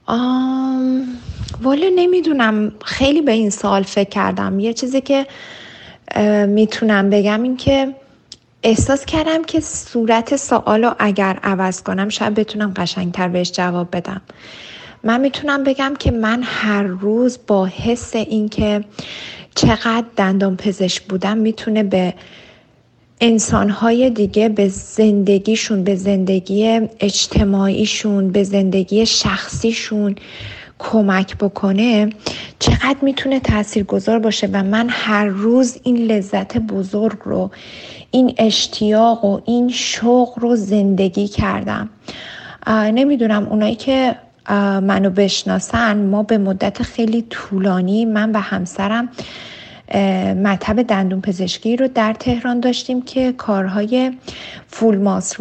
[0.07, 1.05] آم...
[1.63, 2.73] والا نمی‌دونم.
[2.85, 4.61] خیلی به این سال فکر کردم.
[4.61, 5.27] یه چیزی که
[6.47, 7.95] می‌تونم بگم این که
[8.63, 14.21] احساس کردم که صورت سوال رو اگر عوض کنم شاید بتونم قشنگتر بهش جواب بدم.
[15.05, 18.85] من می‌تونم بگم که من هر روز با حس اینکه
[19.55, 22.15] چقدر دندان پزشک بودم می‌تونه به
[23.23, 30.15] انسانهای دیگه به زندگیشون به زندگی اجتماعیشون به زندگی شخصیشون
[30.79, 32.11] کمک بکنه
[32.59, 37.51] چقدر می‌تونه تاثیرگذار باشه و من هر روز این لذت بزرگ رو
[38.11, 41.89] این اشتیاق و این شوق رو زندگی کردم.
[42.69, 44.17] نمی‌دونم اونایی که
[44.83, 49.09] منو بشناسن ما به مدت خیلی طولانی من و همسرم
[50.35, 54.13] مطب دندون پزشکی رو در تهران داشتیم که کارهای
[54.69, 55.41] فول ماس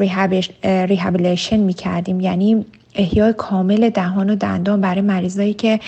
[0.64, 2.66] ریهابیلیشن می کردیم یعنی
[2.96, 5.80] احیای کامل دهان و دندان برای مریضایی که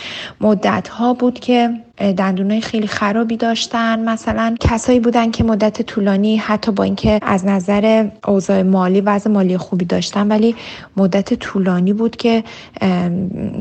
[0.41, 1.69] مدت ها بود که
[2.01, 4.09] دندونای خیلی خرابی داشتن.
[4.09, 9.57] مثلا کسایی بودن که مدت طولانی حتی با اینکه از نظر اوضاع مالی وضع مالی
[9.57, 10.55] خوبی داشتن ولی
[10.97, 12.43] مدت طولانی بود که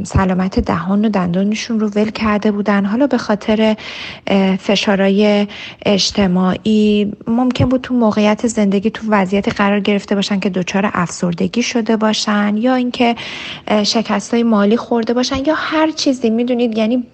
[0.05, 2.85] سلامت دهان و دندانشون رو ول کرده بودن.
[2.85, 3.77] حالا به خاطر
[4.59, 5.47] فشارهای
[5.87, 11.97] اجتماعی ممکن بود تو موقعیت زندگی تو وضعیت قرار گرفته باشن که دچار افسردگی شده
[11.97, 13.17] باشن یا اینکه
[13.83, 16.31] شکست های مالی خورده باشن یا هر چیزی.
[16.31, 17.07] می‌دونید؟ یعنی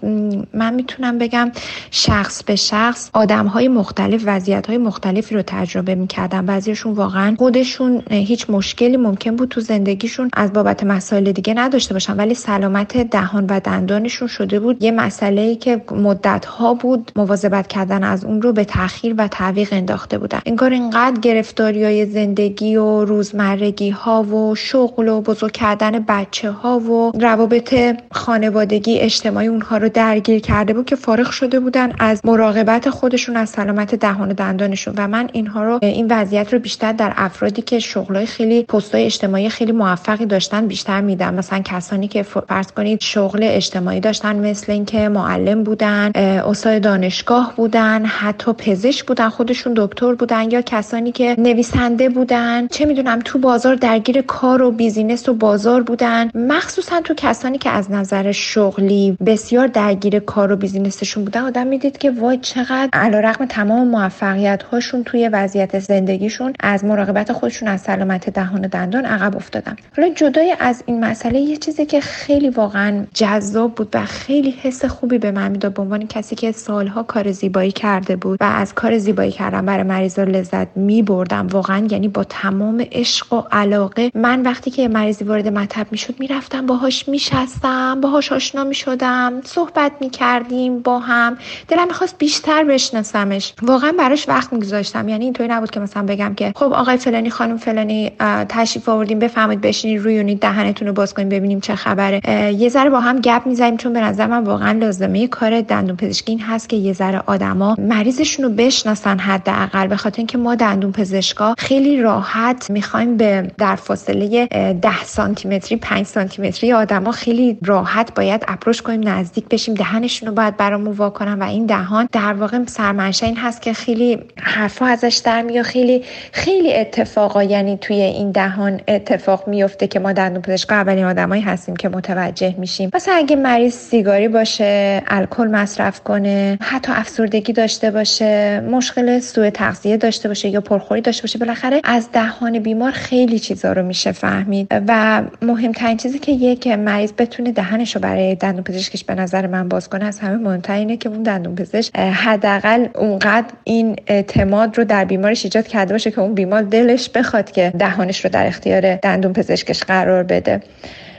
[0.54, 1.52] من می‌تونم بگم
[1.90, 6.46] شخص به شخص آدم های مختلف وضعیت های مختلفی رو تجربه می‌کردن.
[6.46, 12.16] بعضیشون واقعا خودشون هیچ مشکلی ممکن بود تو زندگیشون از بابت مسائل دیگه نداشته باشن.
[12.16, 14.82] ولی سلامت دهان و دندانشون شده بود.
[14.82, 19.28] یه مسئله ای که مدت ها بود مواظبت کردن از اون رو به تاخیر و
[19.28, 20.40] تعویق انداخته بودن.
[20.46, 26.78] انگار اینقدر گرفتاری های زندگی و روزمرگی ها و شغل و بزرگ کردن بچه ها
[26.78, 27.74] و روابط
[28.10, 33.48] خانوادگی اجتماعی اونها رو درگیر کرده بود که فارغ شده بودن از مراقبت خودشون از
[33.48, 34.94] سلامت دهان و دندانشون.
[34.96, 39.48] و من اینها رو این وضعیت رو بیشتر در افرادی که شغلای خیلی پستای اجتماعی
[39.48, 41.34] خیلی موفقی داشتن بیشتر می‌دیدم.
[41.34, 48.04] مثلا کسانی که فرض کنید شغل اجتماعی داشتن مثل اینکه معلم بودن استاد دانشگاه بودن
[48.04, 52.66] حتی پزشک بودن خودشون دکتر بودن یا کسانی که نویسنده بودن.
[52.66, 56.30] چه می‌دونم تو بازار درگیر کار و business و بازار بودن.
[56.34, 61.66] مخصوصا تو کسانی که از نظر شغلی بسیار درگیر کار و business کنستشون بودن آدم
[61.66, 67.80] می‌دید که وای چقدر علیرغم تمام موفقیت هاشون توی وضعیت زندگیشون از مراقبت خودشون از
[67.80, 69.76] سلامت دهان و دندان عقب افتادن.
[69.96, 74.84] حالا جدای از این مسئله یه چیزی که خیلی واقعا جذاب بود و خیلی حس
[74.84, 78.74] خوبی به من می‌داد به عنوان کسی که سالها کار زیبایی کرده بود و از
[78.74, 81.46] کار زیبایی کردن برای مریضا لذت میبردم.
[81.46, 86.66] واقعا یعنی با تمام عشق و علاقه من وقتی که مریضی وارد مطب می‌شد می‌رفتم
[86.66, 90.75] باهاش میشستم باهاش آشنا می‌شدم صحبت می‌کردیم.
[90.82, 91.36] با هم.
[91.68, 93.52] دلم می‌خواست بیشتر بشناسمش.
[93.62, 95.08] واقعا براش وقت میگذاشتم.
[95.08, 98.12] یعنی اینطوری نبود که مثلا بگم که خب آقای فلانی خانم فلانی
[98.48, 102.20] تشریف آوردیم بفهمید بشینید روی اونید دهنتون رو باز کنیم ببینیم چه خبره.
[102.58, 106.32] یه ذره با هم گپ می‌زنیم چون به نظر من واقعا لازمه کار دندون پزشکی
[106.32, 109.86] این هست که یه ذره آدما مریضشون رو بشناسن حداقل.
[109.86, 115.76] به خاطر اینکه ما دندون پزشکا خیلی راحت می‌خوایم به در فاصله 10 سانتی متری
[115.76, 119.74] 5 سانتی متری آدما خیلی راحت باید اپروچ کنیم نزدیک بشیم.
[119.74, 123.72] دهنشون رو باید برامون وا کنن و این دهان در واقع سرمنشه این هست که
[123.72, 129.98] خیلی حرفا ازش در میاد خیلی خیلی اتفاقا یعنی توی این دهان اتفاق میفته که
[129.98, 132.90] ما دندون پزشکا اولین آدمایی هستیم که متوجه میشیم.
[132.94, 139.96] مثلا اگه مریض سیگاری باشه الکل مصرف کنه حتی افسردگی داشته باشه مشکل سوء تغذیه
[139.96, 144.66] داشته باشه یا پرخوری داشته باشه بالاخره از دهان بیمار خیلی چیزا رو میشه فهمید.
[144.88, 149.88] و مهمترین چیزی که یک مریض بتونه دهنش برای دندون پزشکش به نظر من باز
[149.88, 155.04] کنه از همه مهمتر اینه که اون دندون پزشک حداقل اونقدر این اعتماد رو در
[155.04, 159.32] بیمارش ایجاد کرده باشه که اون بیمار دلش بخواد که دهانش رو در اختیار دندون
[159.32, 160.60] پزشکش قرار بده.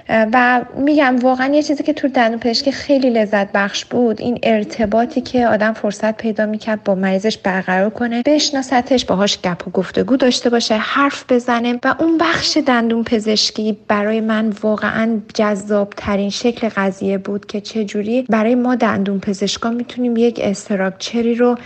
[0.10, 5.22] و میگم واقعا یه چیزی که تو دندون پزشکی خیلی لذت بخش بود این ارتباطی
[5.22, 10.50] که آدم فرصت پیدا می‌کرد با مریضش برقرار کنه بشناستش باهاش گپ و گفتگو داشته
[10.50, 17.18] باشه حرف بزنه و اون بخش دندون پزشکی برای من واقعا جذاب ترین شکل قضیه
[17.18, 21.58] بود که چجوری برای ما دندون پزشکا می‌تونیم یک استراکچری رو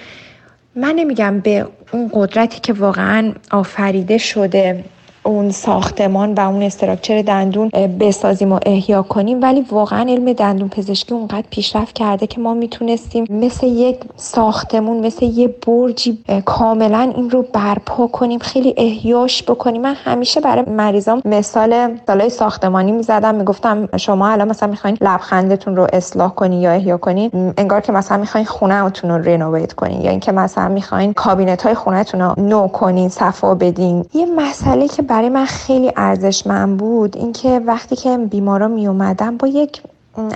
[0.76, 4.84] من نمیگم به اون قدرتی که واقعا آفریده شده
[5.24, 7.70] اون ساختمان و اون استراکچر دندون
[8.00, 9.42] بسازیم و احیا کنیم.
[9.42, 15.26] ولی واقعا علم دندون پزشکی اونقدر پیشرفت کرده که ما می‌تونستیم مثل یک ساختمون مثل
[15.26, 19.82] یه برجی کاملا این رو برپا کنیم خیلی احیاش بکنیم.
[19.82, 25.88] من همیشه برای مریضام مثال سالای ساختمانی می‌زدم می‌گفتم شما الان مثلا می‌خواین لبخندتون رو
[25.94, 30.02] اصلاح کنی یا احیا کنین انگار که مثلا می‌خواین خونهتون رو رنوویت کنین.
[30.02, 34.06] یا اینکه مثلا می‌خواین کابینت های خونهتون رو نو کنین صفا بدین.
[34.14, 39.48] یه مسئله که برای من خیلی ارزشمند بود اینکه وقتی که بیمارا می اومدن با
[39.48, 39.82] یک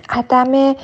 [0.10, 0.76] عدم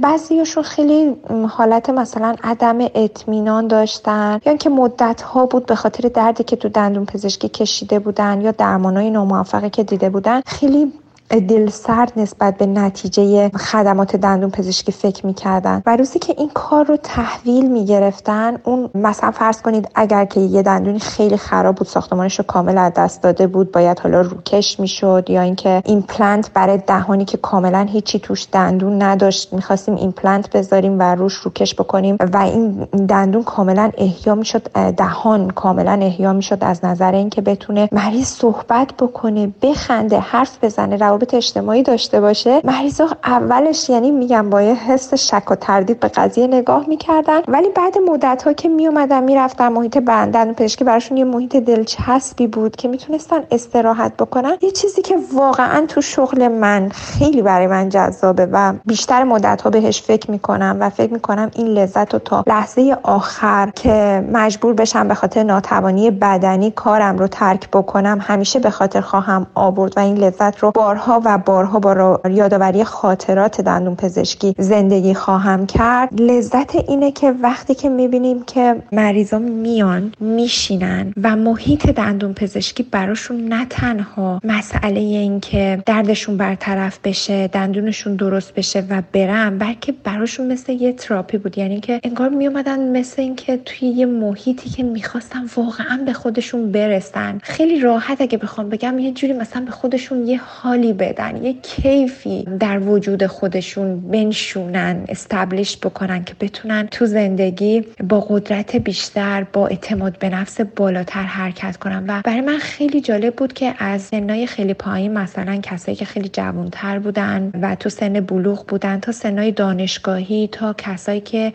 [0.00, 1.16] بعضیشون خیلی
[1.48, 6.68] حالت مثلا عدم اطمینان داشتن یا اینکه مدت ها بود به خاطر دردی که تو
[6.68, 10.92] دندون پزشکی کشیده بودن یا درمانای ناموفقی که دیده بودن خیلی
[11.30, 15.82] دل سرد نسبت به نتیجه خدمات دندون پزشکی فکر می‌کردن.
[15.86, 20.62] و روزی که این کار رو تحویل می‌گرفتن اون مثلا فرض کنید اگر که یه
[20.62, 25.24] دندونی خیلی خراب بود ساختمانش رو کامل از دست داده بود باید حالا روکش می‌شد
[25.28, 31.02] یا اینکه ایمپلنت برای دهانی که کاملا هیچی توش دندون نداشت می‌خواستیم ایمپلنت بذاریم و
[31.02, 32.70] روش روکش بکنیم و این
[33.08, 34.62] دندون کاملا احیا می‌شد
[34.96, 41.34] دهان کاملا احیا می‌شد از نظر اینکه بتونه مریض صحبت بکنه بخنده حرف بزنه روابط
[41.34, 42.60] اجتماعی داشته باشه.
[42.64, 47.40] مریضا اولش یعنی میگم با یه حس شک و تردید به قضیه نگاه می‌کردن.
[47.48, 52.76] ولی بعد مدت ها که میومدن می‌رفتن محیط بندن پزشکی براشون یه محیط دلچسبی بود
[52.76, 54.56] که می‌تونستن استراحت بکنن.
[54.60, 59.70] یه چیزی که واقعا تو شغل من خیلی برای من جذابه و بیشتر مدت ها
[59.70, 65.08] بهش فکر می‌کنم و فکر می‌کنم این لذت رو تا لحظه آخر که مجبور بشم
[65.08, 70.16] به خاطر ناتوانی بدنی کارم رو ترک بکنم همیشه به خاطر خواهم آورد و این
[70.16, 76.20] لذت رو بارها و بارها با یادآوری خاطرات دندون پزشکی زندگی خواهم کرد.
[76.20, 83.44] لذت اینه که وقتی که می‌بینیم که مریضا میان میشینن و محیط دندون پزشکی براشون
[83.44, 90.52] نه تنها مسئله این که دردشون برطرف بشه دندونشون درست بشه و برن بلکه براشون
[90.52, 91.58] مثل یه تراپی بود.
[91.58, 97.38] یعنی که انگار میومدن مثل اینکه توی یه محیطی که می‌خواستن واقعا به خودشون برسن.
[97.42, 101.44] خیلی راحت اگه بخوام بگم یه جوری مثلا به خودشون یه حالی بدن.
[101.44, 109.46] یه کیفی در وجود خودشون بنشونن استبلیش بکنن که بتونن تو زندگی با قدرت بیشتر
[109.52, 112.04] با اعتماد به نفس بالاتر حرکت کنن.
[112.08, 116.28] و برای من خیلی جالب بود که از سنای خیلی پایین مثلا کسایی که خیلی
[116.28, 121.52] جوانتر بودن و تو سن بلوغ بودن تا سنای دانشگاهی تا کسایی که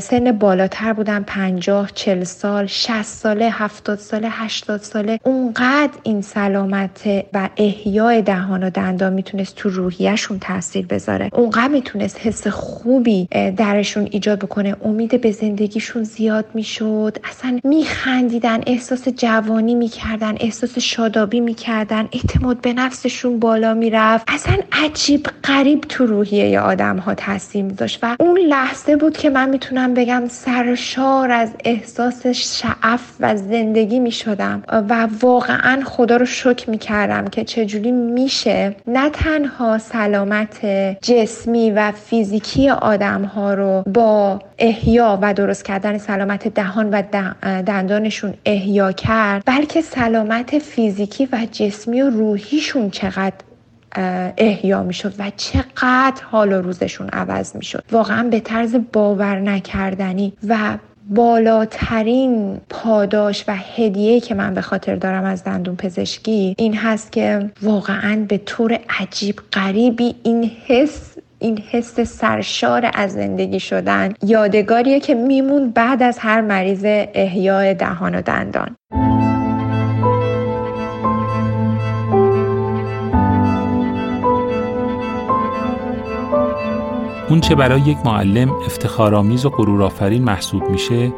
[0.00, 7.08] سن بالاتر بودن 50 40 سال 60 ساله 70 ساله 80 ساله اونقدر این سلامت
[7.32, 11.30] و احیای دهان و دندان می‌تونست تو روحیهشون تاثیر بذاره.
[11.32, 14.76] اونقدر می‌تونست حس خوبی درشون ایجاد بکنه.
[14.84, 17.16] امید به زندگیشون زیاد می‌شد.
[17.24, 22.08] اصلا میخندیدن احساس جوانی می‌کردن احساس شادابی می‌کردن.
[22.12, 24.24] اعتماد به نفسشون بالا می‌رفت.
[24.28, 27.98] اصلا عجیب قریب تو روحیه آدم ها تاثیر میذاشت.
[28.02, 34.62] و اون لحظه بود که من می‌تونم بگم سرشار از احساس شعف و زندگی می‌شدم.
[34.68, 38.55] و واقعا خدا رو شکر می‌کردم که چجوری میشه
[38.86, 40.66] نه تنها سلامت
[41.02, 47.02] جسمی و فیزیکی آدم ها رو با احیا و درست کردن سلامت دهان و
[47.62, 53.34] دندانشون احیا کرد بلکه سلامت فیزیکی و جسمی و روحیشون چقدر
[54.36, 57.84] احیا می‌شد و چقدر حال و روزشون عوض می‌شد.
[57.92, 60.56] واقعا به طرز باور نکردنی و
[61.10, 67.50] بالاترین پاداش و هدیه که من به خاطر دارم از دندون پزشکی این هست که
[67.62, 75.14] واقعا به طور عجیب غریبی این حس این حس سرشار از زندگی شدن یادگاریه که
[75.14, 76.84] میمون بعد از هر مریض
[77.14, 78.76] احیای دهان و دندان.
[87.28, 91.12] اون چه برای یک معلم افتخارآمیز و غرورآفرین محسوب میشه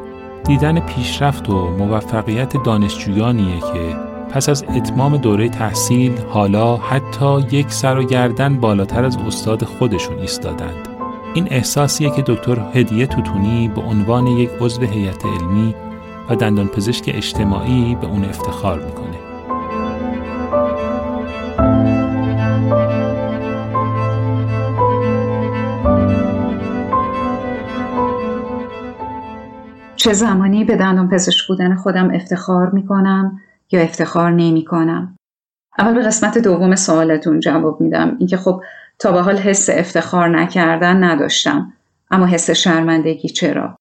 [0.44, 3.97] دیدن پیشرفت و موفقیت دانشجویانیه که
[4.30, 10.18] پس از اتمام دوره تحصیل حالا حتی یک سر و گردن بالاتر از استاد خودشون
[10.18, 10.89] ایستادند.
[11.35, 15.74] این احساسیه که دکتر هدیه توتونی به عنوان یک عضو هیئت علمی
[16.30, 19.18] و دندانپزشک اجتماعی به اون افتخار می‌کنه.
[30.09, 33.40] چه زمانی به دندان پزشک بودن خودم افتخار می‌کنم
[33.72, 35.16] یا افتخار نمی کنم.
[35.78, 38.16] اول به قسمت دوم سوالتون جواب میدم.
[38.18, 38.62] اینکه خب
[38.98, 41.72] تا به حال حس افتخار نکردن نداشتم.
[42.10, 43.76] اما حس شرمندگی چرا؟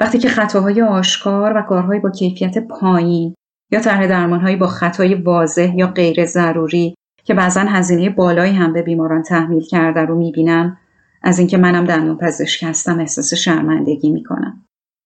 [0.00, 3.34] وقتی که خطاهای آشکار و کارهای با کیفیت پایین
[3.72, 8.82] یا طرح درمانهایی با خطای واضح یا غیر ضروری که بعضا هزینه بالایی هم به
[8.82, 10.78] بیماران تحمیل کرده رو می‌بینم
[11.22, 14.64] از اینکه منم دندون پزشک هستم احساس شرمندگی می‌کنم.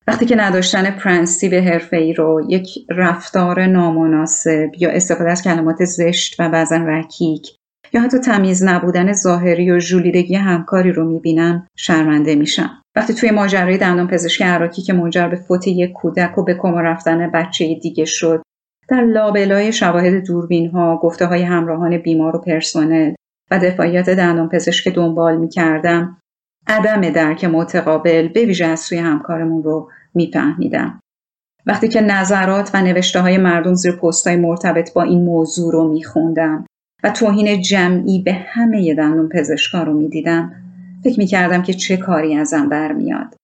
[0.09, 6.49] وقتی که نداشتن پرنسیب حرفه رو یک رفتار نامناسب یا استفاده از کلمات زشت و
[6.49, 7.57] بعضا رکیک
[7.93, 12.83] یا حتی تمیز نبودن ظاهری و ژولیدگی همکاری رو می‌بینم شرمنده میشم.
[12.97, 16.81] وقتی توی ماجرای دندان پزشک عراکی که منجر به فوت یک کودک و به کما
[16.81, 18.43] رفتن بچه دیگه شد
[18.89, 23.15] در لابلای شواهد دوربین ها گفته های همراهان بیمار و پرسنل
[23.51, 26.19] و دفاعیات دندان پزشک دنبال می‌کردم
[26.67, 31.01] عدم درک متقابل به ویژه از سوی همکارمون رو میفهمیدم.
[31.67, 36.67] وقتی که نظرات و نوشته های مردم زیر پستای مرتبط با این موضوع رو میخوندم
[37.05, 40.53] و توهین جمعی به همه دندون پزشکا رو می‌دیدم
[41.05, 43.35] فکر می‌کردم که چه کاری ازم برمیاد.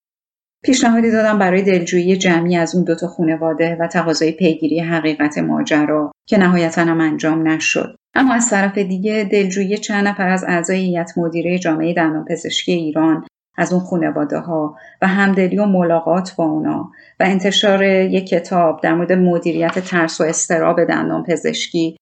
[0.64, 6.38] پیشنهادی دادم برای دلجویی جمعی از اون دوتا خانواده و تقاضای پیگیری حقیقت ماجرا که
[6.38, 7.96] نهایتا هم انجام نشد.
[8.14, 13.26] اما از طرف دیگه دلجویی چند نفر از اعضای هیئت مدیره جامعه دندانپزشکی ایران
[13.56, 16.90] از اون خانواده ها و همدلی و ملاقات با اونا
[17.20, 21.96] و انتشار یک کتاب در مورد مدیریت ترس و استراب دندان پزشکی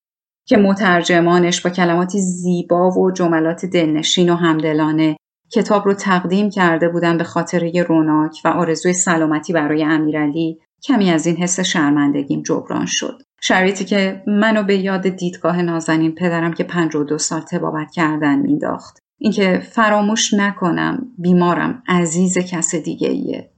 [0.46, 5.16] که مترجمانش با کلماتی زیبا و جملات دلنشین و همدلانه
[5.52, 11.26] کتاب رو تقدیم کرده بودن به خاطره روناک و آرزوی سلامتی برای امیرعلی کمی از
[11.26, 13.22] این حس شرمندگیم جبران شد.
[13.40, 19.58] شرایطی که منو به یاد دیدگاه نازنین پدرم که 52 سال تبابت کردن مینداخت اینکه
[19.72, 23.50] فراموش نکنم بیمارم عزیز کس دیگه ایه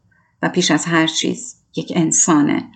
[0.43, 2.69] و پیش از هر چیز یک انسانه.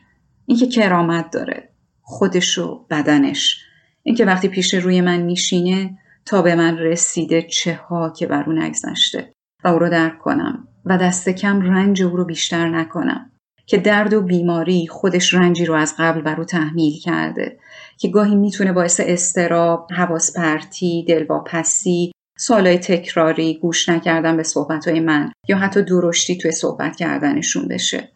[0.46, 1.68] اینکه کرامت داره
[2.02, 3.62] خودش و بدنش.
[4.02, 8.62] اینکه وقتی پیش روی من میشینه تا به من رسیده چه ها که بر اون
[8.62, 9.32] نگذشته.
[9.64, 13.30] و او رو درک کنم و دست کم رنج او رو بیشتر نکنم.
[13.66, 17.58] که درد و بیماری خودش رنجی رو از قبل بر او تحمیل کرده
[17.98, 25.32] که گاهی می‌تونه باعث استراب، حواس پرتی، دلواپسی، سوالای تکراری، گوش نکردن به صحبتهای من
[25.48, 28.08] یا حتی درشتی توی صحبت کردنشون بشه.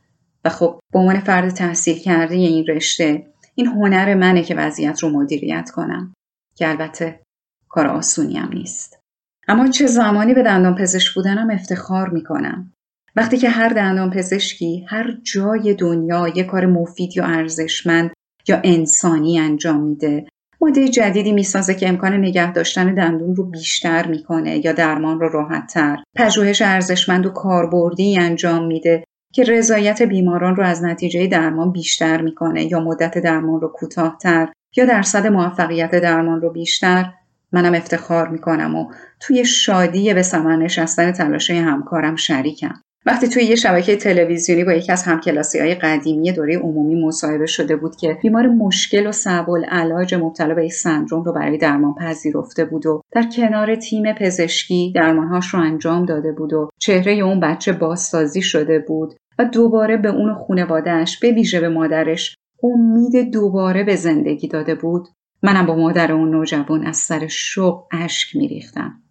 [0.44, 5.10] و خب به عنوان فرد تحصیل کرده این رشته این هنر منه که وضعیت رو
[5.10, 6.14] مدیریت کنم
[6.54, 7.20] که البته
[7.68, 9.00] کار آسونی هم نیست.
[9.48, 12.72] اما چه زمانی به دندان پزشک بودنم افتخار می‌کنم.
[13.16, 18.10] وقتی که هر دندان پزشکی هر جای دنیا یه کار مفید یا ارزشمند
[18.48, 20.26] یا انسانی انجام میده
[20.60, 25.98] ماده جدیدی می‌سازه که امکان نگه داشتن دندون رو بیشتر می‌کنه یا درمان رو راحتتر.
[26.16, 29.04] پژوهش ارزشمند و کاربردی انجام میده
[29.34, 34.84] که رضایت بیماران رو از نتیجه درمان بیشتر می‌کنه یا مدت درمان رو کوتاهتر یا
[34.84, 37.12] درصد موفقیت درمان رو بیشتر.
[37.52, 42.80] منم افتخار می‌کنم و توی شادی به ثمر نشستن تلاشه همکارم شریکم.
[43.06, 47.76] وقتی توی یه شبکه تلویزیونی با یکی از همکلاسی های قدیمی دوره عمومی مصاحبه شده
[47.76, 52.64] بود که بیمار مشکل و صعب العلاج مبتلا به این سندروم رو برای درمان پذیرفته
[52.64, 57.72] بود و در کنار تیم پزشکی درمانهاش رو انجام داده بود و چهره اون بچه
[57.72, 63.96] بازسازی شده بود و دوباره به اون خونوادهش به ویژه به مادرش امید دوباره به
[63.96, 65.08] زندگی داده بود.
[65.42, 69.02] منم با مادر اون نوجوان از سر شوق اشک میریختم.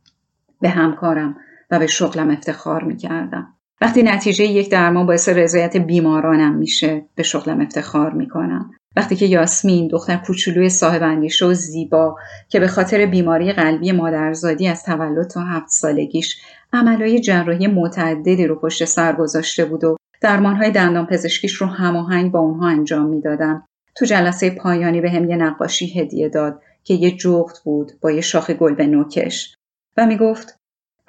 [0.62, 1.38] به همکارم
[1.72, 3.59] و به شغلم افتخار می‌کردم.
[3.82, 8.72] وقتی نتیجه یک درمان باعث رضایت بیمارانم میشه به شغلم افتخار می‌کنم.
[8.96, 12.16] وقتی که یاسمین دختر کوچولوی صاحب اندیشه و زیبا
[12.50, 16.42] که به خاطر بیماری قلبی مادرزادی از تولد تا هفت سالگیش
[16.74, 22.40] عملهای جراحی متعددی رو پشت سر گذاشته بود و درمانهای دندان پزشکیش رو هماهنگ با
[22.40, 23.64] اونها انجام می‌دادم
[23.96, 28.22] تو جلسه پایانی به هم یه نقاشی هدیه داد که یه جغد بود با یه
[28.22, 29.56] شاخ گل به نوکش.
[29.98, 30.60] و می‌گفت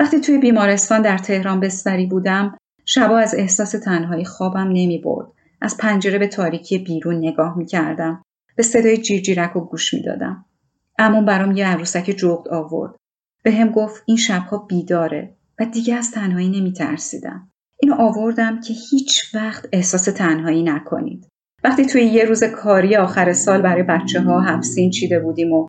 [0.00, 2.56] وقتی توی بیمارستان در تهران بستری بودم
[2.92, 5.26] شبا از احساس تنهایی خوابم نمی برد.
[5.60, 8.22] از پنجره به تاریکی بیرون نگاه می کردم.
[8.56, 10.44] به صدای جیرجیرک و گوش می دادم.
[10.98, 12.94] امون برام یه عروسک جغد آورد.
[13.42, 17.50] به هم گفت این شبها بیداره و دیگه از تنهایی نمی ترسیدم.
[17.82, 21.28] اینو آوردم که هیچ وقت احساس تنهایی نکنید.
[21.64, 25.66] وقتی توی یه روز کاری آخر سال برای بچه ها هفسین چیده بودیم و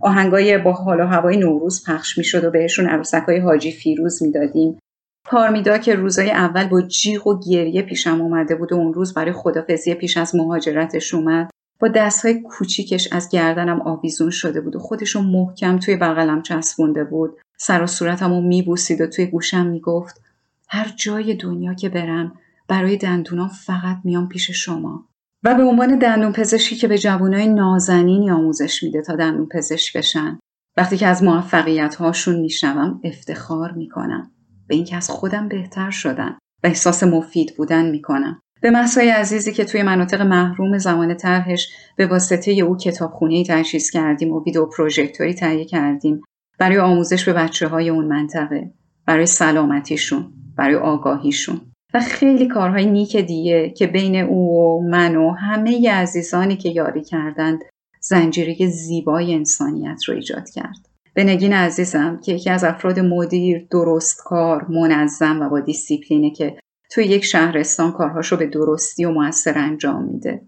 [0.00, 4.78] آهنگای با حال و هوای نوروز پخش می‌شد و بهشون عروسک های حاجی فیروز می‌دادیم
[5.24, 9.32] پارمیدا که روزای اول با جیغ و گریه پیشم اومده بود و اون روز برای
[9.32, 15.22] خدافزی پیش از مهاجرتش اومد با دستهای کوچیکش از گردنم آویزون شده بود و خودشو
[15.22, 17.38] محکم توی بغلم چسبونده بود.
[17.56, 20.20] سر و صورتمو میبوسید و توی گوشم می‌گفت
[20.68, 22.32] هر جای دنیا که برم
[22.68, 25.04] برای دندونام فقط میام پیش شما.
[25.44, 30.38] و به عنوان دندون پزشکی که به جوانای نازنینی آموزش میده تا دندون پزشک بشن
[30.76, 34.30] وقتی که از موفقیت هاشون میشنوم افتخار می‌کنم.
[34.68, 38.40] به اینکه از خودم بهتر شدن و احساس مفید بودن می‌کنم.
[38.60, 44.32] به مسای عزیزی که توی مناطق محروم زمان طرحش به واسطه او کتابخونه تجهیز کردیم
[44.32, 46.20] و ویدیو پروژکتوری تهیه کردیم.
[46.58, 48.70] برای آموزش به بچه های اون منطقه
[49.06, 51.60] برای سلامتیشون برای آگاهیشون.
[51.94, 57.04] و خیلی کارهای نیک دیگه که بین او و من و همه عزیزانی که یاری
[57.04, 57.58] کردند
[58.00, 60.88] زنجیره زیبای انسانیت رو ایجاد کرد.
[61.14, 66.58] به نگین عزیزم که یکی از افراد مدیر، درستکار، منظم و با دیسیپلینه که
[66.90, 70.40] توی یک شهرستان کارهاشو به درستی و موثر انجام میده.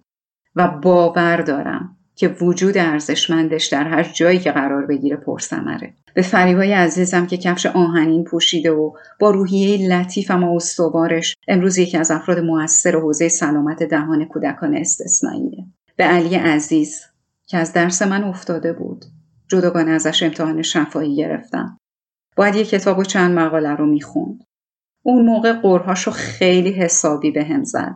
[0.56, 6.72] و باور دارم که وجود ارزشمندش در هر جایی که قرار بگیره پرسمره به فریبای
[6.72, 12.38] عزیزم که کفش آهنین پوشیده و با روحیه لطیف اما استوارش امروز یکی از افراد
[12.38, 15.64] موثر حوزه سلامت دهان کودکان استثنائیه.
[15.96, 17.00] به علی عزیز
[17.46, 19.04] که از درس من افتاده بود.
[19.48, 21.78] جداگانه ازش امتحان شفایی گرفتم.
[22.36, 24.44] باید یه کتاب و چند مقاله رو می‌خوند.
[25.02, 27.94] اون موقع قرهاشو خیلی حسابی به هم زد.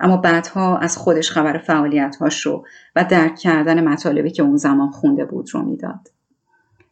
[0.00, 2.66] اما بعدها از خودش خبر فعالیتهاش رو
[2.96, 6.08] و درک کردن مطالبی که اون زمان خونده بود رو می‌داد.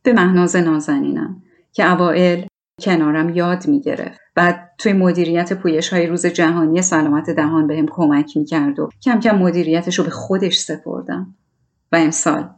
[0.03, 2.45] به مهناز نازنینم که اوائل
[2.81, 4.21] کنارم یاد می‌گرفت.
[4.35, 9.21] بعد توی مدیریت پویش های روز جهانی سلامت دهان بهم به کمک می‌کرد و کم
[9.21, 11.35] کم مدیریتش رو به خودش سپردم.
[11.93, 12.51] و امسال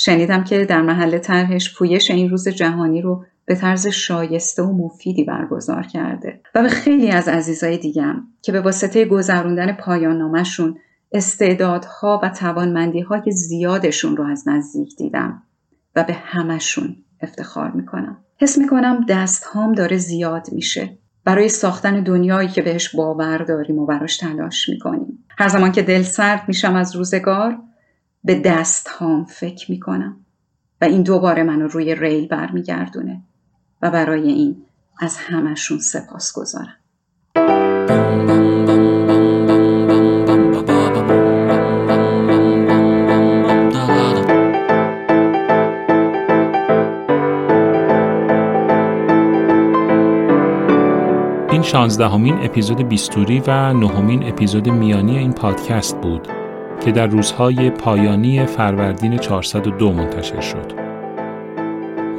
[0.00, 5.24] شنیدم که در محل طرحش پویش این روز جهانی رو به طرز شایسته و مفیدی
[5.24, 10.78] برگزار کرده و به خیلی از عزیزای دیگم که به واسطه گذروندن پایان نامشون
[11.12, 15.42] استعدادها و توانمندی های زیادشون رو از نزدیک دیدم
[15.96, 18.16] و به همشون افتخار می‌کنم.
[18.40, 20.98] حس می‌کنم دست هام داره زیاد میشه.
[21.24, 25.24] برای ساختن دنیایی که بهش باور داریم و براش تلاش می‌کنیم.
[25.38, 27.58] هر زمان که دل سرد میشم از روزگار
[28.28, 30.16] به دست هام فکر می‌کنم.
[30.80, 33.22] و این دوباره منو روی ریل برمیگردونه.
[33.82, 34.56] و برای این
[35.00, 36.74] از همشون سپاس گذارم.
[51.52, 56.37] این شانزدهمین اپیزود بیستوری و نهمین اپیزود میانی این پادکست بود.
[56.88, 60.72] که در روزهای پایانی فروردین 402 منتشر شد.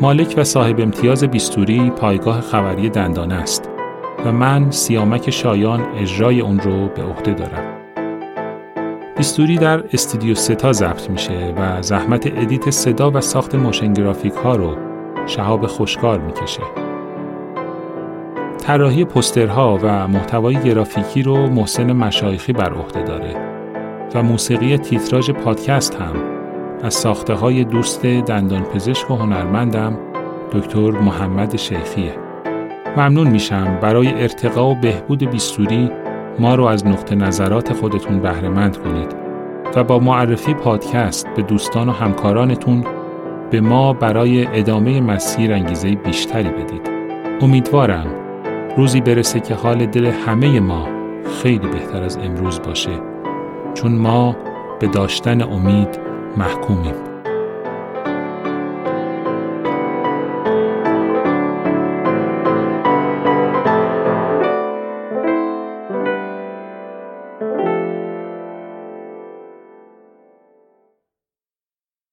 [0.02, 3.70] مالک و صاحب امتیاز بیستوری پایگاه خبری دندانه است
[4.26, 7.64] و من سیامک شایان اجرای اون رو به عهده دارم.
[9.18, 14.56] بیستوری در استودیو ستا ضبط میشه و زحمت edit صدا و ساخت motion graphic ها
[14.56, 14.78] رو
[15.26, 16.64] شهاب خوشکار می‌کشه.
[18.62, 23.59] طراحی پسترها و محتوای گرافیکی رو محسن مشایخی بر عهده داره
[24.16, 26.16] و موسیقی تیتراژ پادکست هم.
[26.84, 29.98] از ساخته های دوست دندان پزشک و هنرمندم
[30.54, 32.16] دکتر محمد شیخیه.
[32.98, 35.92] ممنون میشم برای ارتقا و بهبود بیستوری
[36.40, 39.16] ما رو از نقطه نظرات خودتون بهرهمند کنید
[39.76, 42.86] و با معرفی پادکست به دوستان و همکارانتون
[43.52, 46.90] به ما برای ادامه مسیر انگیزه بیشتری بدید.
[47.42, 48.08] امیدوارم
[48.78, 50.88] روزی برسه که حال دل همه ما
[51.42, 53.09] خیلی بهتر از امروز باشه.
[53.82, 54.36] چون ما
[54.80, 56.00] به داشتن امید
[56.38, 57.09] محکومیم.